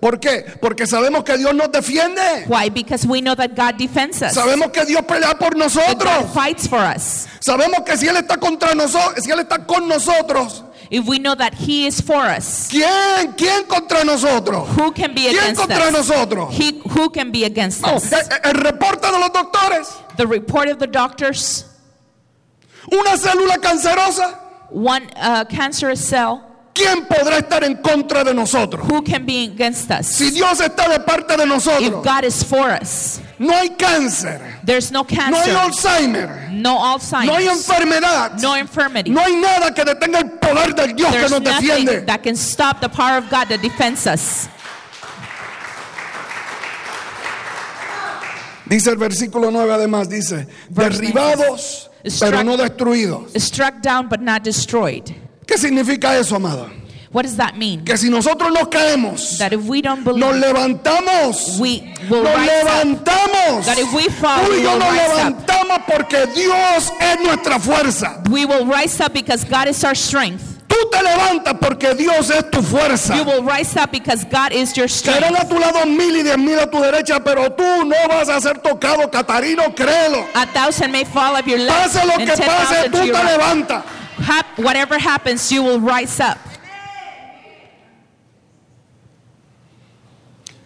¿Por 0.00 0.18
qué? 0.18 0.56
Porque 0.58 0.86
sabemos 0.86 1.22
que 1.22 1.36
Dios 1.36 1.54
nos 1.54 1.68
defiende. 1.70 2.46
Why? 2.48 2.70
Because 2.70 3.06
we 3.06 3.20
know 3.20 3.34
that 3.34 3.54
God 3.54 3.76
defends 3.76 4.22
us. 4.22 4.32
Sabemos 4.34 4.72
que 4.72 4.86
Dios 4.86 5.02
pelea 5.02 5.38
por 5.38 5.50
That 5.50 5.58
nosotros. 5.58 6.02
God 6.04 6.32
fights 6.32 6.66
for 6.66 6.78
us. 6.78 7.26
Sabemos 7.40 7.84
que 7.84 7.94
si 7.98 8.06
Él 8.08 8.16
está 8.16 8.38
contra 8.38 8.74
nosotros, 8.74 9.22
si 9.22 9.30
Él 9.30 9.40
está 9.40 9.66
con 9.66 9.86
nosotros, 9.86 10.62
If 10.88 11.06
we 11.08 11.18
know 11.18 11.34
that 11.34 11.52
He 11.52 11.86
is 11.86 12.00
for 12.00 12.24
us, 12.24 12.68
¿quién? 12.70 13.34
¿Quién 13.36 13.64
contra 13.66 14.02
nosotros? 14.04 14.68
who 14.78 14.92
can 14.92 15.12
be 15.14 15.22
¿Quién 15.28 15.36
against 15.42 15.60
contra 15.60 15.88
us? 15.88 15.92
nosotros? 15.92 16.54
He, 16.54 16.80
who 16.94 17.10
can 17.10 17.30
be 17.32 17.44
against 17.44 17.82
No, 17.82 17.96
us? 17.96 18.10
eh, 18.12 18.16
eh, 18.30 18.40
el 18.44 18.54
reporte 18.54 19.04
de 19.10 19.18
los 19.18 19.30
doctores, 19.30 19.88
The 20.16 20.26
report 20.26 20.68
of 20.68 20.78
the 20.78 20.86
doctors, 20.86 21.64
una 22.90 23.16
célula 23.18 23.58
cancerosa, 23.60 24.38
one 24.70 25.10
uh, 25.16 25.44
cancerous 25.50 26.00
cell, 26.00 26.40
¿quién 26.76 27.06
podrá 27.06 27.38
estar 27.38 27.64
en 27.64 27.76
contra 27.76 28.22
de 28.22 28.34
nosotros? 28.34 28.86
who 28.88 29.02
can 29.02 29.24
be 29.24 29.44
against 29.44 29.90
us? 29.90 30.06
Si 30.06 30.30
Dios 30.30 30.60
está 30.60 30.88
de 30.88 31.00
parte 31.00 31.36
de 31.36 31.44
If 31.44 31.48
nosotros, 31.48 32.04
God 32.04 32.24
is 32.24 32.44
for 32.44 32.70
us, 32.70 33.20
no 33.38 33.52
hay 33.54 33.70
cáncer, 33.70 34.40
there's 34.64 34.90
no 34.92 35.02
no 35.02 35.06
hay 35.08 35.16
cancer, 35.16 35.56
Alzheimer, 35.56 36.50
no 36.52 36.78
Alzheimer's, 36.78 37.26
no 37.26 37.34
hay 37.36 37.48
enfermedad, 37.48 38.40
no 38.40 38.56
infirmity. 38.56 39.10
no 39.10 39.20
hay 39.20 39.36
nada 39.36 39.72
que 39.74 39.84
detenga 39.84 40.20
el 40.20 40.30
poder 40.32 40.74
del 40.74 40.94
Dios 40.94 41.10
que 41.12 41.18
There's 41.18 41.30
nos 41.30 41.42
nothing 41.42 41.68
defiende. 41.68 42.06
that 42.06 42.22
can 42.22 42.36
stop 42.36 42.80
the 42.80 42.88
power 42.88 43.18
of 43.18 43.28
God 43.30 43.48
that 43.48 43.60
defends 43.62 44.06
us. 44.06 44.48
Dice 48.68 48.90
el 48.90 48.96
versículo 48.96 49.52
9 49.52 49.72
además, 49.72 50.08
dice, 50.08 50.48
derribados, 50.68 51.88
pero 52.18 52.42
no 52.42 52.56
destruidos. 52.56 53.30
Struck 53.36 53.80
down 53.80 54.08
but 54.08 54.20
not 54.20 54.42
destroyed. 54.42 55.14
¿Qué 55.56 55.62
significa 55.62 56.14
eso, 56.18 56.36
amado? 56.36 56.68
What 57.12 57.22
does 57.24 57.36
that 57.38 57.54
mean? 57.54 57.82
Que 57.82 57.96
si 57.96 58.10
nosotros 58.10 58.52
nos 58.52 58.68
caemos, 58.68 59.38
That 59.38 59.54
if 59.54 59.62
we 59.66 59.80
don't 59.80 60.04
nos 60.04 60.14
believe, 60.16 60.38
levantamos, 60.52 61.58
we 61.58 61.94
will 62.10 62.22
nos 62.24 62.34
rise 62.36 62.50
up. 62.50 62.66
levantamos. 62.84 63.64
That 63.64 63.78
if 63.78 63.90
we 63.94 64.10
fall, 64.10 64.44
Tú 64.44 64.52
y 64.52 64.56
we 64.58 64.62
yo 64.64 64.72
will 64.72 64.78
nos 64.80 64.90
up. 64.90 65.16
levantamos 65.16 65.78
porque 65.86 66.26
Dios 66.34 66.92
es 67.00 67.20
nuestra 67.24 67.58
fuerza. 67.58 68.20
We 68.30 68.44
will 68.44 68.66
rise 68.66 69.00
up 69.02 69.14
because 69.14 69.44
God 69.44 69.68
is 69.68 69.82
our 69.82 69.94
strength. 69.96 70.42
Tú 70.68 70.76
te 70.92 71.02
levantas 71.02 71.54
porque 71.58 71.94
Dios 71.94 72.28
es 72.28 72.50
tu 72.50 72.60
fuerza. 72.60 73.16
You 73.16 73.24
will 73.24 73.42
rise 73.42 73.78
up 73.80 73.90
because 73.92 74.24
God 74.26 74.52
is 74.52 74.76
your 74.76 74.88
Serán 74.88 75.32
strength. 75.32 75.40
a 75.40 75.48
tu 75.48 75.58
lado 75.58 75.86
mil 75.86 76.16
y 76.18 76.22
diez 76.22 76.36
mil 76.36 76.58
a 76.58 76.70
tu 76.70 76.78
derecha, 76.82 77.24
pero 77.24 77.50
tú 77.52 77.62
no 77.86 77.96
vas 78.10 78.28
a 78.28 78.38
ser 78.42 78.58
tocado, 78.58 79.10
Catarino, 79.10 79.74
créelo. 79.74 80.26
A 80.34 80.44
thousand 80.48 80.92
may 80.92 81.06
fall 81.06 81.34
at 81.36 81.46
your 81.46 81.60
left 81.60 81.94
Pase 81.94 82.06
lo 82.06 82.18
que 82.18 82.26
pase, 82.26 82.90
tú 82.90 82.98
te 82.98 83.12
right. 83.12 83.24
levantas. 83.24 83.82
Hap- 84.18 84.58
Whatever 84.58 84.98
happens, 84.98 85.50
you 85.52 85.62
will 85.62 85.80
rise 85.80 86.20
up. 86.20 86.38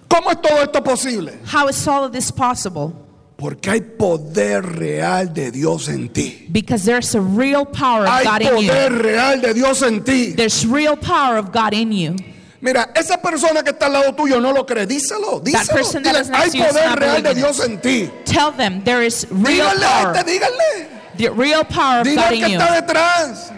¿Cómo 0.08 0.30
es 0.32 0.40
todo 0.42 0.62
esto 0.62 0.82
posible? 0.82 1.38
How 1.46 1.68
is 1.68 1.86
all 1.86 2.04
of 2.04 2.12
this 2.12 2.30
possible? 2.32 2.92
Porque 3.36 3.70
hay 3.70 3.80
poder 3.80 4.62
real 4.62 5.32
de 5.32 5.50
Dios 5.50 5.88
en 5.88 6.08
ti. 6.10 6.46
Because 6.50 6.84
there's 6.84 7.14
a 7.14 7.20
real 7.20 7.64
power 7.64 8.02
of 8.06 8.10
Hay 8.12 8.24
God 8.24 8.42
in 8.42 8.58
you. 8.58 8.68
poder 8.70 8.92
real 9.02 9.40
de 9.40 9.54
Dios 9.54 9.82
en 9.82 10.04
ti. 10.04 10.32
There's 10.32 10.66
real 10.66 10.96
power 10.96 11.38
of 11.38 11.50
God 11.52 11.72
in 11.72 11.92
you. 11.92 12.16
Mira, 12.60 12.90
esa 12.94 13.16
persona 13.22 13.62
que 13.62 13.70
está 13.72 13.86
al 13.86 13.92
lado 13.94 14.12
tuyo 14.14 14.38
no 14.42 14.52
lo 14.52 14.66
cree. 14.66 14.84
Díselo, 14.86 15.40
díselo. 15.40 16.02
Dile, 16.02 16.22
hay 16.34 16.50
poder 16.50 16.98
real 16.98 17.22
de 17.22 17.34
Dios 17.34 17.64
en 17.64 17.80
ti. 17.80 18.10
Tell 18.26 18.52
them 18.52 18.82
there 18.84 19.02
is 19.02 19.26
real 19.30 19.70
Díganle 19.74 19.86
power. 19.86 20.16
este, 20.16 20.30
díganle. 20.30 20.89
The 21.20 21.30
real 21.32 21.64
power 21.64 22.00
of 22.00 22.06
Dile 22.06 22.16
God 22.16 22.24
al 22.24 22.32
in 22.34 22.40
que 22.40 22.48
you. 22.48 22.58
está 22.58 22.80
detrás. 22.80 23.52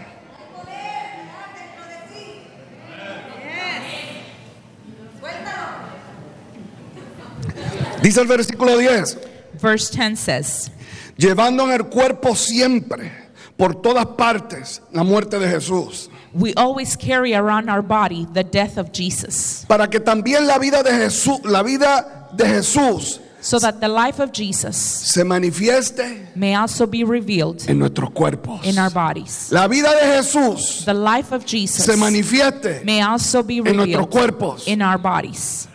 Dice 8.03 8.21
el 8.21 8.27
versículo 8.27 8.77
10, 8.79 9.19
Verse 9.61 9.91
10 9.97 10.19
says, 10.19 10.71
llevando 11.17 11.63
en 11.65 11.71
el 11.71 11.85
cuerpo 11.89 12.35
siempre, 12.35 13.13
por 13.57 13.81
todas 13.81 14.07
partes, 14.17 14.83
la 14.91 15.05
muerte 15.05 15.39
de 15.39 15.49
Jesús, 15.49 16.09
We 16.35 16.55
always 16.57 16.97
carry 16.97 17.35
around 17.35 17.69
our 17.69 17.83
body 17.83 18.27
the 18.33 18.43
death 18.43 18.77
of 18.79 18.91
Jesus, 18.91 19.65
para 19.69 19.89
que 19.89 20.01
también 20.01 20.47
la 20.49 20.59
vida 20.59 20.83
de 20.83 20.91
Jesús, 20.91 21.45
la 21.45 21.63
vida 21.63 22.29
de 22.33 22.45
Jesús 22.47 23.21
so 23.45 23.59
that 23.59 23.81
the 23.81 23.89
life 23.89 24.21
of 24.23 24.31
Jesus 24.33 24.77
se 24.77 25.23
manifieste 25.25 26.29
may 26.37 26.55
also 26.55 26.87
be 26.87 27.03
revealed 27.05 27.69
en 27.69 27.79
nuestros 27.79 28.11
cuerpos. 28.11 28.65
in 28.65 28.79
our 28.79 28.89
bodies 28.91 29.51
La 29.53 29.67
vida 29.67 29.91
de 29.95 30.07
Jesús 30.17 30.85
The 30.85 30.95
life 30.95 31.33
of 31.35 31.45
Jesus 31.45 31.85
se 31.85 31.97
manifieste 31.97 32.83
may 32.85 33.03
also 33.03 33.43
be 33.43 33.59
en 33.59 33.65
nuestros 33.77 34.07
revealed 34.07 34.11
cuerpos. 34.11 34.67
in 34.69 34.81
our 34.81 34.97
bodies. 34.97 35.69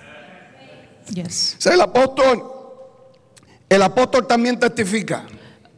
Yes. 1.10 1.58
El 1.66 1.82
apóstol, 1.82 2.44
el 3.70 3.82
apóstol 3.82 4.28
también 4.28 4.60
testifica. 4.60 5.26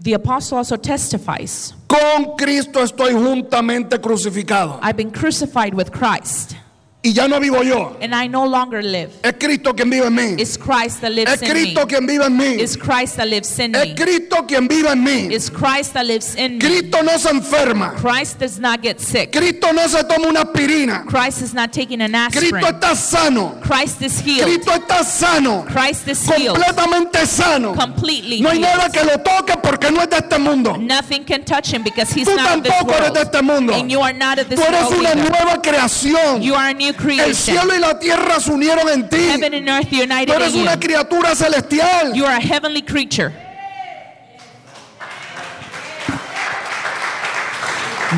The 0.01 0.13
apostle 0.13 0.57
also 0.59 0.77
testifies 0.77 1.73
Con 1.87 2.35
Cristo 2.37 2.81
estoy 2.81 3.13
juntamente 3.13 3.99
crucificado. 3.99 4.79
I've 4.81 4.95
been 4.95 5.11
crucified 5.11 5.73
with 5.73 5.91
Christ, 5.91 6.55
Y 7.01 7.13
ya 7.13 7.29
no 7.29 7.39
vivo 7.39 7.63
yo. 7.63 7.95
and 8.01 8.13
I 8.13 8.27
no 8.27 8.45
longer 8.45 8.83
live. 8.83 9.09
Es 9.23 9.33
Cristo 9.39 9.73
quien 9.73 9.89
vive 9.89 10.07
en 10.07 10.13
mí. 10.15 10.35
It's 10.37 10.57
Christ 10.57 10.99
that 10.99 11.13
lives 11.13 11.31
Es 11.31 11.41
in 11.41 11.47
me. 11.47 11.53
Cristo 11.53 11.85
quien 11.87 12.05
vive 12.05 12.25
en 12.25 12.35
mí. 12.37 12.59
It's 12.59 12.75
Christ 12.75 13.15
that 13.15 13.27
lives 13.29 13.57
in 13.57 13.73
Es 13.73 13.87
me. 13.87 13.95
Cristo 13.95 14.43
quien 14.45 14.67
vive 14.67 14.89
en 14.91 15.01
mí. 15.01 15.31
It's 15.33 15.49
Christ 15.49 15.93
that 15.93 16.05
lives 16.05 16.35
in 16.35 16.57
me. 16.57 16.59
Cristo 16.59 17.01
no 17.01 17.17
se 17.17 17.29
enferma. 17.29 17.95
Christ 17.95 18.39
does 18.39 18.59
not 18.59 18.81
get 18.81 18.99
sick. 18.99 19.31
Cristo 19.31 19.71
no 19.71 19.87
se 19.87 20.03
toma 20.03 20.27
una 20.27 20.41
aspirina. 20.43 21.05
Christ 21.05 21.41
is 21.41 21.53
not 21.53 21.71
taking 21.71 22.01
an 22.01 22.11
Cristo 22.31 22.57
aspirin. 22.57 22.65
está 22.75 22.95
sano. 22.97 23.57
Christ 23.61 24.01
is 24.01 24.19
healed. 24.19 24.43
Cristo 24.43 24.71
está 24.73 25.01
sano. 25.05 25.63
Christ 25.69 26.05
is 26.09 26.21
healed. 26.29 26.57
Completamente 26.57 27.25
sano. 27.25 27.75
Completely 27.75 28.41
No 28.41 28.49
hay 28.49 28.57
healed. 28.57 28.75
nada 28.77 28.89
que 28.91 29.03
lo 29.05 29.17
toque 29.23 29.55
porque 29.63 29.89
no 29.89 30.01
es 30.01 30.09
de 30.09 30.17
este 30.17 30.37
mundo. 30.37 30.75
Nothing 30.75 31.23
can 31.23 31.45
touch 31.45 31.71
him 31.73 31.81
because 31.81 32.11
he's 32.11 32.27
Tú 32.27 32.35
not 32.35 32.57
of 32.57 32.63
this 32.63 32.73
tampoco 32.73 32.91
eres 32.97 33.01
world. 33.11 33.13
de 33.15 33.21
este 33.21 33.41
mundo. 33.41 33.73
And 33.73 33.89
you 33.89 34.01
are 34.01 34.11
not 34.11 34.37
of 34.37 34.49
this 34.49 34.59
Tú 34.59 34.65
eres 34.67 34.83
world 34.89 34.99
una 34.99 35.09
either. 35.11 35.29
nueva 35.31 35.61
creación. 35.61 36.41
You 36.43 36.55
are 36.55 36.71
a 36.71 36.73
new 36.73 36.88
El 36.97 37.35
cielo 37.35 37.75
y 37.75 37.79
la 37.79 37.97
tierra 37.99 38.39
se 38.39 38.51
unieron 38.51 38.89
en 38.89 39.09
ti. 39.09 39.17
Heaven 39.17 39.53
and 39.53 39.69
earth 39.69 39.89
Tú 39.89 40.33
eres 40.33 40.53
una 40.53 40.73
you. 40.73 40.79
criatura 40.79 41.35
celestial. 41.35 42.13
You 42.13 42.25
are 42.25 42.35
a 42.35 42.41
heavenly 42.41 42.81
creature. 42.81 43.33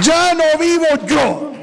Ya 0.03 0.34
no 0.34 0.57
vivo 0.57 0.86
yo. 1.07 1.53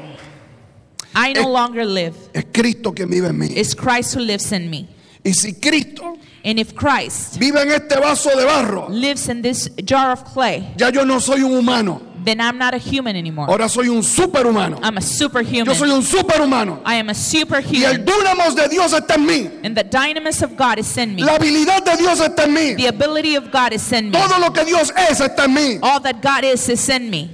I 1.15 1.33
no 1.33 1.49
longer 1.49 1.85
live. 1.85 2.13
Es 2.33 2.45
Cristo 2.51 2.93
quien 2.93 3.09
vive 3.09 3.27
en 3.27 3.37
mí. 3.37 3.51
It's 3.55 3.73
Christ 3.73 4.15
who 4.15 4.21
lives 4.21 4.51
in 4.51 4.69
me. 4.69 4.87
Y 5.23 5.33
si 5.33 5.53
Cristo 5.53 6.17
And 6.43 6.57
if 6.57 6.73
Christ 6.73 7.37
vive 7.37 7.61
en 7.61 7.71
este 7.71 7.99
vaso 7.99 8.29
de 8.29 8.45
barro, 8.45 8.87
lives 8.89 9.27
in 9.27 9.41
this 9.41 9.69
jar 9.85 10.11
of 10.11 10.23
clay, 10.23 10.73
ya 10.77 10.89
yo 10.89 11.03
no 11.03 11.19
soy 11.19 11.43
un 11.43 11.51
humano. 11.57 12.01
Then 12.29 12.39
I'm 12.39 12.57
not 12.59 12.75
a 12.75 12.77
human 12.77 13.15
anymore. 13.15 13.47
Ahora 13.49 13.67
soy 13.67 13.89
un 13.89 14.03
superhumano. 14.03 14.79
I'm 14.83 14.97
a 14.97 15.01
Yo 15.01 15.07
superhuman. 15.07 15.75
soy 15.75 15.89
un 15.89 16.03
superhumano. 16.03 16.81
I 16.85 16.95
am 16.95 17.09
a 17.09 17.13
Y 17.13 17.15
el 17.15 17.15
superhuman. 17.15 18.05
dúnamos 18.05 18.55
de 18.55 18.67
Dios 18.69 18.93
está 18.93 19.15
en 19.15 19.25
mí. 19.25 19.49
And 19.63 19.75
the 19.75 19.83
dynamis 19.83 20.43
of 20.43 20.55
God 20.55 20.77
is 20.77 20.95
in 20.97 21.15
me. 21.15 21.23
La 21.23 21.35
habilidad 21.37 21.83
de 21.83 21.97
Dios 21.97 22.19
está 22.19 22.43
en 22.43 22.53
mí. 22.53 22.75
The 22.77 22.87
ability 22.87 23.35
of 23.35 23.51
God 23.51 23.73
is 23.73 23.91
in 23.91 24.11
me. 24.11 24.19
Todo 24.19 24.39
lo 24.39 24.51
que 24.53 24.63
Dios 24.63 24.91
es 25.09 25.19
está 25.19 25.45
en 25.45 25.53
mí. 25.55 25.79
All 25.81 25.99
that 26.01 26.21
God 26.21 26.43
is 26.43 26.69
is 26.69 26.87
in 26.89 27.09
me. 27.09 27.29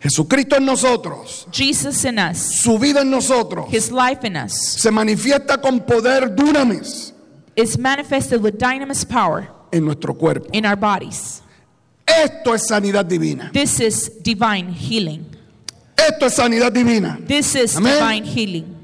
Jesucristo 0.00 0.56
en 0.56 0.64
nosotros, 0.64 1.46
Jesus 1.50 2.04
in 2.04 2.18
us. 2.20 2.38
su 2.38 2.78
vida 2.78 3.00
en 3.00 3.10
nosotros, 3.10 3.66
His 3.68 3.90
life 3.90 4.24
in 4.24 4.36
us 4.36 4.52
se 4.54 4.90
manifiesta 4.92 5.60
con 5.60 5.80
poder 5.80 6.34
dunamis 6.36 7.12
is 7.56 7.76
manifested 7.76 8.40
with 8.40 8.58
dynamis 8.58 9.04
power 9.04 9.48
en 9.72 9.84
nuestro 9.84 10.14
cuerpo. 10.14 10.48
in 10.52 10.64
our 10.64 10.76
bodies. 10.76 11.42
Esto 12.24 12.54
es 12.54 12.66
sanidad 12.66 13.04
divina. 13.04 13.50
This 13.52 13.80
is 13.80 14.22
divine 14.22 14.72
healing. 14.72 15.26
Esto 15.96 16.26
es 16.26 16.34
sanidad 16.34 16.72
divina. 16.72 17.18
This 17.26 17.54
is 17.54 17.76
Amén. 17.76 17.94
divine 17.94 18.24
healing. 18.24 18.77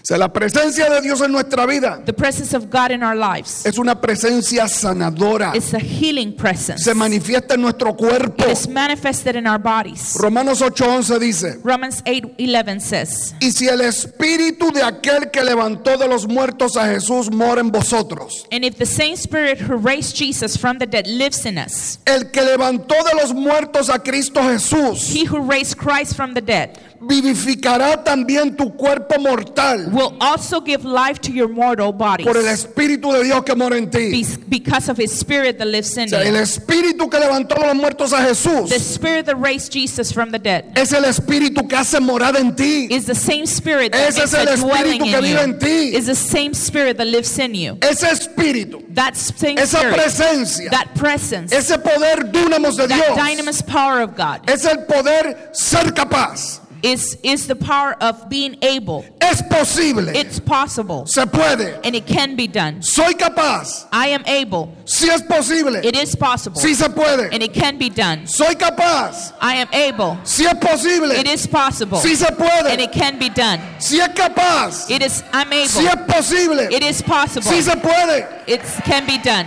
O 0.00 0.04
sea, 0.08 0.16
la 0.18 0.32
presencia 0.32 0.88
de 0.88 1.00
Dios 1.02 1.20
en 1.20 1.32
nuestra 1.32 1.66
vida 1.66 2.02
The 2.06 2.12
presence 2.12 2.56
of 2.56 2.66
God 2.70 2.90
in 2.92 3.02
our 3.02 3.16
lives 3.16 3.66
es 3.66 3.78
una 3.78 4.00
presencia 4.00 4.68
sanadora. 4.68 5.54
is 5.54 5.74
a 5.74 5.78
healing 5.78 6.34
presence. 6.34 6.82
Se 6.84 6.94
manifiesta 6.94 7.54
en 7.54 7.62
nuestro 7.62 7.94
cuerpo. 7.94 8.44
It 8.44 8.52
is 8.52 8.68
manifested 8.68 9.36
in 9.36 9.46
our 9.46 9.58
bodies. 9.58 10.14
Romanos 10.18 10.62
8:11 10.62 11.18
dice, 11.18 11.58
Romans 11.62 12.02
8:11 12.04 12.80
says, 12.80 13.34
y 13.40 13.50
si 13.52 13.66
el 13.68 13.80
espíritu 13.80 14.70
de 14.72 14.82
aquel 14.82 15.30
que 15.30 15.42
levantó 15.42 15.96
de 15.98 16.08
los 16.08 16.26
muertos 16.26 16.76
a 16.76 16.86
Jesús 16.86 17.30
mora 17.30 17.60
en 17.60 17.70
vosotros, 17.70 18.46
And 18.52 18.64
if 18.64 18.76
the 18.78 18.86
same 18.86 19.16
spirit 19.16 19.60
who 19.60 19.76
raised 19.76 20.16
Jesus 20.16 20.56
from 20.56 20.78
the 20.78 20.86
dead 20.86 21.06
lives 21.06 21.44
in 21.44 21.58
us, 21.58 21.98
el 22.06 22.30
que 22.30 22.42
levantó 22.42 22.94
de 23.04 23.14
los 23.20 23.34
muertos 23.34 23.90
a 23.90 23.98
Cristo 23.98 24.40
Jesús, 24.42 25.12
he 25.14 25.24
who 25.26 25.40
raised 25.40 25.76
Christ 25.76 26.14
from 26.14 26.34
the 26.34 26.40
dead 26.40 26.78
vivificará 27.00 28.02
también 28.04 28.56
tu 28.56 28.70
cuerpo 28.76 29.18
mortal 29.20 29.88
will 29.92 30.16
also 30.20 30.60
give 30.60 30.84
life 30.84 31.20
to 31.20 31.30
your 31.32 31.48
mortal 31.48 31.92
bodies 31.92 32.26
por 32.26 32.36
el 32.36 32.46
espíritu 32.48 33.12
de 33.12 33.24
Dios 33.24 33.42
que 33.44 33.54
mora 33.54 33.76
en 33.76 33.88
ti. 33.90 34.10
be- 34.10 34.26
because 34.48 34.88
of 34.88 34.96
his 34.98 35.12
spirit 35.12 35.58
that 35.58 35.66
lives 35.68 35.96
in 35.96 36.04
O 36.04 36.08
sea, 36.08 36.22
el 36.22 36.34
you. 36.34 36.40
espíritu 36.40 37.08
que 37.10 37.18
levantó 37.18 37.54
de 37.56 37.66
los 37.66 37.76
muertos 37.76 38.12
a 38.12 38.22
Jesús 38.22 38.68
The 38.70 38.78
spirit 38.80 39.26
that 39.26 39.36
raised 39.36 39.72
Jesus 39.72 40.12
from 40.12 40.30
the 40.30 40.38
dead 40.38 40.64
es 40.76 40.92
el 40.92 41.04
espíritu 41.04 41.66
que 41.68 41.76
hace 41.76 42.00
morada 42.00 42.38
en 42.40 42.54
ti. 42.54 42.86
is 42.90 43.06
the 43.06 43.14
same 43.14 43.46
spirit 43.46 43.92
that 43.92 44.08
Ese 44.08 44.22
es 44.24 44.34
el 44.34 44.48
a 44.48 44.52
espíritu 44.54 45.04
que 45.04 45.16
in 45.16 45.22
vive 45.22 45.42
en 45.42 45.58
ti. 45.58 45.90
you. 45.92 45.98
Is 45.98 46.06
the 46.06 46.14
same 46.14 46.54
spirit 46.54 46.96
that 46.98 47.06
lives 47.06 47.38
in 47.38 47.54
you. 47.54 47.78
Ese 47.80 48.04
espíritu, 48.04 48.82
That 48.94 49.16
same 49.16 49.58
esa 49.58 49.78
spirit, 49.78 49.94
presencia, 49.94 50.70
that 50.70 50.94
presence, 50.94 51.52
ese 51.54 51.78
poder 51.78 52.30
dúnamos 52.32 52.76
de 52.76 52.88
that 52.88 52.94
Dios 52.96 53.16
dynamis 53.16 53.62
power 53.62 54.00
of 54.02 54.16
God 54.16 54.40
es 54.48 54.64
el 54.64 54.84
poder 54.86 55.50
ser 55.52 55.92
capaz. 55.94 56.60
Is 56.82 57.18
is 57.22 57.46
the 57.46 57.56
power 57.56 57.96
of 58.00 58.28
being 58.28 58.56
able. 58.62 59.04
Es 59.20 59.42
posible. 59.42 60.08
It's 60.08 60.38
possible 60.40 61.06
Se 61.06 61.24
puede. 61.26 61.80
and 61.84 61.94
it 61.94 62.06
can 62.06 62.36
be 62.36 62.46
done. 62.46 62.82
Soy 62.82 63.12
capaz. 63.14 63.86
I 63.92 64.08
am 64.08 64.22
able. 64.26 64.72
Si 64.84 65.08
es 65.08 65.22
posible. 65.22 65.76
It 65.84 65.96
is 65.96 66.14
possible 66.14 66.60
Si 66.60 66.74
se 66.74 66.88
puede. 66.88 67.28
and 67.32 67.42
it 67.42 67.52
can 67.52 67.78
be 67.78 67.88
done. 67.88 68.26
Soy 68.26 68.54
capaz. 68.54 69.32
I 69.40 69.54
am 69.56 69.68
able. 69.72 70.18
Si 70.24 70.44
es 70.46 70.54
posible. 70.60 71.12
It 71.12 71.26
is 71.26 71.46
possible 71.46 71.98
Si 71.98 72.14
se 72.14 72.30
puede. 72.32 72.66
and 72.70 72.80
it 72.80 72.92
can 72.92 73.18
be 73.18 73.28
done. 73.28 73.60
Si 73.78 74.00
es 74.00 74.08
capaz. 74.14 74.90
It 74.90 75.02
is 75.02 75.22
I'm 75.32 75.52
able. 75.52 75.68
Si 75.68 75.86
es 75.86 75.96
posible. 76.06 76.68
It 76.70 76.82
is 76.82 77.02
possible. 77.02 77.42
Si 77.50 77.60
se 77.62 77.74
puede. 77.76 78.26
It 78.46 78.60
can 78.84 79.06
be 79.06 79.18
done. 79.18 79.46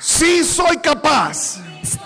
Si 0.00 0.42
soy 0.42 0.76
capaz. 0.76 1.58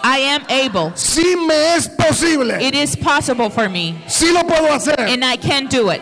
I 0.02 0.18
am 0.20 0.44
able. 0.48 0.92
Si 0.96 1.36
me 1.36 1.74
es 1.76 1.88
posible. 1.88 2.52
It 2.60 2.74
is 2.74 2.96
possible 2.96 3.50
for 3.50 3.68
me 3.68 4.02
Si 4.08 4.32
lo 4.32 4.42
puedo 4.44 4.68
hacer. 4.72 4.98
and 4.98 5.24
I 5.24 5.36
can 5.36 5.66
do 5.66 5.90
it. 5.90 6.00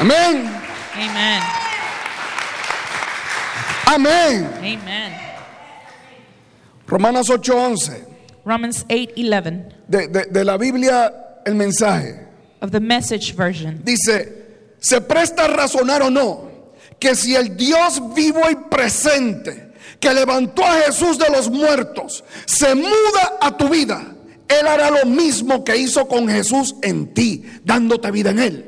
Amén. 0.00 0.46
Amen. 0.94 1.42
Amén. 3.86 4.44
Amen. 4.58 5.12
Romanos 6.86 7.28
8:11. 7.30 8.04
Romans 8.44 8.84
8:11 8.88 9.72
De, 9.88 10.06
de- 10.08 10.26
de 10.30 10.44
la 10.44 10.56
Biblia, 10.56 11.12
el 11.44 11.54
mensaje. 11.54 12.20
of 12.62 12.70
the 12.70 12.80
message 12.80 13.32
version. 13.34 13.80
Dice, 13.84 14.28
se 14.78 15.00
presta 15.00 15.44
a 15.44 15.48
razonar 15.48 16.02
o 16.02 16.10
no 16.10 16.48
que 16.98 17.14
si 17.14 17.34
el 17.34 17.56
Dios 17.56 18.00
vivo 18.14 18.40
y 18.50 18.54
presente 18.70 19.65
que 20.00 20.12
levantó 20.12 20.64
a 20.64 20.82
Jesús 20.82 21.18
de 21.18 21.28
los 21.30 21.50
muertos 21.50 22.24
se 22.44 22.74
muda 22.74 23.38
a 23.40 23.56
tu 23.56 23.68
vida, 23.68 24.14
Él 24.48 24.66
hará 24.66 24.90
lo 24.90 25.06
mismo 25.06 25.64
que 25.64 25.76
hizo 25.76 26.06
con 26.06 26.28
Jesús 26.28 26.74
en 26.82 27.12
ti, 27.12 27.44
dándote 27.64 28.10
vida 28.10 28.30
en 28.30 28.38
Él. 28.38 28.64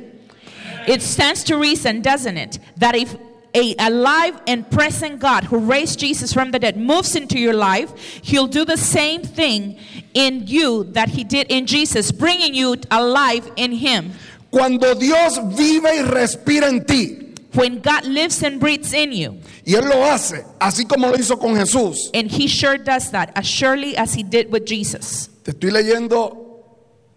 It 0.87 1.03
stands 1.03 1.45
to 1.45 1.59
reason, 1.59 2.01
doesn't 2.01 2.39
it, 2.39 2.59
that 2.79 2.95
if 2.97 3.15
a 3.55 3.75
alive 3.79 4.41
and 4.47 4.69
present 4.71 5.21
God 5.21 5.45
who 5.45 5.59
raised 5.59 5.99
Jesus 5.99 6.33
from 6.33 6.51
the 6.51 6.59
dead 6.59 6.77
moves 6.77 7.17
into 7.17 7.39
your 7.39 7.55
life, 7.55 7.93
he'll 8.23 8.47
do 8.47 8.65
the 8.65 8.77
same 8.77 9.23
thing 9.23 9.79
in 10.15 10.47
you 10.47 10.85
that 10.93 11.09
he 11.09 11.25
did 11.25 11.47
in 11.51 11.67
Jesus, 11.67 12.13
bringing 12.13 12.55
you 12.55 12.77
alive 12.91 13.51
in 13.57 13.73
him. 13.73 14.13
Cuando 14.51 14.95
Dios 14.95 15.39
vive 15.57 15.85
y 15.85 16.03
respira 16.03 16.69
en 16.69 16.85
ti, 16.85 17.28
When 17.55 17.81
God 17.81 18.05
lives 18.05 18.43
and 18.43 18.61
breathes 18.61 18.93
in 18.93 19.13
you, 19.13 19.39
y 19.65 19.75
Él 19.75 19.89
lo 19.89 20.05
hace, 20.05 20.45
así 20.61 20.85
como 20.87 21.09
lo 21.09 21.17
hizo 21.17 21.39
con 21.39 21.55
Jesús. 21.57 22.11
and 22.13 22.31
he 22.31 22.47
sure 22.47 22.77
does 22.79 23.11
that 23.13 23.31
as 23.35 23.47
surely 23.47 23.97
as 23.97 24.13
he 24.15 24.23
did 24.23 24.51
with 24.53 24.67
Jesus. 24.67 25.29
Te 25.45 25.53
estoy 25.53 25.71
leyendo 25.71 26.45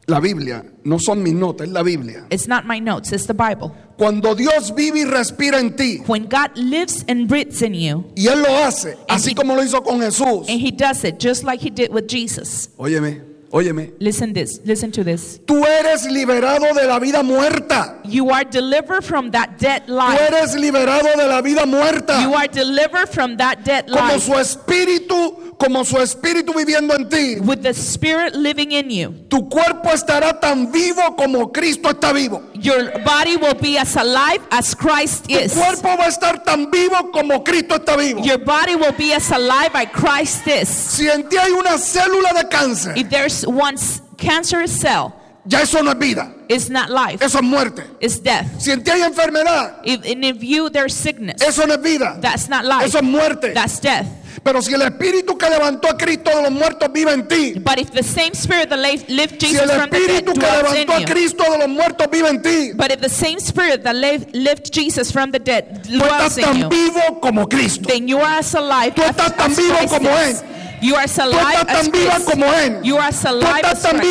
la 0.08 0.20
Biblia, 0.22 0.64
no 0.86 0.98
son 1.00 1.22
mis 1.22 1.34
notas, 1.34 1.68
es 1.68 1.74
la 1.74 1.84
Biblia. 1.84 2.26
It's 2.30 2.48
not 2.48 2.66
my 2.66 2.80
notes, 2.80 3.12
it's 3.12 3.26
the 3.28 3.34
Bible. 3.34 3.76
Cuando 3.98 4.34
Dios 4.34 4.72
vive 4.72 5.00
y 5.00 5.04
respira 5.06 5.60
en 5.60 5.76
ti, 5.76 6.00
When 6.08 6.28
God 6.28 6.52
lives 6.58 7.04
and 7.10 7.28
breathes 7.28 7.62
in 7.62 7.74
you, 7.74 8.06
y 8.16 8.28
Él 8.28 8.42
lo 8.42 8.50
hace, 8.64 8.98
así 9.10 9.32
he- 9.32 9.36
como 9.36 9.54
lo 9.54 9.62
hizo 9.64 9.82
con 9.84 10.00
Jesús. 10.00 10.48
and 10.50 10.60
He 10.62 10.72
does 10.72 11.04
it 11.04 11.20
just 11.20 11.44
like 11.44 11.60
He 11.62 11.70
did 11.70 11.92
with 11.94 12.08
Jesus. 12.08 12.70
Óyeme, 12.78 13.22
óyeme. 13.52 13.94
Listen 14.00 14.34
this, 14.34 14.60
listen 14.66 14.92
to 14.92 15.04
this. 15.04 15.40
Tú 15.46 15.64
eres 15.66 16.06
liberado 16.06 16.74
de 16.74 16.88
la 16.88 17.00
vida 17.00 17.22
muerta. 17.24 18.00
You 18.06 18.32
are 18.32 18.44
delivered 18.44 19.04
from 19.04 19.32
that 19.32 19.58
dead 19.60 19.86
Tú 19.86 19.94
life. 19.96 20.20
eres 20.20 20.56
liberado 20.56 21.16
de 21.18 21.28
la 21.28 21.42
vida 21.42 21.66
muerta. 21.66 22.22
You 22.22 22.34
are 22.34 22.48
delivered 22.48 23.10
from 23.10 23.38
that 23.38 23.64
dead 23.64 23.88
Como 23.88 24.14
life 24.14 24.20
su 24.22 24.34
espíritu, 24.34 25.51
como 25.62 25.86
su 25.86 25.98
espíritu 26.00 26.54
viviendo 26.54 26.96
en 26.96 27.08
ti. 27.08 27.36
with 27.42 27.62
the 27.62 27.74
Spirit 27.74 28.34
living 28.36 28.72
in 28.72 28.90
you. 28.90 29.14
Tu 29.30 29.48
cuerpo 29.48 29.90
estará 29.94 30.40
tan 30.40 30.72
vivo 30.72 31.16
como 31.16 31.52
Cristo 31.52 31.90
está 31.90 32.12
vivo. 32.14 32.42
Your 32.56 32.92
body 33.06 33.38
will 33.38 33.54
be 33.56 33.78
as 33.78 33.96
alive 33.96 34.42
as 34.50 34.74
Christ 34.76 35.26
Tu 35.28 35.38
is. 35.38 35.54
cuerpo 35.54 35.90
va 35.98 36.06
a 36.06 36.10
estar 36.10 36.44
tan 36.44 36.72
vivo 36.72 37.12
como 37.12 37.44
Cristo 37.44 37.76
está 37.76 37.96
vivo. 37.96 38.22
Your 38.24 38.40
body 38.40 38.76
will 38.76 38.94
be 38.98 39.14
as 39.14 39.30
alive 39.32 39.70
as 39.76 39.88
Christ 39.94 40.48
is. 40.48 40.68
Si 40.70 41.08
en 41.08 41.30
ti 41.30 41.38
hay 41.38 41.52
una 41.52 41.78
célula 41.78 42.34
de 42.34 42.48
cáncer, 42.50 42.98
If 42.98 43.10
there's 43.10 43.46
one 43.46 43.76
cancerous 44.18 44.72
cell, 44.72 45.14
ya 45.46 45.62
eso 45.62 45.82
no 45.82 45.92
es 45.92 45.98
vida, 46.00 46.32
it's 46.48 46.70
not 46.70 46.90
life, 46.90 47.22
eso 47.24 47.40
es 47.40 47.44
muerte. 47.44 47.84
it's 48.00 48.20
death. 48.20 48.46
Si 48.62 48.72
en 48.72 48.84
ti 48.84 48.92
hay 48.92 49.02
enfermedad, 49.02 49.80
If, 49.84 50.06
and 50.06 50.24
if 50.24 50.44
you 50.44 50.70
there's 50.70 50.94
sickness, 50.96 51.42
eso 51.42 51.66
no 51.66 51.74
es 51.76 51.82
vida, 51.82 52.20
that's 52.22 52.48
not 52.50 52.64
life, 52.66 52.86
eso 52.86 53.00
es 53.00 53.04
muerte. 53.04 53.54
that's 53.54 53.80
death. 53.80 54.06
Pero 54.44 54.60
si 54.62 54.74
el 54.74 54.82
espíritu 54.82 55.38
que 55.38 55.48
levantó 55.50 55.88
a 55.88 55.96
Cristo 55.96 56.32
de 56.36 56.42
los 56.42 56.52
muertos 56.52 56.92
vive 56.92 57.12
en 57.14 57.28
ti, 57.28 57.54
But 57.60 57.78
if 57.80 57.92
the 57.92 58.02
same 58.02 58.32
spirit 58.34 58.70
that 58.70 58.80
lift, 58.80 59.08
lift 59.10 59.40
si 59.40 59.48
Jesus 59.50 59.70
el 59.70 59.70
from 59.70 59.90
the 59.92 60.00
dead 60.00 60.10
espíritu 60.10 60.34
que 60.34 60.48
levantó 60.48 60.94
a 60.94 61.06
Cristo 61.06 61.44
de 61.52 61.58
los 61.60 61.70
muertos 61.70 62.08
vive 62.12 62.28
en 62.30 62.42
ti, 62.42 62.72
but 62.74 62.92
if 62.92 63.00
the 63.02 63.10
same 63.10 63.40
spirit 63.40 63.84
that 63.84 63.96
lift 64.34 64.74
Jesus 64.74 65.12
from 65.12 65.32
the 65.32 65.38
dead 65.40 65.84
tú 65.84 65.94
estás 66.04 66.36
dwells 66.36 66.38
in 66.38 66.44
tan 66.44 66.58
you, 66.60 66.70
vivo 66.70 67.20
como 67.22 67.48
Cristo. 67.48 67.88
then 67.88 68.08
you 68.08 68.18
are 68.18 68.40
as 68.40 68.56
alive 68.56 68.94
Tú 68.96 69.04
estás 69.04 69.36
tan 69.38 69.56
vivo 69.56 69.78
como. 69.88 70.10
Él. 70.10 70.36
You 70.82 70.96
are 70.96 71.04
as 71.04 71.16
Tú 71.16 71.22
alive 71.22 71.38
estás 71.62 71.70
as 71.70 71.82
tan 71.84 71.92
Christ. 71.92 72.26
como 72.32 72.46
Él. 72.54 72.80
You 72.84 72.98
are 72.98 73.08
as 73.10 73.22
Tú 73.22 73.28
alive 73.30 73.62
estás 73.62 73.72
as 73.74 73.82
tan 73.84 74.00
Christ. 74.00 74.10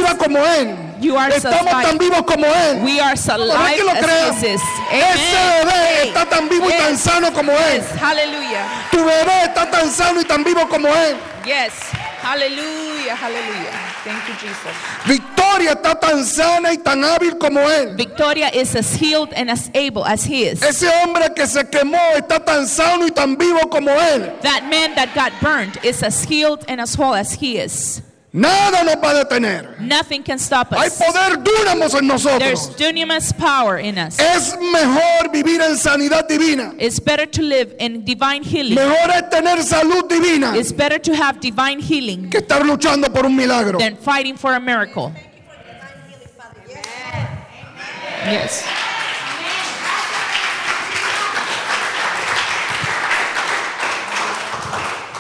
You 1.01 1.17
are 1.17 1.33
Estamos 1.35 1.83
tan 1.83 1.97
vivos 1.99 2.23
como 2.27 2.47
Él. 2.47 2.83
We 2.83 3.01
are 3.01 3.15
alive 3.15 3.77
que 3.77 3.85
lo 3.85 3.91
as 3.93 3.99
crean. 4.05 4.35
Jesus. 4.35 4.61
Ese 4.93 5.65
bebé 5.65 6.09
está 6.09 6.27
tan 6.29 6.49
vivo 6.49 6.69
y 6.69 6.73
tan 6.73 6.93
Yes. 6.93 7.01
sano 7.01 7.33
como 7.33 7.53
Él. 7.53 7.83
Hallelujah. 7.99 8.67
Tu 8.91 8.99
bebé 8.99 9.45
está 9.45 9.71
tan 9.71 9.91
sano 9.91 10.21
y 10.21 10.25
tan 10.25 10.45
vivo 10.45 10.69
como 10.69 10.89
Él. 10.89 11.17
Yes. 11.47 11.73
Hallelujah. 12.23 13.17
Hallelujah. 13.17 13.73
Thank 14.05 14.29
you, 14.29 14.35
Jesus. 14.35 14.73
Victoria 15.07 15.73
está 15.73 15.99
tan 15.99 16.23
sana 16.25 16.73
y 16.73 16.77
tan 16.77 17.03
hábil 17.03 17.39
como 17.39 17.61
Él. 17.61 17.97
Victoria 17.97 18.51
is 18.53 18.75
as 18.77 18.95
healed 18.95 19.33
and 19.35 19.51
as 19.51 19.71
able 19.75 20.05
as 20.05 20.25
he 20.25 20.45
is. 20.45 20.63
Ese 20.63 20.87
hombre 21.03 21.33
que 21.35 21.47
se 21.47 21.65
quemó 21.65 21.99
está 22.17 22.45
tan 22.45 22.67
sano 22.67 23.07
y 23.07 23.11
tan 23.11 23.37
vivo 23.39 23.71
como 23.71 23.91
Él. 23.91 24.39
That 24.43 24.65
man 24.65 24.95
that 24.97 25.15
got 25.15 25.33
burned 25.41 25.79
is 25.83 26.03
as 26.03 26.25
healed 26.25 26.63
and 26.69 26.79
as 26.79 26.95
whole 26.95 27.15
as 27.15 27.33
he 27.33 27.59
is. 27.59 28.03
Nada 28.33 28.85
nos 28.85 28.95
va 29.03 29.11
a 29.11 29.25
detener. 29.25 29.81
Nothing 29.81 30.23
can 30.23 30.39
stop 30.39 30.73
Hay 30.73 30.87
us. 30.87 30.95
poder 30.99 31.43
dúnamos 31.43 31.95
en 31.95 32.07
There's 32.07 32.25
nosotros. 32.25 32.77
dunamis 32.77 33.33
power 33.37 33.79
in 33.81 33.99
us. 33.99 34.19
Es 34.21 34.57
mejor 34.57 35.33
vivir 35.33 35.61
en 35.61 35.77
sanidad 35.77 36.29
divina. 36.29 36.73
It's 36.79 37.01
better 37.01 37.27
to 37.27 37.43
live 37.43 37.75
in 37.81 38.05
divine 38.05 38.45
healing. 38.45 38.77
Mejor 38.77 39.11
es 39.11 39.29
tener 39.31 39.59
salud 39.65 40.09
divina 40.09 40.57
It's 40.57 40.71
better 40.73 41.01
to 41.01 41.13
have 41.17 41.41
divine 41.41 41.81
healing 41.81 42.31
que 42.31 42.39
estar 42.39 42.65
luchando 42.65 43.13
por 43.13 43.27
un 43.27 43.35
milagro. 43.35 43.79
than 43.81 43.97
fighting 43.97 44.37
for 44.37 44.55
a 44.55 44.61
miracle. 44.61 45.13
Yes. 48.27 48.63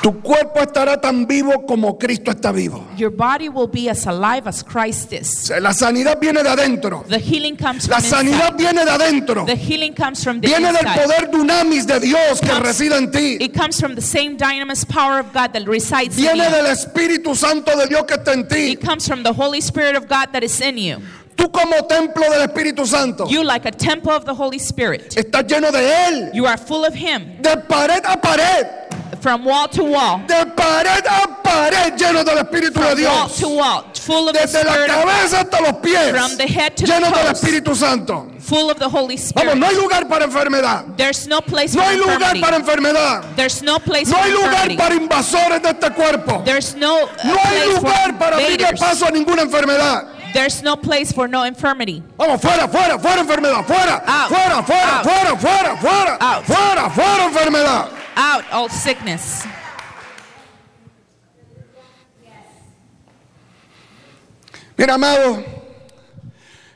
Tu 0.02 0.12
cuerpo 0.22 0.60
estará 0.60 0.98
tan 0.98 1.26
vivo 1.26 1.66
como 1.66 1.98
Cristo 1.98 2.30
está 2.30 2.52
vivo. 2.52 2.86
Your 2.96 3.10
body 3.10 3.50
will 3.50 3.66
be 3.68 3.90
as 3.90 4.06
alive 4.06 4.46
as 4.48 4.62
Christ 4.62 5.12
is. 5.12 5.50
La 5.60 5.74
sanidad 5.74 6.18
viene 6.18 6.42
de 6.42 6.48
adentro. 6.48 7.04
The 7.06 7.18
healing 7.18 7.54
comes 7.54 7.86
La 7.86 7.98
from 8.00 8.04
sanidad 8.10 8.52
inside. 8.52 8.56
viene 8.56 8.84
de 8.86 8.90
adentro. 8.90 9.44
The 9.44 9.56
healing 9.56 9.92
comes 9.92 10.24
from 10.24 10.40
the 10.40 10.48
Viene 10.48 10.72
del 10.72 10.76
inside. 10.86 11.02
poder 11.02 11.30
dunamis 11.30 11.86
de 11.86 12.00
Dios 12.00 12.40
que 12.40 12.48
Comes- 12.48 12.62
reside 12.62 12.96
en 12.96 13.10
ti. 13.10 13.36
It 13.44 13.52
comes 13.52 13.78
from 13.78 13.94
the 13.94 14.00
same 14.00 14.38
dynamis 14.38 14.86
power 14.88 15.18
of 15.20 15.34
God 15.34 15.52
that 15.52 15.66
resides 15.68 16.16
in 16.16 16.22
Viene 16.24 16.44
you. 16.44 16.50
del 16.50 16.66
Espíritu 16.66 17.36
Santo 17.36 17.76
de 17.76 17.86
Dios 17.86 18.04
que 18.08 18.16
está 18.16 18.32
en 18.32 18.48
ti. 18.48 18.72
It 18.72 18.80
comes 18.82 19.06
from 19.06 19.22
the 19.22 19.34
Holy 19.34 19.60
Spirit 19.60 19.96
of 19.96 20.08
God 20.08 20.32
that 20.32 20.42
is 20.42 20.62
in 20.62 20.78
you. 20.78 20.96
Tú 21.36 21.50
como 21.52 21.76
templo 21.86 22.24
del 22.30 22.48
Espíritu 22.48 22.86
Santo 22.86 23.26
You, 23.28 23.42
like 23.44 23.66
a 23.66 23.70
temple 23.70 24.12
of 24.12 24.24
the 24.24 24.34
Holy 24.34 24.58
Spirit, 24.58 25.10
estás 25.14 25.44
lleno 25.46 25.70
de 25.70 25.80
Él. 26.08 26.30
you 26.34 26.46
are 26.46 26.56
full 26.56 26.84
of 26.86 26.94
Him 26.94 27.36
De 27.42 27.54
pared 27.68 28.02
a 28.06 28.16
pared. 28.16 28.66
From 29.20 29.44
wall 29.44 29.68
to 29.68 29.84
wall, 29.84 30.18
De 30.26 30.46
pared 30.56 31.04
a 31.06 31.28
pared 31.42 31.96
lleno 31.98 32.24
del 32.24 32.38
Espíritu 32.44 32.74
de 32.74 32.80
wall 32.80 32.94
Dios. 32.96 33.38
to 33.40 33.48
wall, 33.48 33.84
full 33.94 34.28
of 34.28 34.34
the 34.34 34.40
Desde 34.40 34.64
la 34.64 34.72
Spirit 34.72 34.90
of 34.90 34.96
God, 34.96 35.04
cabeza 35.04 35.36
hasta 35.40 35.62
los 35.62 35.72
pies. 35.82 36.10
from 36.10 36.36
the 36.36 36.46
head 36.46 36.76
to 36.76 36.84
Lleno 36.86 37.10
the 37.12 37.22
del 37.22 37.32
Espíritu 37.34 37.74
Santo. 37.76 38.26
full 38.40 38.70
of 38.70 38.78
the 38.78 38.88
Holy 38.88 39.16
Vamos, 39.16 39.28
Spirit. 39.28 39.56
no 39.58 39.66
hay 39.66 39.74
lugar 39.76 40.04
para 40.08 40.24
enfermedad. 40.26 40.96
There's 40.96 41.26
no 41.26 41.40
place 41.40 41.74
No 41.74 41.82
for 41.82 41.90
hay 41.90 41.96
lugar 41.98 42.34
infirmity. 42.36 42.40
para 42.40 42.56
enfermedad. 42.58 43.36
There's 43.36 43.62
no 43.62 43.78
place 43.78 44.08
No 44.08 44.16
for 44.16 44.24
hay 44.24 44.32
lugar 44.32 44.70
infirmity. 44.70 44.76
para 44.76 44.94
invasores 44.94 45.62
de 45.62 45.68
este 45.70 45.90
cuerpo. 45.94 46.42
There's 46.44 46.74
no, 46.76 47.04
uh, 47.04 47.08
No 47.24 47.36
hay 47.36 47.60
place 47.60 47.76
lugar 47.76 48.18
para 48.18 48.40
invaders. 48.40 48.80
paso 48.80 49.06
a 49.06 49.10
ninguna 49.10 49.42
enfermedad. 49.42 50.06
There's 50.32 50.62
no 50.62 50.76
place 50.76 51.10
for 51.12 51.26
no 51.26 51.42
infirmity. 51.44 52.02
Vamos, 52.16 52.40
fuera, 52.40 52.68
fuera, 52.68 52.98
fuera 53.00 53.20
enfermedad, 53.22 53.64
fuera, 53.66 54.02
Out. 54.06 54.28
fuera, 54.28 54.62
fuera, 54.62 54.98
Out. 54.98 55.02
fuera, 55.04 55.36
fuera, 55.36 55.76
fuera, 55.76 56.16
Out. 56.20 56.44
fuera, 56.44 56.90
fuera 56.90 57.24
enfermedad. 57.24 57.88
Out 58.22 58.44
all 58.52 58.68
sickness. 58.68 59.46
Mira, 64.76 64.94
amado, 64.94 65.42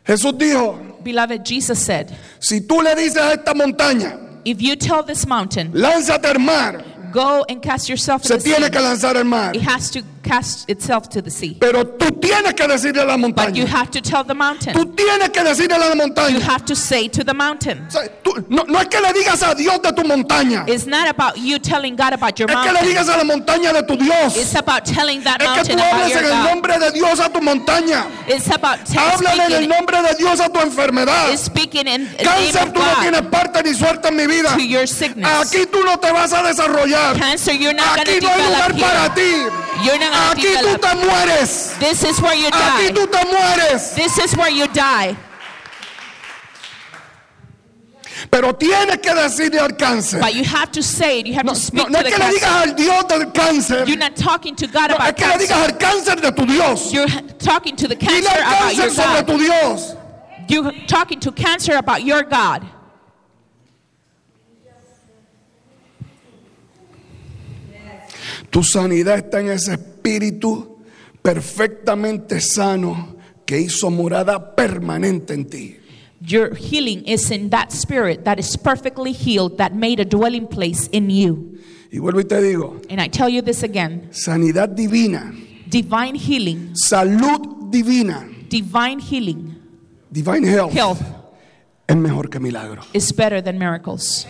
Jesús 0.07 0.33
dijo, 0.39 1.03
Beloved, 1.05 1.45
Jesus 1.45 1.79
said, 1.79 2.17
si 2.39 2.63
tú 2.63 2.83
le 2.83 2.95
dices 2.95 3.19
a 3.19 3.33
esta 3.35 3.53
montaña, 3.53 4.41
if 4.47 4.63
you 4.63 4.75
tell 4.75 5.03
this 5.03 5.27
mountain, 5.27 5.71
lánzate 5.73 6.25
al 6.25 6.39
mar, 6.39 6.83
go 7.15 7.45
and 7.49 7.62
cast 7.62 7.89
yourself 7.89 8.23
se 8.25 8.35
in 8.35 8.41
the 8.41 8.45
sea, 8.45 8.55
tiene 8.57 8.71
que 8.71 8.81
lanzar 8.81 9.17
al 9.17 9.25
mar. 9.25 9.55
it 9.55 9.62
has 9.62 9.91
to 9.91 10.03
cast 10.25 10.69
itself 10.69 11.09
to 11.11 11.23
the 11.23 11.31
sea. 11.31 11.57
Pero 11.61 11.85
tú 11.85 12.11
tienes 12.21 12.55
que 12.55 12.67
decirle 12.67 13.03
a 13.03 13.05
la 13.05 13.17
But 13.17 13.55
you 13.55 13.65
montaña, 13.65 13.67
have 13.69 13.91
to 13.93 14.01
tell 14.01 14.25
the 14.25 14.35
mountain. 14.35 14.75
tú 14.75 14.85
tienes 14.97 15.29
que 15.31 15.43
decirle 15.45 15.75
a 15.77 15.79
la 15.79 15.89
You 15.91 15.97
montaña. 15.97 16.41
have 16.41 16.65
to 16.65 16.75
say 16.75 17.09
to 17.09 17.23
the 17.23 17.35
mountain. 17.35 17.85
O 17.87 17.91
sea, 17.91 18.09
tú- 18.23 18.45
no, 18.49 18.65
no 18.65 18.81
es 18.81 18.89
que 18.89 19.01
le 19.01 19.12
digas 19.12 19.43
a 19.43 19.55
Dios 19.55 19.81
de 19.83 19.93
tu 19.93 20.03
montaña, 20.03 20.65
It's 20.67 20.87
not 20.87 21.09
about 21.09 21.37
you 21.37 21.59
telling 21.59 21.95
God 21.95 22.15
about 22.15 22.39
your 22.39 22.51
es 22.51 22.57
que 22.57 22.62
le 22.65 22.73
mountain. 22.73 22.89
digas 22.89 23.09
a 23.09 23.17
la 23.19 23.25
montaña 23.25 23.73
de 23.73 23.83
tu 23.83 23.97
Dios. 23.97 24.37
It's 24.37 24.55
about 24.57 24.85
telling 24.85 25.23
that 25.25 25.41
Es 25.43 25.47
que 25.49 25.55
mountain 25.55 25.77
tú 25.79 25.83
about 25.85 25.93
hables 26.01 26.11
your 26.15 26.19
en 26.19 26.25
el 26.25 26.31
God. 26.43 26.51
nombre 26.51 26.79
de 26.79 26.91
Dios 26.93 27.21
a 27.21 27.29
tu 27.31 27.41
montaña. 27.41 28.07
It's 28.27 28.49
about 28.51 28.79
Háblale 28.97 29.35
en 29.45 29.53
el 29.53 29.53
speaking, 29.53 29.69
nombre 29.69 30.03
de 30.03 30.15
Dios 30.17 30.41
a 30.41 30.49
tu 30.49 30.59
enfermedad. 30.61 31.33
it's 31.33 31.43
speaking 31.45 31.87
in 31.87 32.09
the 32.17 32.25
name 32.25 32.51
Cáncer, 32.51 32.62
of 32.62 32.73
tú 32.73 32.81
no 32.81 32.95
God 32.95 33.01
tienes 33.03 33.23
parte 33.31 33.62
ni 33.62 33.75
suerte 33.75 34.09
en 34.09 34.17
mi 34.17 34.27
vida. 34.27 34.55
to 34.57 34.62
your 34.65 34.87
sickness. 34.87 35.29
Aquí 35.29 35.67
tú 35.67 35.85
no 35.85 35.99
te 35.99 36.11
vas 36.12 36.33
a 36.33 36.43
Cancer, 37.15 37.53
you're 37.53 37.73
not 37.75 37.97
going 37.97 38.07
Aquí 38.09 38.21
to 38.21 38.27
no 38.27 38.33
hay 38.33 38.47
lugar 38.49 38.69
develop 38.73 38.93
para 38.93 39.15
ti. 39.15 39.31
You're 39.85 39.99
not 39.99 40.37
going 40.37 40.55
to 40.55 40.59
Aquí 40.61 40.63
tú 40.63 40.81
te 40.81 40.95
mueres. 41.07 41.79
This 41.79 42.05
is 42.05 42.21
where 42.21 42.35
you 42.35 42.49
Aquí 42.51 42.89
die. 42.89 43.01
tú 43.01 43.11
te 43.11 43.25
mueres. 43.27 43.95
This 43.95 44.19
is 44.19 44.37
where 44.37 44.51
you 44.51 44.67
die. 44.69 45.17
Pero 48.31 48.53
tienes 48.55 48.99
que 49.03 49.15
decirle 49.15 49.59
al 49.61 49.77
cáncer. 49.77 50.21
But 50.21 50.35
you 50.35 50.45
have 50.45 50.71
to 50.73 50.83
say 50.83 51.21
it. 51.21 51.27
You 51.27 51.35
have 51.35 51.45
No, 51.45 51.53
to 51.53 51.59
speak 51.59 51.91
no 51.91 52.01
to 52.01 52.07
es 52.07 52.13
the 52.15 52.19
que 52.19 52.25
le 52.25 52.33
digas 52.33 52.41
cancer. 52.41 52.71
al 52.71 52.75
Dios 52.77 53.05
del 53.05 53.25
cáncer. 53.33 53.87
You're 53.87 53.99
not 53.99 54.17
talking 54.17 54.57
to 54.57 54.67
God 54.67 54.91
No, 54.91 54.97
es 54.97 55.01
about 55.01 55.17
que 55.17 55.27
le 55.27 55.33
digas 55.39 55.49
cancer. 55.49 55.75
al 55.75 55.79
cáncer 55.79 56.21
de 56.23 56.33
tu 56.33 56.47
Dios. 56.47 56.93
You're 56.93 57.09
talking 57.39 57.77
to 57.77 57.89
the 57.89 57.97
Dile 57.97 58.09
cancer 58.23 58.43
al 58.43 58.55
about 58.55 58.75
your 58.77 58.87
cáncer 58.87 58.95
sobre 58.95 59.23
God. 59.23 59.27
tu 59.27 59.39
Dios. 59.39 59.97
You're 60.49 60.73
talking 60.87 61.21
to 61.21 61.33
cancer 61.33 61.77
about 61.77 62.03
your 62.05 62.23
God. 62.23 62.63
Tu 68.51 68.63
sanidad 68.63 69.19
está 69.19 69.41
en 69.41 69.51
ese 69.51 69.75
espíritu 69.75 70.79
perfectamente 71.23 72.41
sano 72.41 73.17
que 73.47 73.61
hizo 73.61 73.91
morada 73.91 74.55
permanente 74.55 75.35
en 75.35 75.47
ti. 75.47 75.77
Your 76.21 76.55
healing 76.55 77.03
is 77.07 77.31
in 77.31 77.51
that 77.51 77.71
spirit 77.71 78.25
that 78.25 78.39
is 78.39 78.57
perfectly 78.57 79.13
healed, 79.13 79.59
that 79.59 79.75
made 79.75 80.01
a 80.01 80.05
dwelling 80.07 80.47
place 80.47 80.89
in 80.93 81.11
you. 81.11 81.59
Y 81.91 81.99
vuelvo 81.99 82.21
y 82.21 82.25
te 82.25 82.41
digo, 82.41 82.81
And 82.89 83.01
I 83.01 83.09
tell 83.09 83.29
you 83.29 83.43
this 83.43 83.63
again 83.63 84.09
sanidad 84.11 84.71
divina, 84.71 85.33
divine 85.69 86.15
healing, 86.17 86.73
salud 86.75 87.71
divina, 87.71 88.27
divine 88.49 89.01
healing, 89.01 89.55
divine 90.11 90.45
health, 90.45 90.73
health 90.73 91.03
es 91.87 91.97
mejor 91.97 92.31
que 92.31 92.41
milagro. 92.41 92.83
is 92.95 93.13
better 93.13 93.43
than 93.43 93.59
miracles. 93.59 94.27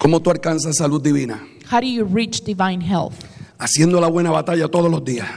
¿Cómo 0.00 0.20
tú 0.20 0.30
alcanzas 0.30 0.76
salud 0.76 1.00
divina? 1.02 1.46
How 1.70 1.80
do 1.80 1.86
you 1.86 2.04
reach 2.04 2.42
divine 2.42 2.80
health? 2.80 3.14
haciendo 3.58 4.00
la 4.00 4.08
buena 4.08 4.30
batalla 4.30 4.66
todos 4.68 4.90
los 4.90 5.04
días. 5.04 5.28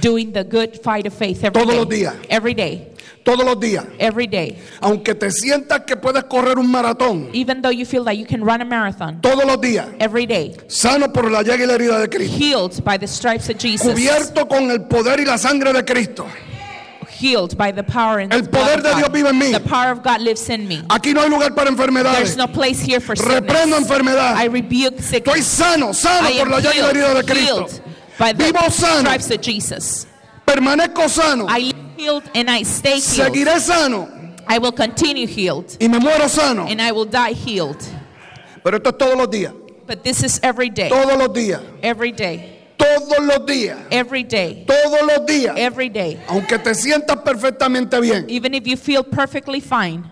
doing 0.00 0.32
the 0.32 0.42
good 0.42 0.76
fight 0.82 1.06
of 1.06 1.12
faith 1.14 1.44
every 1.44 1.52
Todos 1.62 1.76
los 1.76 1.88
day. 1.88 1.98
días. 2.00 2.14
Every 2.30 2.54
day. 2.54 2.88
Todos 3.22 3.44
los 3.44 3.60
días. 3.60 3.84
Every 3.98 4.26
day. 4.26 4.58
Aunque 4.80 5.14
te 5.14 5.30
sientas 5.30 5.82
que 5.86 5.96
puedes 5.96 6.24
correr 6.24 6.58
un 6.58 6.68
maratón, 6.70 7.28
Even 7.34 7.60
though 7.62 7.70
you 7.70 7.84
feel 7.86 8.02
that 8.04 8.14
you 8.16 8.26
can 8.26 8.42
run 8.42 8.60
a 8.62 8.64
marathon 8.64 9.20
todos 9.20 9.44
los 9.44 9.60
días. 9.60 9.86
every 10.00 10.26
day, 10.26 10.56
Sano 10.68 11.12
por 11.12 11.30
la 11.30 11.42
llaga 11.42 11.62
y 11.64 11.66
la 11.66 11.74
herida 11.74 11.98
de 12.00 12.08
Cristo. 12.08 12.36
healed 12.36 12.82
by 12.84 12.98
the 12.98 13.06
stripes 13.06 13.48
of 13.50 13.58
Jesus, 13.58 13.92
Cubierto 13.92 14.48
con 14.48 14.70
el 14.70 14.80
poder 14.84 15.20
y 15.20 15.24
la 15.26 15.36
sangre 15.38 15.72
de 15.72 15.84
Cristo. 15.84 16.26
Healed 17.24 17.56
by 17.56 17.72
the 17.72 17.82
power 17.82 18.18
and 18.18 18.30
El 18.32 18.42
poder 18.42 18.74
of 18.74 18.82
de 18.82 18.90
God. 18.90 18.96
Dios 18.98 19.08
vive 19.10 19.28
en 19.28 19.40
mí. 19.40 19.52
The 19.52 19.60
power 19.60 19.90
of 19.92 20.02
God 20.02 20.20
lives 20.20 20.50
in 20.50 20.68
me. 20.68 20.82
Aquí 20.90 21.14
no 21.14 21.22
hay 21.22 21.28
lugar 21.30 21.54
para 21.54 21.70
There's 21.74 22.36
no 22.36 22.46
place 22.46 22.80
here 22.80 23.00
for 23.00 23.16
sickness. 23.16 23.40
Reprendo 23.40 23.78
enfermedad. 23.78 24.36
I 24.36 24.44
rebuke 24.46 24.96
Estoy 24.98 25.40
sickness. 25.40 25.46
sano, 25.46 25.92
sano 25.92 26.28
I 26.28 26.38
por 26.38 26.48
la 26.50 26.56
am 26.58 26.62
llaga 26.62 26.90
herida 26.90 27.14
de 27.24 27.34
healed, 27.34 27.68
Cristo. 27.68 27.82
by 28.18 28.32
the 28.34 28.44
Vivo 28.44 28.68
sano. 28.68 29.00
stripes 29.00 29.30
of 29.30 29.40
Jesus. 29.40 30.06
Permanezco 30.46 31.08
sano. 31.08 31.46
I 31.48 31.72
healed 31.96 32.24
and 32.34 32.50
I 32.50 32.62
stay 32.62 33.00
healed. 33.00 33.32
Seguiré 33.32 33.58
sano 33.58 34.08
I 34.46 34.58
will 34.58 34.72
continue 34.72 35.26
healed 35.26 35.78
y 35.80 35.88
me 35.88 35.98
muero 35.98 36.28
sano. 36.28 36.66
and 36.66 36.82
I 36.82 36.92
will 36.92 37.06
die 37.06 37.32
healed. 37.32 37.80
Pero 38.62 38.76
esto 38.76 38.90
es 38.90 38.96
todos 38.98 39.16
los 39.16 39.28
días. 39.28 39.52
But 39.86 40.04
this 40.04 40.22
is 40.22 40.40
every 40.42 40.68
day. 40.68 40.90
Todos 40.90 41.16
los 41.16 41.28
días. 41.28 41.62
Every 41.82 42.12
day. 42.12 42.53
Todos 42.94 43.24
los 43.24 43.46
días. 43.46 43.78
Every 43.90 44.24
day. 44.24 44.64
Todos 44.66 45.02
los 45.06 45.26
días. 45.26 45.54
Every 45.56 45.88
day. 45.88 46.20
Aunque 46.28 46.58
te 46.58 46.74
sientas 46.74 47.16
perfectamente 47.18 48.00
bien. 48.00 48.26
Even 48.28 48.54
if 48.54 48.66
you 48.66 48.76
feel 48.76 49.02
perfectly 49.02 49.60
fine. 49.60 50.04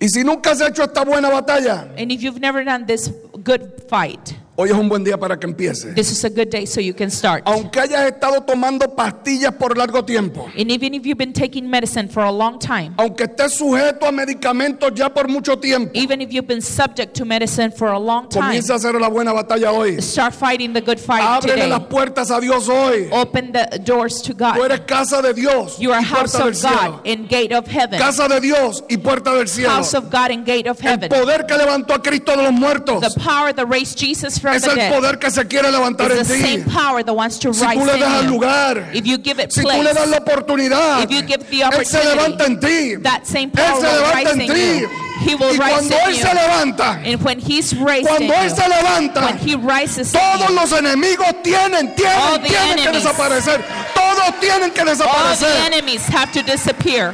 Y 0.00 0.08
si 0.08 0.22
nunca 0.22 0.50
has 0.50 0.60
hecho 0.60 0.84
esta 0.84 1.04
buena 1.04 1.28
batalla, 1.28 1.88
And 1.96 2.12
if 2.12 2.22
you've 2.22 2.40
never 2.40 2.64
done 2.64 2.86
this 2.86 3.10
good 3.42 3.82
fight, 3.88 4.37
hoy 4.60 4.70
es 4.70 4.74
un 4.74 4.88
buen 4.88 5.04
día 5.04 5.16
para 5.16 5.38
que 5.38 5.46
empiece. 5.46 5.94
this 5.94 6.10
is 6.10 6.24
a 6.24 6.28
good 6.28 6.48
day 6.50 6.66
so 6.66 6.80
you 6.80 6.92
can 6.92 7.10
start. 7.10 7.42
Aunque 7.46 7.78
hayas 7.80 8.06
estado 8.06 8.40
tomando 8.42 8.92
pastillas 8.96 9.52
por 9.54 9.76
largo 9.78 10.04
tiempo, 10.04 10.50
And 10.58 10.68
even 10.72 10.94
if 10.94 11.06
you've 11.06 11.16
been 11.16 11.32
taking 11.32 11.70
medicine 11.70 12.08
for 12.08 12.24
a 12.24 12.32
long 12.32 12.58
time, 12.58 12.92
aunque 12.98 13.24
estés 13.24 13.52
sujeto 13.54 14.04
a 14.06 14.10
medicamentos 14.12 14.92
ya 14.94 15.08
por 15.08 15.28
mucho 15.28 15.56
tiempo, 15.58 15.92
even 15.94 16.20
if 16.20 16.32
you've 16.32 16.48
been 16.48 16.60
subject 16.60 17.14
to 17.16 17.24
medicine 17.24 17.70
for 17.70 17.88
a 17.92 17.98
long 17.98 18.28
time, 18.28 18.42
comienza 18.46 18.72
a 18.72 18.76
hacer 18.78 19.00
la 19.00 19.08
buena 19.08 19.32
batalla 19.32 19.70
hoy. 19.72 20.00
start 20.02 20.34
fighting 20.34 20.72
the 20.72 20.80
good 20.80 20.98
fight 20.98 21.22
Ábrele 21.22 21.54
today. 21.54 21.68
las 21.68 21.82
puertas 21.88 22.30
a 22.30 22.40
Dios 22.40 22.68
hoy. 22.68 23.08
Open 23.12 23.52
the 23.52 23.78
doors 23.84 24.20
to 24.22 24.34
Tú 24.34 24.38
God. 24.38 24.58
eres 24.64 24.80
casa 24.80 25.22
de 25.22 25.32
Dios 25.34 25.78
You 25.78 25.92
are 25.92 26.02
house 26.02 26.34
of. 26.34 26.48
God 26.60 27.06
and 27.06 27.28
gate 27.28 27.52
of 27.52 27.66
heaven. 27.68 27.98
Casa 27.98 28.26
de 28.26 28.40
Dios 28.40 28.82
y 28.88 28.96
puerta 28.96 29.32
del 29.34 29.46
cielo. 29.46 29.70
House 29.70 29.94
of 29.94 30.10
God 30.10 30.30
and 30.32 30.44
gate 30.44 30.66
of 30.68 30.80
El 30.84 30.90
heaven. 30.90 31.08
poder 31.10 31.46
que 31.46 31.56
levantó 31.56 31.94
a 31.94 32.02
Cristo 32.02 32.36
de 32.36 32.42
los 32.42 32.52
muertos 32.52 33.00
The 33.00 33.20
power 33.20 33.52
that 33.54 33.66
raised 33.68 33.96
Jesus 33.98 34.38
from 34.38 34.47
es 34.56 34.62
the 34.62 34.70
el 34.70 34.76
dead 34.76 34.92
poder 34.94 35.18
que 35.18 35.30
se 35.30 35.46
quiere 35.46 35.70
levantar 35.70 36.10
en 36.12 36.18
is 36.20 36.28
the 36.28 36.34
ti. 36.34 36.42
same 36.42 36.64
power 36.64 37.02
that 37.04 37.12
wants 37.14 37.38
to 37.38 37.52
Si 37.52 37.64
tú 37.66 37.84
le 37.84 37.98
das 37.98 38.22
el 38.22 38.26
lugar, 38.28 38.90
If 38.92 39.04
you 39.06 39.18
give 39.18 39.38
it 39.42 39.52
si 39.52 39.62
tú 39.62 39.82
le 39.82 39.92
das 39.92 40.08
la 40.08 40.18
oportunidad, 40.18 41.02
If 41.04 41.10
you 41.10 41.22
give 41.22 41.44
the 41.50 41.60
Él 41.62 41.84
se 41.86 41.98
levanta 42.04 42.44
en 42.46 42.60
ti. 42.60 42.96
that 43.02 43.26
same 43.26 43.50
Él 43.50 43.52
power 43.52 43.80
se 43.80 43.86
levanta 43.86 44.30
en 44.30 44.38
ti. 44.38 44.86
He 45.20 45.34
will 45.34 45.52
Y 45.52 45.58
rise 45.58 45.68
cuando 45.72 45.96
Él 46.06 46.14
se 46.14 46.32
levanta, 46.34 47.00
And 47.04 47.22
when 47.24 47.40
He's 47.40 47.74
raised 47.74 48.06
in 48.08 48.28
cuando 48.28 48.34
Él 48.34 48.50
se 48.54 48.68
levanta, 48.68 49.20
when 49.26 49.38
He 49.38 49.56
rises 49.56 50.14
in 50.14 50.20
todos 50.20 50.50
los 50.50 50.72
enemigos 50.72 51.26
tienen, 51.42 51.88
All 51.88 51.94
tienen, 51.94 52.42
the 52.42 52.48
tienen 52.48 52.76
que 52.84 52.90
desaparecer. 52.92 53.60
Todos 53.94 54.38
tienen 54.40 54.70
que 54.70 54.80
all 54.82 54.86
the 54.86 54.92
desaparecer. 54.92 55.66
enemies 55.66 56.06
have 56.06 56.30
to 56.32 56.42
disappear. 56.42 57.12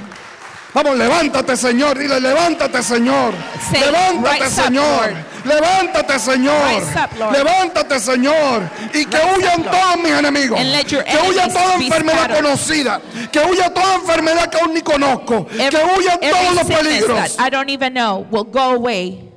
Vamos, 0.74 0.98
levántate, 0.98 1.56
Señor. 1.56 1.96
Dile, 1.96 2.20
levántate, 2.20 2.82
Señor. 2.82 3.32
Levántate, 3.72 4.44
"Rise 4.44 4.60
up, 4.60 4.66
Señor. 4.66 5.14
Lord." 5.44 5.60
Levántate, 5.60 6.18
Señor. 6.18 6.82
Up. 6.82 7.32
Levántate, 7.32 8.00
Señor. 8.00 8.62
Y 8.92 9.04
que 9.04 9.16
Rise 9.16 9.34
huyan 9.36 9.60
up, 9.60 9.70
todos 9.70 9.96
mis 9.98 10.12
enemigos. 10.12 10.58
Que 10.58 11.18
huya 11.28 11.48
toda 11.48 11.74
enfermedad 11.74 12.18
scattered. 12.18 12.44
conocida. 12.44 13.00
Que 13.30 13.40
huya 13.40 13.72
toda 13.72 13.94
enfermedad 13.96 14.50
que 14.50 14.58
aún 14.58 14.74
ni 14.74 14.80
conozco. 14.80 15.46
Every, 15.52 15.70
que 15.70 15.84
huyan 15.98 16.20
todos 16.20 16.54
los 16.54 16.66
peligros. 16.66 17.36
I 17.38 17.50
don't 17.50 17.70
even 17.70 17.92
know 17.94 18.26
will 18.30 18.44
go 18.44 18.74
away. 18.74 19.30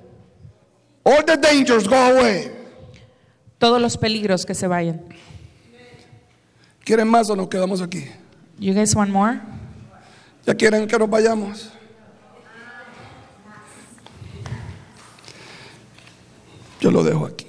All 1.03 1.23
the 1.23 1.37
dangers 1.37 1.87
go 1.87 1.95
away. 1.95 2.51
Todos 3.59 3.81
los 3.81 3.97
peligros 3.97 4.45
que 4.45 4.53
se 4.53 4.67
vayan. 4.67 5.01
¿Quieren 6.83 7.07
más 7.07 7.29
o 7.29 7.35
nos 7.35 7.47
quedamos 7.49 7.81
aquí? 7.81 8.05
You 8.59 8.73
guys 8.73 8.95
want 8.95 9.11
more? 9.11 9.39
¿Ya 10.45 10.53
quieren 10.53 10.87
que 10.87 10.97
nos 10.97 11.09
vayamos? 11.09 11.69
Yo 16.79 16.91
lo 16.91 17.03
dejo 17.03 17.25
aquí. 17.25 17.45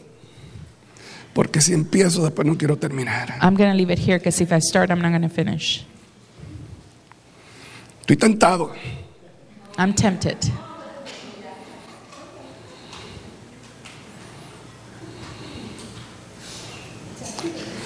Porque 1.35 1.61
si 1.61 1.73
empiezo 1.73 2.23
después 2.25 2.47
no 2.47 2.57
quiero 2.57 2.77
terminar. 2.77 3.39
I'm 3.41 3.55
going 3.55 3.71
to 3.71 3.77
leave 3.77 3.91
it 3.93 3.99
here 3.99 4.19
because 4.19 4.41
if 4.43 4.53
I 4.53 4.59
start, 4.61 4.91
I'm 4.91 5.01
not 5.01 5.11
going 5.11 5.23
to 5.23 5.29
finish. 5.29 5.85
Estoy 8.01 8.17
tentado. 8.17 8.73
I'm 9.77 9.95
tempted. 9.95 10.39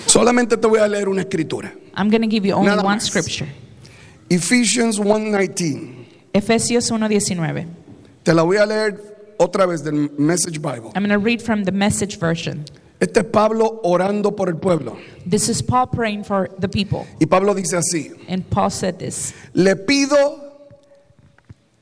Solamente 0.07 0.57
te 0.57 0.67
voy 0.67 0.81
a 0.81 0.89
leer 0.89 1.09
una 1.09 1.23
escritura. 1.23 1.73
I'm 1.97 2.09
going 2.11 2.23
to 2.23 2.29
give 2.29 2.47
you 2.47 2.55
only 2.55 2.69
Nada 2.71 2.83
one 2.83 2.97
más. 2.97 3.03
scripture. 3.07 3.49
Ephesians 4.29 4.99
1:19. 4.99 6.07
Efesios 6.33 6.91
1:19. 6.91 7.67
Te 8.23 8.35
la 8.35 8.43
voy 8.43 8.57
a 8.57 8.67
leer 8.67 9.12
otra 9.39 9.67
vez 9.67 9.83
del 9.83 10.11
Message 10.19 10.61
Bible. 10.61 10.93
I'm 10.95 11.05
going 11.05 11.11
to 11.11 11.19
read 11.19 11.43
from 11.43 11.65
the 11.65 11.73
message 11.73 12.19
version. 12.19 12.65
Este 13.03 13.19
es 13.19 13.25
Pablo 13.25 13.81
orando 13.83 14.31
por 14.31 14.49
el 14.49 14.57
pueblo. 14.57 14.97
This 15.27 15.49
is 15.49 15.61
Paul 15.61 15.89
praying 15.89 16.23
for 16.23 16.49
the 16.61 16.69
people. 16.69 17.05
Y 17.21 17.27
Pablo 17.27 17.53
dice 17.53 17.77
así, 17.77 18.13
And 18.29 18.49
Paul 18.49 18.71
said 18.71 18.99
this 18.99 19.35
le 19.55 19.75
pido, 19.75 20.17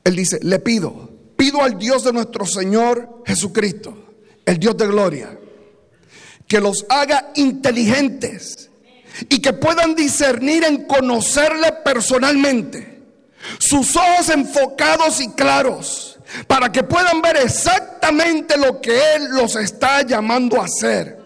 él 0.03 0.15
dice, 0.15 0.39
le 0.41 0.57
pido, 0.57 1.09
pido 1.37 1.61
al 1.61 1.77
Dios 1.77 2.03
de 2.03 2.11
nuestro 2.11 2.45
Señor 2.45 3.21
Jesucristo, 3.25 3.95
el 4.45 4.57
Dios 4.57 4.75
de 4.77 4.87
gloria, 4.87 5.37
que 6.47 6.59
los 6.59 6.87
haga 6.89 7.31
inteligentes 7.35 8.71
y 9.29 9.39
que 9.39 9.53
puedan 9.53 9.93
discernir 9.93 10.63
en 10.63 10.85
conocerle 10.85 11.71
personalmente, 11.85 13.03
sus 13.59 13.95
ojos 13.95 14.29
enfocados 14.29 15.21
y 15.21 15.29
claros, 15.33 16.10
para 16.47 16.71
que 16.71 16.83
puedan 16.83 17.21
ver 17.21 17.37
exactamente 17.37 18.57
lo 18.57 18.81
que 18.81 19.15
Él 19.15 19.29
los 19.31 19.55
está 19.55 20.01
llamando 20.03 20.61
a 20.61 20.65
hacer. 20.65 21.19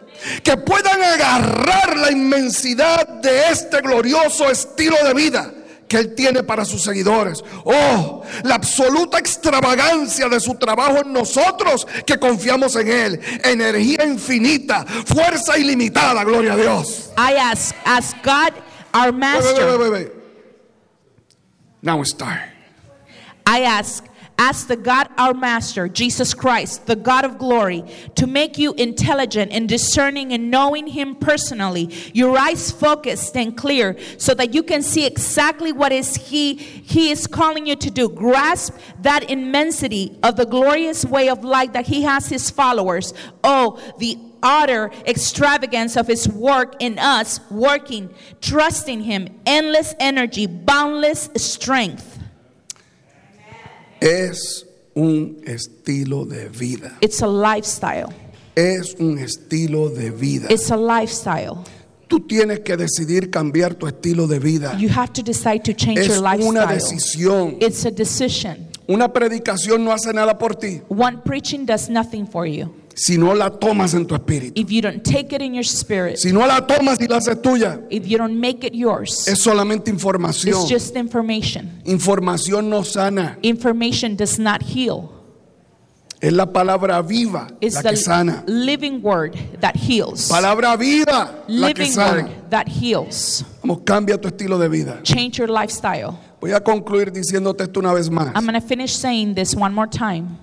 Que 0.44 0.58
puedan 0.58 1.02
agarrar 1.02 1.98
la 1.98 2.12
inmensidad 2.12 3.08
de 3.08 3.50
este 3.50 3.82
glorioso 3.82 4.50
estilo 4.50 4.98
de 5.04 5.14
vida 5.14 5.52
que 5.88 5.98
Él 5.98 6.16
tiene 6.16 6.44
para 6.44 6.66
sus 6.66 6.84
seguidores. 6.84 7.44
Oh, 7.64 8.24
la 8.44 8.56
absoluta 8.56 9.20
extravagancia 9.20 10.28
de 10.30 10.40
su 10.40 10.56
trabajo 10.56 11.02
en 11.04 11.14
nosotros 11.14 11.86
que 12.06 12.18
confiamos 12.18 12.76
en 12.76 12.88
Él. 12.88 13.22
Energía 13.44 14.04
infinita, 14.06 14.86
fuerza 14.86 15.58
ilimitada, 15.58 16.24
gloria 16.24 16.54
a 16.54 16.58
Dios. 16.58 17.12
I 17.18 17.36
ask, 17.38 17.76
ask 17.86 18.16
God, 18.24 18.54
our 18.94 19.12
master. 19.12 19.78
wait, 19.78 19.80
wait, 19.80 19.92
wait. 19.92 20.12
Now 21.82 21.98
we 22.00 22.06
start. 22.06 22.40
I 23.46 23.62
ask, 23.62 24.04
ask 24.38 24.68
the 24.68 24.76
God, 24.76 25.10
our 25.18 25.34
Master, 25.34 25.88
Jesus 25.88 26.34
Christ, 26.34 26.86
the 26.88 26.96
God 26.96 27.26
of 27.26 27.38
glory, 27.38 27.84
to 28.16 28.28
make 28.28 28.58
you 28.58 28.74
intelligent 28.74 29.52
and 29.52 29.68
discerning 29.68 30.34
and 30.34 30.52
knowing 30.52 30.88
Him 30.88 31.16
personally, 31.16 31.94
your 32.14 32.38
eyes 32.38 32.72
focused 32.72 33.36
and 33.36 33.56
clear, 33.56 33.98
so 34.18 34.34
that 34.34 34.54
you 34.54 34.64
can 34.64 34.82
see 34.82 35.06
exactly 35.06 35.72
what 35.72 35.92
is 35.92 36.16
He 36.16 36.56
He 36.56 37.12
is 37.12 37.28
calling 37.28 37.66
you 37.66 37.76
to 37.78 37.92
do. 37.92 38.10
Grasp 38.10 38.76
that 39.02 39.30
immensity 39.30 40.18
of 40.24 40.36
the 40.36 40.46
glorious 40.46 41.06
way 41.06 41.30
of 41.30 41.44
life 41.44 41.74
that 41.74 41.88
He 41.88 42.04
has 42.04 42.28
His 42.28 42.50
followers. 42.50 43.14
Oh, 43.44 43.80
the 44.00 44.18
utter 44.44 44.92
extravagance 45.08 45.98
of 45.98 46.08
his 46.08 46.30
work 46.30 46.76
in 46.80 47.00
us, 47.00 47.40
working, 47.50 48.14
trusting 48.42 49.02
him, 49.02 49.28
endless 49.46 49.96
energy, 50.00 50.46
boundless 50.46 51.30
strength. 51.36 52.15
Es 54.06 54.68
un 54.94 55.42
estilo 55.48 56.26
de 56.26 56.48
vida. 56.50 56.96
It's 57.02 57.24
a 57.24 57.28
lifestyle. 57.28 58.14
Es 58.56 58.96
un 59.00 59.18
estilo 59.18 59.90
de 59.90 60.12
vida. 60.12 60.48
It's 60.52 60.70
a 60.70 60.78
lifestyle. 60.78 61.64
Tú 62.08 62.20
tienes 62.20 62.60
que 62.60 62.78
decidir 62.78 63.32
cambiar 63.32 63.74
tu 63.74 63.88
estilo 63.88 64.28
de 64.28 64.38
vida. 64.38 64.78
You 64.78 64.90
have 64.90 65.12
to 65.14 65.24
decide 65.24 65.62
to 65.64 65.74
change 65.74 66.02
Es 66.02 66.08
your 66.08 66.20
una 66.20 66.36
lifestyle. 66.36 66.68
decisión. 66.76 67.58
It's 67.60 67.84
a 67.84 67.90
decision. 67.90 68.68
Una 68.88 69.12
predicación 69.12 69.84
no 69.84 69.92
hace 69.92 70.14
nada 70.14 70.38
por 70.38 70.56
ti 70.56 70.80
One 70.88 71.18
preaching 71.26 71.66
does 71.66 71.90
nothing 71.90 72.28
for 72.28 72.46
you 72.46 72.72
si 72.96 73.18
no 73.18 73.34
la 73.36 73.50
tomas 73.50 73.94
en 73.94 74.06
tu 74.06 74.16
espíritu. 74.16 74.54
if 74.60 74.72
you 74.72 74.82
don't 74.82 75.04
take 75.04 75.34
it 75.36 75.42
in 75.42 75.54
your 75.54 75.66
spirit, 75.66 76.18
Si 76.18 76.32
no 76.32 76.46
la 76.48 76.62
tomas 76.66 76.98
y 77.02 77.08
la 77.08 77.18
haces 77.18 77.42
tuya, 77.42 77.82
if 77.90 78.08
you 78.08 78.18
don't 78.18 78.40
make 78.40 78.64
it 78.66 78.74
yours. 78.74 79.28
es 79.28 79.40
solamente 79.44 79.90
información. 79.90 80.62
It's 80.62 80.70
just 80.70 80.96
information. 80.96 81.82
Información 81.86 82.70
no 82.70 82.84
sana. 82.84 83.38
Information 83.44 84.16
does 84.16 84.40
not 84.40 84.62
heal. 84.62 85.12
Es 86.22 86.32
la 86.32 86.46
palabra 86.46 87.02
viva 87.02 87.48
It's 87.60 87.76
la 87.76 87.92
que 87.92 87.98
sana. 87.98 88.44
living 88.48 89.02
word 89.04 89.36
that 89.60 89.76
heals. 89.76 90.30
Palabra 90.30 90.76
viva 90.78 91.44
la 91.48 91.68
que 91.74 91.84
Living 91.84 91.92
sana. 91.94 92.24
word 92.24 92.50
that 92.50 92.68
heals. 92.70 93.44
Vamos, 93.62 93.80
cambia 93.86 94.18
tu 94.20 94.30
estilo 94.30 94.58
de 94.58 94.70
vida. 94.70 95.02
Change 95.04 95.38
your 95.38 95.50
lifestyle. 95.50 96.18
Voy 96.40 96.54
a 96.54 96.62
concluir 96.62 97.12
diciéndote 97.12 97.64
esto 97.64 97.80
una 97.82 97.94
vez 97.94 98.10
más. 98.10 98.32
I'm 98.36 98.46
going 98.46 98.54
to 98.60 98.66
finish 98.66 98.94
saying 98.96 99.36
this 99.36 99.54
one 99.54 99.74
more 99.74 99.88
time. 99.88 100.38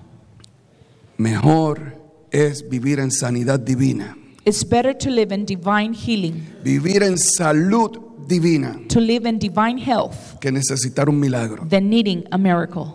Mejor 1.17 1.93
es 2.33 2.67
vivir 2.67 2.99
en 2.99 3.11
sanidad 3.11 3.59
divina, 3.59 4.17
It's 4.45 4.67
better 4.67 4.93
to 4.97 5.09
live 5.09 5.33
in 5.33 5.45
divine 5.45 5.93
healing, 5.93 6.45
vivir 6.63 7.01
en 7.03 7.17
salud 7.17 7.97
divina, 8.27 8.77
to 8.89 8.99
live 8.99 9.25
in 9.29 9.39
divine 9.39 9.77
health, 9.77 10.37
que 10.41 10.51
necesitar 10.51 11.07
un 11.07 11.17
milagro. 11.19 11.65
than 11.69 11.89
needing 11.89 12.25
a 12.31 12.37
miracle. 12.37 12.87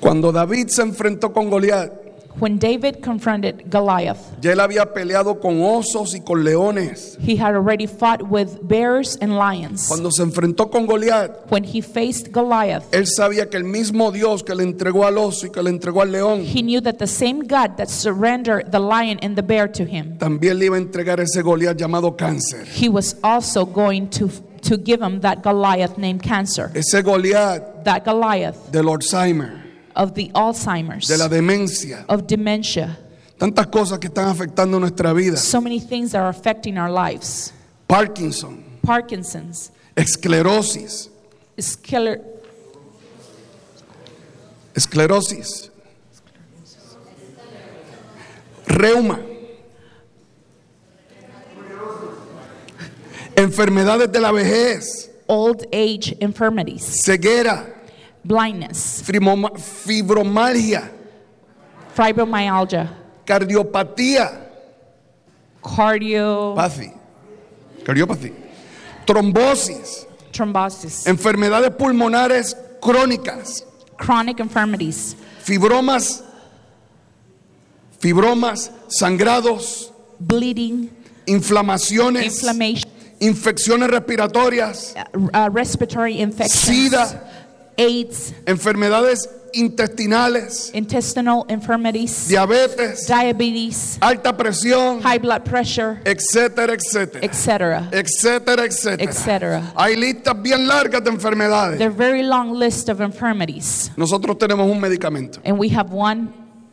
Cuando 0.00 0.32
David 0.32 0.68
se 0.68 0.82
enfrentó 0.82 1.32
con 1.32 1.48
Goliat, 1.48 2.01
When 2.40 2.58
David 2.58 3.02
confronted 3.02 3.70
Goliath, 3.70 4.18
ya 4.40 4.52
él 4.52 4.60
había 4.60 4.92
peleado 4.92 5.38
con 5.40 5.60
osos 5.60 6.14
y 6.14 6.20
con 6.20 6.42
leones. 6.42 7.16
he 7.20 7.36
had 7.36 7.54
already 7.54 7.86
fought 7.86 8.22
with 8.28 8.58
bears 8.66 9.16
and 9.20 9.36
lions. 9.36 9.86
Cuando 9.86 10.10
se 10.10 10.22
enfrentó 10.22 10.70
con 10.70 10.86
Goliat, 10.86 11.50
When 11.50 11.62
he 11.64 11.80
faced 11.82 12.32
Goliath, 12.32 12.84
él 12.92 13.06
sabía 13.06 13.48
que 13.50 13.58
el 13.58 13.64
mismo 13.64 14.10
Dios 14.10 14.42
que 14.42 14.54
le 14.54 14.64
entregó 14.64 15.04
al 15.06 15.18
oso 15.18 15.46
y 15.46 15.50
que 15.50 15.62
le 15.62 15.70
entregó 15.70 16.00
al 16.02 16.10
león, 16.10 16.40
he 16.42 16.62
knew 16.62 16.80
that 16.80 16.96
the 16.98 17.06
same 17.06 17.42
God 17.42 17.76
that 17.76 17.88
surrendered 17.88 18.70
the 18.72 18.80
lion 18.80 19.18
and 19.22 19.36
the 19.36 19.42
bear 19.42 19.68
to 19.70 19.84
him, 19.84 20.16
también 20.18 20.58
le 20.58 20.66
iba 20.66 20.76
a 20.76 20.80
entregar 20.80 21.20
ese 21.20 21.42
Goliat 21.42 21.76
llamado 21.76 22.16
cáncer. 22.16 22.64
he 22.66 22.88
was 22.88 23.14
also 23.22 23.64
going 23.66 24.08
to, 24.08 24.28
to 24.62 24.76
give 24.78 25.00
him 25.02 25.20
that 25.20 25.42
Goliath 25.42 25.98
named 25.98 26.22
cancer, 26.22 26.70
Ese 26.74 27.02
Goliat 27.04 27.84
that 27.84 28.04
Goliath 28.04 28.70
del 28.72 28.86
Alzheimer, 28.86 29.61
of 29.94 30.14
the 30.14 30.30
Alzheimer's, 30.34 31.06
de 31.08 31.16
la 31.16 31.28
demencia, 31.28 32.04
of 32.08 32.26
dementia. 32.26 32.98
tantas 33.38 33.66
cosas 33.66 33.98
que 33.98 34.08
están 34.08 34.28
afectando 34.28 34.78
nuestra 34.80 35.12
vida. 35.12 35.36
So 35.36 35.60
many 35.60 35.80
things 35.80 36.12
that 36.12 36.20
are 36.22 36.28
affecting 36.28 36.78
our 36.78 36.90
lives. 36.90 37.52
Parkinson, 37.88 38.64
Parkinson's, 38.82 39.70
esclerosis, 39.96 41.08
scler- 41.58 42.22
esclerosis, 44.74 45.70
reuma, 48.66 49.20
enfermedades 53.36 54.10
de 54.10 54.20
la 54.20 54.32
vejez, 54.32 55.10
old 55.28 55.66
age 55.72 56.16
infirmities, 56.20 57.00
ceguera, 57.04 57.66
blindness, 58.24 59.02
fibroma- 59.02 59.56
fibromalgia, 59.58 60.90
fibromyalgia, 61.94 62.90
cardiopatía, 63.24 64.30
cardio, 65.62 66.54
Pathy, 66.54 66.92
cardiopatía, 67.84 68.32
trombosis, 69.04 70.06
thrombosis, 70.32 71.06
enfermedades 71.06 71.70
pulmonares 71.76 72.56
crónicas, 72.80 73.64
chronic 73.96 74.40
infirmities, 74.40 75.16
fibromas, 75.42 76.22
fibromas, 78.00 78.70
sangrados, 78.88 79.92
bleeding, 80.18 80.90
inflamaciones, 81.26 82.24
inflammation, 82.24 82.90
infecciones 83.20 83.88
respiratorias, 83.90 84.94
uh, 84.96 85.18
uh, 85.34 85.48
respiratory 85.52 86.20
infections, 86.20 86.52
Sida. 86.90 87.28
AIDS, 87.76 88.34
enfermedades 88.46 89.28
intestinales, 89.54 90.70
intestinal 90.74 91.44
infirmities, 91.48 92.26
diabetes, 92.28 93.06
diabetes, 93.06 93.98
alta 94.00 94.32
presión, 94.36 95.00
high 95.02 95.18
blood 95.18 95.42
pressure, 95.44 96.00
etcétera, 96.04 96.72
etcétera, 96.74 97.20
etc. 97.22 97.92
etcétera, 97.92 98.64
etcétera. 98.64 99.10
Etcétera. 99.10 99.72
Hay 99.76 99.96
listas 99.96 100.40
bien 100.40 100.66
largas 100.66 101.02
de 101.04 101.10
enfermedades. 101.10 101.78
They're 101.78 101.90
very 101.90 102.22
long 102.22 102.52
list 102.58 102.88
of 102.88 103.00
infirmities, 103.00 103.90
Nosotros 103.96 104.38
tenemos 104.38 104.70
un 104.70 104.80
medicamento. 104.80 105.40
and 105.44 105.58
we 105.58 105.68
have 105.70 105.90
one 105.92 106.28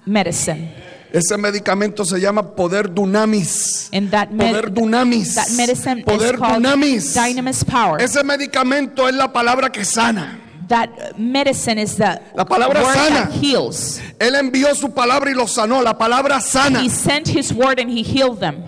medicine, 0.06 0.70
Ese 1.12 1.38
medicamento 1.38 2.06
se 2.06 2.20
llama 2.20 2.56
poder 2.56 2.88
dunamis. 2.93 3.89
Poder 3.91 4.72
dunamis. 4.72 5.34
that 5.36 5.50
medicine 5.58 6.04
Poder 6.04 6.36
is 6.36 6.39
called 6.39 6.64
dunamis. 6.64 7.14
dynamis 7.16 7.64
power. 7.66 8.00
Ese 8.02 8.24
medicamento 8.24 9.08
es 9.08 9.16
la 9.16 9.34
palabra 9.34 9.72
que 9.72 9.84
sana. 9.84 10.39
That 10.70 11.17
medicine 11.20 11.80
is 11.80 11.97
the 11.97 12.22
La 12.36 12.45
palabra 12.45 12.84
word 12.84 12.93
sana. 12.93 13.26
that 13.26 13.32
heals. 13.32 13.99
Él 14.20 14.36
envió 14.36 14.74
su 14.76 14.89
palabra 14.93 15.32
y 15.32 15.34
lo 15.34 15.45
sanó. 15.47 15.82
La 15.84 15.93
palabra 15.97 16.39
sana. 16.39 16.80
He 16.82 16.89
sent 16.89 17.28
his 17.28 17.51
word 17.51 17.80
and 17.80 17.89
he 17.89 18.03
healed 18.03 18.39
them. 18.39 18.63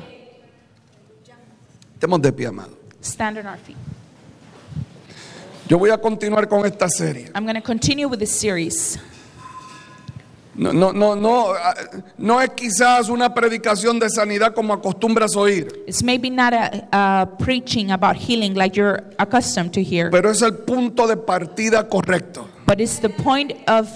Estemos 1.93 2.19
de 2.21 2.31
pie, 2.33 2.47
amado. 2.47 2.75
Stand 3.01 3.37
on 3.37 3.45
our 3.45 3.57
feet. 3.57 3.77
Yo 5.69 5.77
voy 5.77 5.91
a 5.91 5.97
continuar 5.97 6.49
con 6.49 6.65
esta 6.65 6.89
serie. 6.89 7.29
I'm 7.35 7.43
going 7.45 7.55
to 7.55 7.61
continue 7.61 8.07
with 8.09 8.19
this 8.19 8.31
series. 8.37 8.97
No, 10.53 10.73
no, 10.73 10.91
no, 10.91 11.15
no, 11.15 11.53
ah, 11.53 11.73
no 12.17 12.41
es 12.41 12.49
quizás 12.51 13.07
una 13.07 13.33
predicación 13.33 13.99
de 13.99 14.09
sanidad 14.09 14.53
como 14.53 14.73
acostumbras 14.73 15.35
oír, 15.37 15.83
It's 15.87 16.03
maybe 16.03 16.29
not 16.29 16.53
a, 16.53 16.87
a 16.91 17.37
preaching 17.37 17.89
about 17.91 18.17
healing 18.17 18.53
like 18.55 18.75
you're 18.77 19.01
accustomed 19.17 19.71
to 19.71 19.79
hear, 19.81 20.09
pero 20.11 20.29
es 20.29 20.41
el 20.41 20.55
punto 20.65 21.07
de 21.07 21.15
partida 21.15 21.87
correcto. 21.87 22.47
but 22.67 22.81
it's 22.81 22.99
the 22.99 23.09
point 23.09 23.53
of 23.69 23.87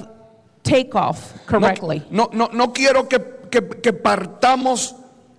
takeoff 0.64 1.34
No, 1.36 1.60
correctly. 1.60 2.04
no, 2.10 2.30
no, 2.34 2.50
no 2.54 2.72
quiero 2.74 3.08
que, 3.10 3.20
que- 3.52 3.82
que 3.82 3.92
partamos 3.94 4.96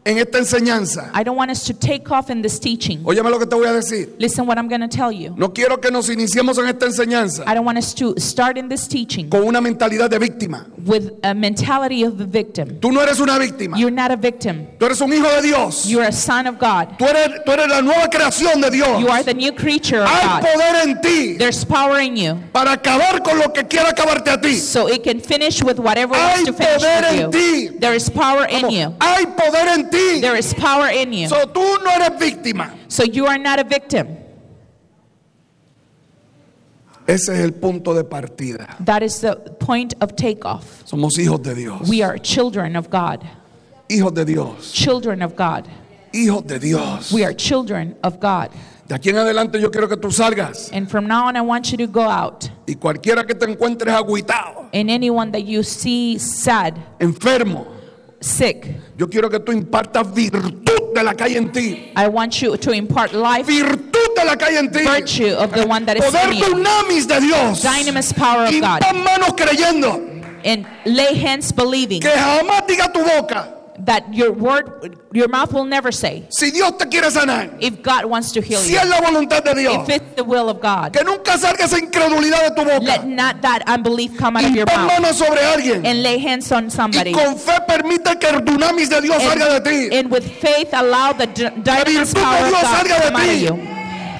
en 0.06 0.18
esta 0.18 0.38
enseñanza. 0.38 1.10
I 1.14 1.24
don't 1.24 1.36
want 1.36 1.50
us 1.50 1.64
to 1.64 1.74
take 1.74 2.10
off 2.10 2.30
in 2.30 2.40
this 2.40 2.58
teaching. 2.60 3.00
Óyeme 3.04 3.28
lo 3.28 3.38
que 3.40 3.46
te 3.46 3.56
voy 3.56 3.66
a 3.66 3.72
decir. 3.72 4.14
Listen 4.18 4.46
what 4.46 4.56
I'm 4.56 4.68
going 4.68 4.80
to 4.80 4.88
tell 4.88 5.10
you. 5.10 5.34
No 5.36 5.52
quiero 5.52 5.78
que 5.80 5.90
nos 5.90 6.08
iniciemos 6.08 6.56
en 6.58 6.66
esta 6.68 6.86
enseñanza 6.86 7.42
I 7.46 7.54
don't 7.54 7.66
want 7.66 7.76
us 7.78 7.92
to 7.94 8.14
start 8.18 8.56
in 8.56 8.68
this 8.68 8.86
teaching 8.86 9.28
con 9.28 9.42
una 9.42 9.60
mentalidad 9.60 10.08
de 10.08 10.18
víctima. 10.18 10.66
with 10.86 11.10
a 11.24 11.34
mentality 11.34 12.04
of 12.04 12.16
the 12.18 12.24
victim. 12.24 12.78
Tú 12.80 12.92
no 12.92 13.00
eres 13.00 13.18
una 13.18 13.36
víctima. 13.38 13.76
You're 13.76 13.90
not 13.90 14.12
a 14.12 14.16
victim. 14.16 14.68
Tú 14.78 14.86
eres 14.86 15.00
un 15.00 15.12
hijo 15.12 15.26
de 15.34 15.42
Dios. 15.42 15.86
You're 15.86 16.06
a 16.06 16.12
son 16.12 16.46
of 16.46 16.58
God. 16.58 16.96
Tú 16.98 17.04
eres, 17.06 17.42
tú 17.44 17.50
eres 17.52 17.68
la 17.68 17.80
nueva 17.82 18.08
creación 18.08 18.60
de 18.60 18.70
Dios. 18.70 19.00
You 19.00 19.08
are 19.08 19.24
the 19.24 19.34
new 19.34 19.52
creature 19.52 20.02
of 20.02 20.08
Hay 20.08 20.26
God. 20.28 20.42
poder 20.42 20.88
en 20.88 21.00
ti 21.00 21.34
There's 21.36 21.64
power 21.64 21.98
in 22.00 22.16
you. 22.16 22.36
para 22.52 22.72
acabar 22.72 23.22
con 23.24 23.38
lo 23.40 23.52
que 23.52 23.64
quiera 23.64 23.90
acabarte 23.90 24.30
a 24.30 24.40
ti. 24.40 24.56
So 24.58 24.88
it 24.88 25.02
can 25.02 25.20
finish 25.20 25.62
with 25.64 25.80
whatever 25.80 26.14
Hay 26.14 26.44
wants 26.44 26.46
to 26.46 26.52
finish 26.52 26.76
poder 26.82 27.04
en 27.24 27.30
ti. 27.32 27.68
There 27.80 27.94
is 27.96 28.08
power 28.08 28.46
in 28.48 28.70
you. 28.70 28.94
Hay 29.00 29.26
poder 29.26 29.68
en 29.74 29.90
ti. 29.90 29.95
There 30.20 30.36
is 30.36 30.54
power 30.54 30.88
in 30.88 31.12
you. 31.12 31.28
So, 31.28 31.46
tú 31.46 31.60
no 31.82 31.90
eres 31.90 32.18
víctima. 32.20 32.72
So 32.88 33.04
you 33.04 33.26
are 33.26 33.38
not 33.38 33.58
a 33.58 33.64
victim. 33.64 34.16
Ese 37.06 37.28
es 37.28 37.40
el 37.40 37.52
punto 37.52 37.94
de 37.94 38.02
partida. 38.04 38.76
That 38.84 39.02
is 39.02 39.20
the 39.20 39.36
point 39.60 39.94
of 40.00 40.16
takeoff. 40.16 40.82
Somos 40.84 41.16
hijos 41.18 41.40
de 41.42 41.54
Dios. 41.54 41.88
We 41.88 42.02
are 42.02 42.18
children 42.18 42.74
of 42.76 42.90
God. 42.90 43.24
Hijos 43.88 44.12
de 44.14 44.24
Dios. 44.24 44.72
Children 44.72 45.22
of 45.22 45.36
God. 45.36 45.68
Hijos 46.12 46.44
de 46.46 46.58
Dios. 46.58 47.12
We 47.12 47.24
are 47.24 47.32
children 47.32 47.96
of 48.02 48.18
God. 48.18 48.50
De 48.88 48.94
aquí 48.94 49.10
en 49.10 49.16
adelante 49.18 49.60
yo 49.60 49.70
quiero 49.70 49.88
que 49.88 49.96
tú 49.96 50.12
salgas 50.12 50.70
And 50.72 50.88
from 50.88 51.06
now 51.08 51.26
on, 51.26 51.36
I 51.36 51.40
want 51.40 51.70
you 51.72 51.76
to 51.78 51.86
go 51.88 52.02
out. 52.08 52.48
y 52.68 52.74
cualquiera 52.74 53.24
que 53.26 53.34
te 53.34 53.44
encuentres 53.46 53.92
agüitado, 53.94 54.68
And 54.72 54.90
anyone 54.90 55.30
that 55.32 55.44
you 55.44 55.62
see 55.64 56.18
sad, 56.18 56.74
enfermo, 57.00 57.66
sick, 58.26 58.66
yo 58.96 59.08
quiero 59.08 59.30
que 59.30 59.38
tú 59.40 59.52
impartas 59.52 60.12
virtud 60.12 60.94
de 60.94 61.02
la 61.04 61.14
hay 61.18 61.36
en 61.36 61.52
ti. 61.52 61.92
I 61.96 62.08
want 62.08 62.40
you 62.42 62.56
to 62.56 62.72
impart 62.72 63.12
life, 63.12 63.46
Virtud 63.46 64.14
de 64.16 64.24
la 64.24 64.36
hay 64.40 64.56
en 64.56 64.70
ti. 64.72 64.82
virtue 64.84 65.34
of 65.36 65.52
the 65.52 65.64
one 65.66 65.84
that 65.86 65.96
is 65.96 66.04
Poder 66.04 66.34
dunamis 66.34 67.06
de 67.06 67.20
Dios. 67.20 67.62
Dynamis 67.62 68.12
power 68.14 68.44
of 68.46 68.50
God. 68.60 68.80
Manos 68.94 69.32
creyendo 69.36 70.12
And 70.44 70.66
lay 70.84 71.14
hands 71.14 71.50
believing 71.52 72.00
que 72.00 72.10
jamás 72.10 72.66
diga 72.68 72.92
tu 72.92 73.00
boca 73.02 73.48
that 73.84 74.12
your 74.14 74.32
word, 74.32 74.98
your 75.12 75.28
mouth 75.28 75.52
will 75.52 75.64
never 75.64 75.92
say, 75.92 76.24
si 76.30 76.50
Dios 76.50 76.72
te 76.78 76.86
quiere 76.86 77.08
sanar. 77.10 77.56
if 77.60 77.82
God 77.82 78.06
wants 78.06 78.32
to 78.32 78.40
heal 78.40 78.58
Si 78.60 78.72
you, 78.72 78.78
es 78.78 78.88
la 78.88 79.00
voluntad 79.00 79.44
de 79.44 79.54
Dios. 79.54 79.88
if 79.88 79.96
it's 79.96 80.14
the 80.16 80.24
will 80.24 80.48
of 80.48 80.60
God. 80.60 80.92
Que 80.92 81.02
nunca 81.04 81.36
salga 81.38 81.64
esa 81.64 81.78
incredulidad 81.78 82.54
de 82.54 82.62
tu 82.64 82.84
Let 82.84 83.04
not 83.06 83.42
that 83.42 83.62
unbelief 83.68 84.16
come 84.16 84.36
out 84.36 84.44
of 84.44 84.54
your 84.54 84.66
mouth. 84.66 84.86
manos 84.88 85.16
sobre 85.18 85.40
alguien. 85.40 85.84
And 85.86 86.02
lay 86.02 86.18
hands 86.18 86.50
on 86.52 86.64
Y 86.64 86.70
somebody. 86.70 87.12
con 87.12 87.36
fe 87.36 87.58
permite 87.66 88.18
que 88.18 88.28
el 88.28 88.40
dunamis 88.44 88.88
de 88.88 89.00
Dios 89.02 89.22
salga 89.22 89.48
de 89.48 89.56
And, 89.56 89.90
ti. 89.90 89.96
and 89.98 90.10
with 90.10 90.24
faith, 90.40 90.68
allow 90.72 91.12
the 91.12 91.26
d- 91.26 91.44
dynamis 91.62 92.14
power 92.14 92.46
of 92.46 92.52
God 92.52 92.82
to 92.84 92.88
come 93.02 93.16
out 93.16 93.28
of 93.28 93.36
you. 93.40 93.75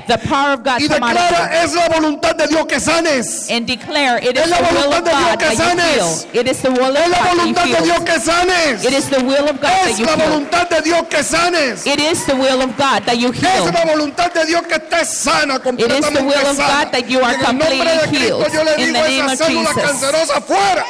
The 0.06 0.18
power 0.28 0.52
of 0.54 0.62
God 0.62 0.80
Y 0.80 0.88
come 0.88 1.02
out 1.02 1.16
of 1.16 1.22
you. 1.22 1.36
declara, 1.36 1.62
es 1.64 1.74
la 1.74 1.88
voluntad 1.88 2.34
de 2.36 2.46
Dios 2.46 2.66
que 2.66 2.80
sanes. 2.80 3.50
And 3.50 3.66
declare 3.66 4.18
it 4.22 4.36
is 4.36 4.42
Es 4.44 4.50
la 4.50 4.56
the 4.58 4.62
will 4.62 4.90
voluntad 4.90 4.98
of 4.98 5.04
de 5.04 5.10
Dios 5.10 5.30
God 5.30 5.38
que 5.38 5.44
that 5.46 5.52
you 5.52 5.58
sanes. 5.58 6.26
It 6.34 6.46
is 6.48 6.58
the 6.62 6.70
will 6.70 6.96
of 6.96 6.96
Es 6.96 7.08
la 7.10 7.18
God 7.18 7.24
that 7.26 7.36
voluntad 7.36 7.66
you 7.66 7.74
de 7.74 7.82
Dios 7.82 7.96
heal. 7.96 8.04
que 8.04 8.20
sanes. 8.20 8.84
It 8.84 8.92
is 8.92 9.08
the 9.10 9.24
will 9.24 9.48
of 9.48 9.56
God 9.60 9.70
that 9.70 9.88
Es 9.90 9.98
you 9.98 10.06
la 10.06 10.16
heal. 10.16 10.26
voluntad 10.30 10.68
de 10.68 10.82
Dios 10.82 11.02
que 11.08 11.22
sanes. 11.22 11.86
It 11.86 12.00
is 12.00 12.24
the 12.26 12.34
will 12.36 12.62
of 12.62 12.76
God 12.76 13.02
that 13.06 13.18
you 13.18 13.30
Es 13.30 13.38
heal. 13.42 13.64
la 13.72 13.84
voluntad 13.84 14.32
de 14.32 14.46
Dios 14.46 14.62
que 14.66 14.74
estés 14.76 15.08
sana, 15.08 15.58
completamente 15.58 16.20
will 16.22 16.46
of. 16.46 16.56
God 16.56 16.90
that 16.92 17.08
you 17.08 17.20
are 17.20 17.34
en 17.34 17.40
el 17.40 17.46
nombre 17.46 17.68
de 17.68 17.98
completely 18.00 18.18
healed. 18.18 18.78
In 18.78 18.92
the 18.92 19.02
name 19.02 19.24
of 19.28 19.38
Jesus. 19.38 19.74
cancerosa 19.74 20.40
fuera. 20.40 20.84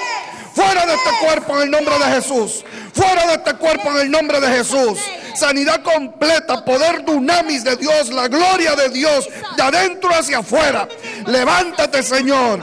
Fuera 0.57 0.86
de 0.86 0.94
este 0.94 1.11
cuerpo 1.26 1.57
en 1.57 1.62
el 1.64 1.70
nombre 1.70 1.98
de 1.98 2.04
Jesús. 2.07 2.64
Fuera 2.94 3.26
de 3.26 3.34
este 3.34 3.54
cuerpo 3.57 3.90
en 3.90 3.98
el 3.98 4.11
nombre 4.11 4.40
de 4.40 4.48
Jesús. 4.48 4.98
Sanidad 5.34 5.82
completa, 5.82 6.64
poder 6.64 7.04
dunamis 7.04 7.62
de 7.62 7.76
Dios, 7.76 8.09
la 8.09 8.26
gloria 8.26 8.74
de 8.74 8.88
Dios, 8.88 9.28
de 9.54 9.62
adentro 9.62 10.09
hacia 10.14 10.38
afuera. 10.38 10.88
Levántate, 11.26 12.02
Señor. 12.02 12.61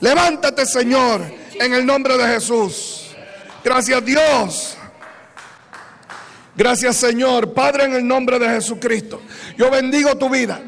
Levántate, 0.00 0.64
Señor, 0.64 1.20
en 1.52 1.74
el 1.74 1.84
nombre 1.84 2.16
de 2.16 2.26
Jesús. 2.26 3.10
Gracias, 3.62 4.02
Dios. 4.02 4.76
Gracias 6.56 6.96
Señor, 6.96 7.54
Padre, 7.54 7.84
en 7.84 7.94
el 7.94 8.06
nombre 8.06 8.38
de 8.38 8.48
Jesucristo. 8.48 9.20
Yo 9.56 9.70
bendigo 9.70 10.16
tu 10.16 10.28
vida. 10.28 10.60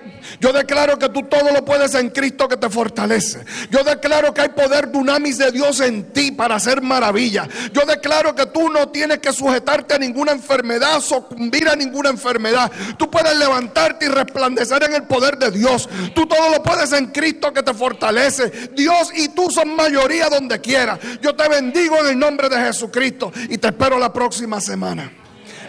Yo 0.42 0.52
declaro 0.52 0.98
que 0.98 1.08
tú 1.08 1.22
todo 1.22 1.52
lo 1.52 1.64
puedes 1.64 1.94
en 1.94 2.10
Cristo 2.10 2.48
que 2.48 2.56
te 2.56 2.68
fortalece. 2.68 3.44
Yo 3.70 3.84
declaro 3.84 4.34
que 4.34 4.40
hay 4.40 4.48
poder 4.48 4.90
dunamis 4.90 5.38
de 5.38 5.52
Dios 5.52 5.78
en 5.78 6.12
ti 6.12 6.32
para 6.32 6.56
hacer 6.56 6.82
maravilla. 6.82 7.48
Yo 7.72 7.82
declaro 7.86 8.34
que 8.34 8.46
tú 8.46 8.68
no 8.68 8.88
tienes 8.88 9.20
que 9.20 9.32
sujetarte 9.32 9.94
a 9.94 9.98
ninguna 9.98 10.32
enfermedad, 10.32 11.00
sucumbir 11.00 11.68
a 11.68 11.76
ninguna 11.76 12.10
enfermedad. 12.10 12.72
Tú 12.98 13.08
puedes 13.08 13.36
levantarte 13.36 14.06
y 14.06 14.08
resplandecer 14.08 14.82
en 14.82 14.94
el 14.94 15.04
poder 15.04 15.38
de 15.38 15.52
Dios. 15.52 15.88
Tú 16.12 16.26
todo 16.26 16.50
lo 16.50 16.60
puedes 16.60 16.90
en 16.90 17.12
Cristo 17.12 17.52
que 17.52 17.62
te 17.62 17.72
fortalece. 17.72 18.70
Dios 18.74 19.10
y 19.14 19.28
tú 19.28 19.48
son 19.48 19.76
mayoría 19.76 20.28
donde 20.28 20.60
quiera. 20.60 20.98
Yo 21.20 21.36
te 21.36 21.48
bendigo 21.48 22.00
en 22.00 22.08
el 22.08 22.18
nombre 22.18 22.48
de 22.48 22.56
Jesucristo 22.56 23.32
y 23.48 23.58
te 23.58 23.68
espero 23.68 23.96
la 23.96 24.12
próxima 24.12 24.60
semana. 24.60 25.08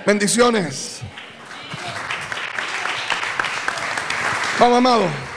Bendiciones. 0.03 1.03
Vamos, 4.63 4.77
amado. 4.77 5.32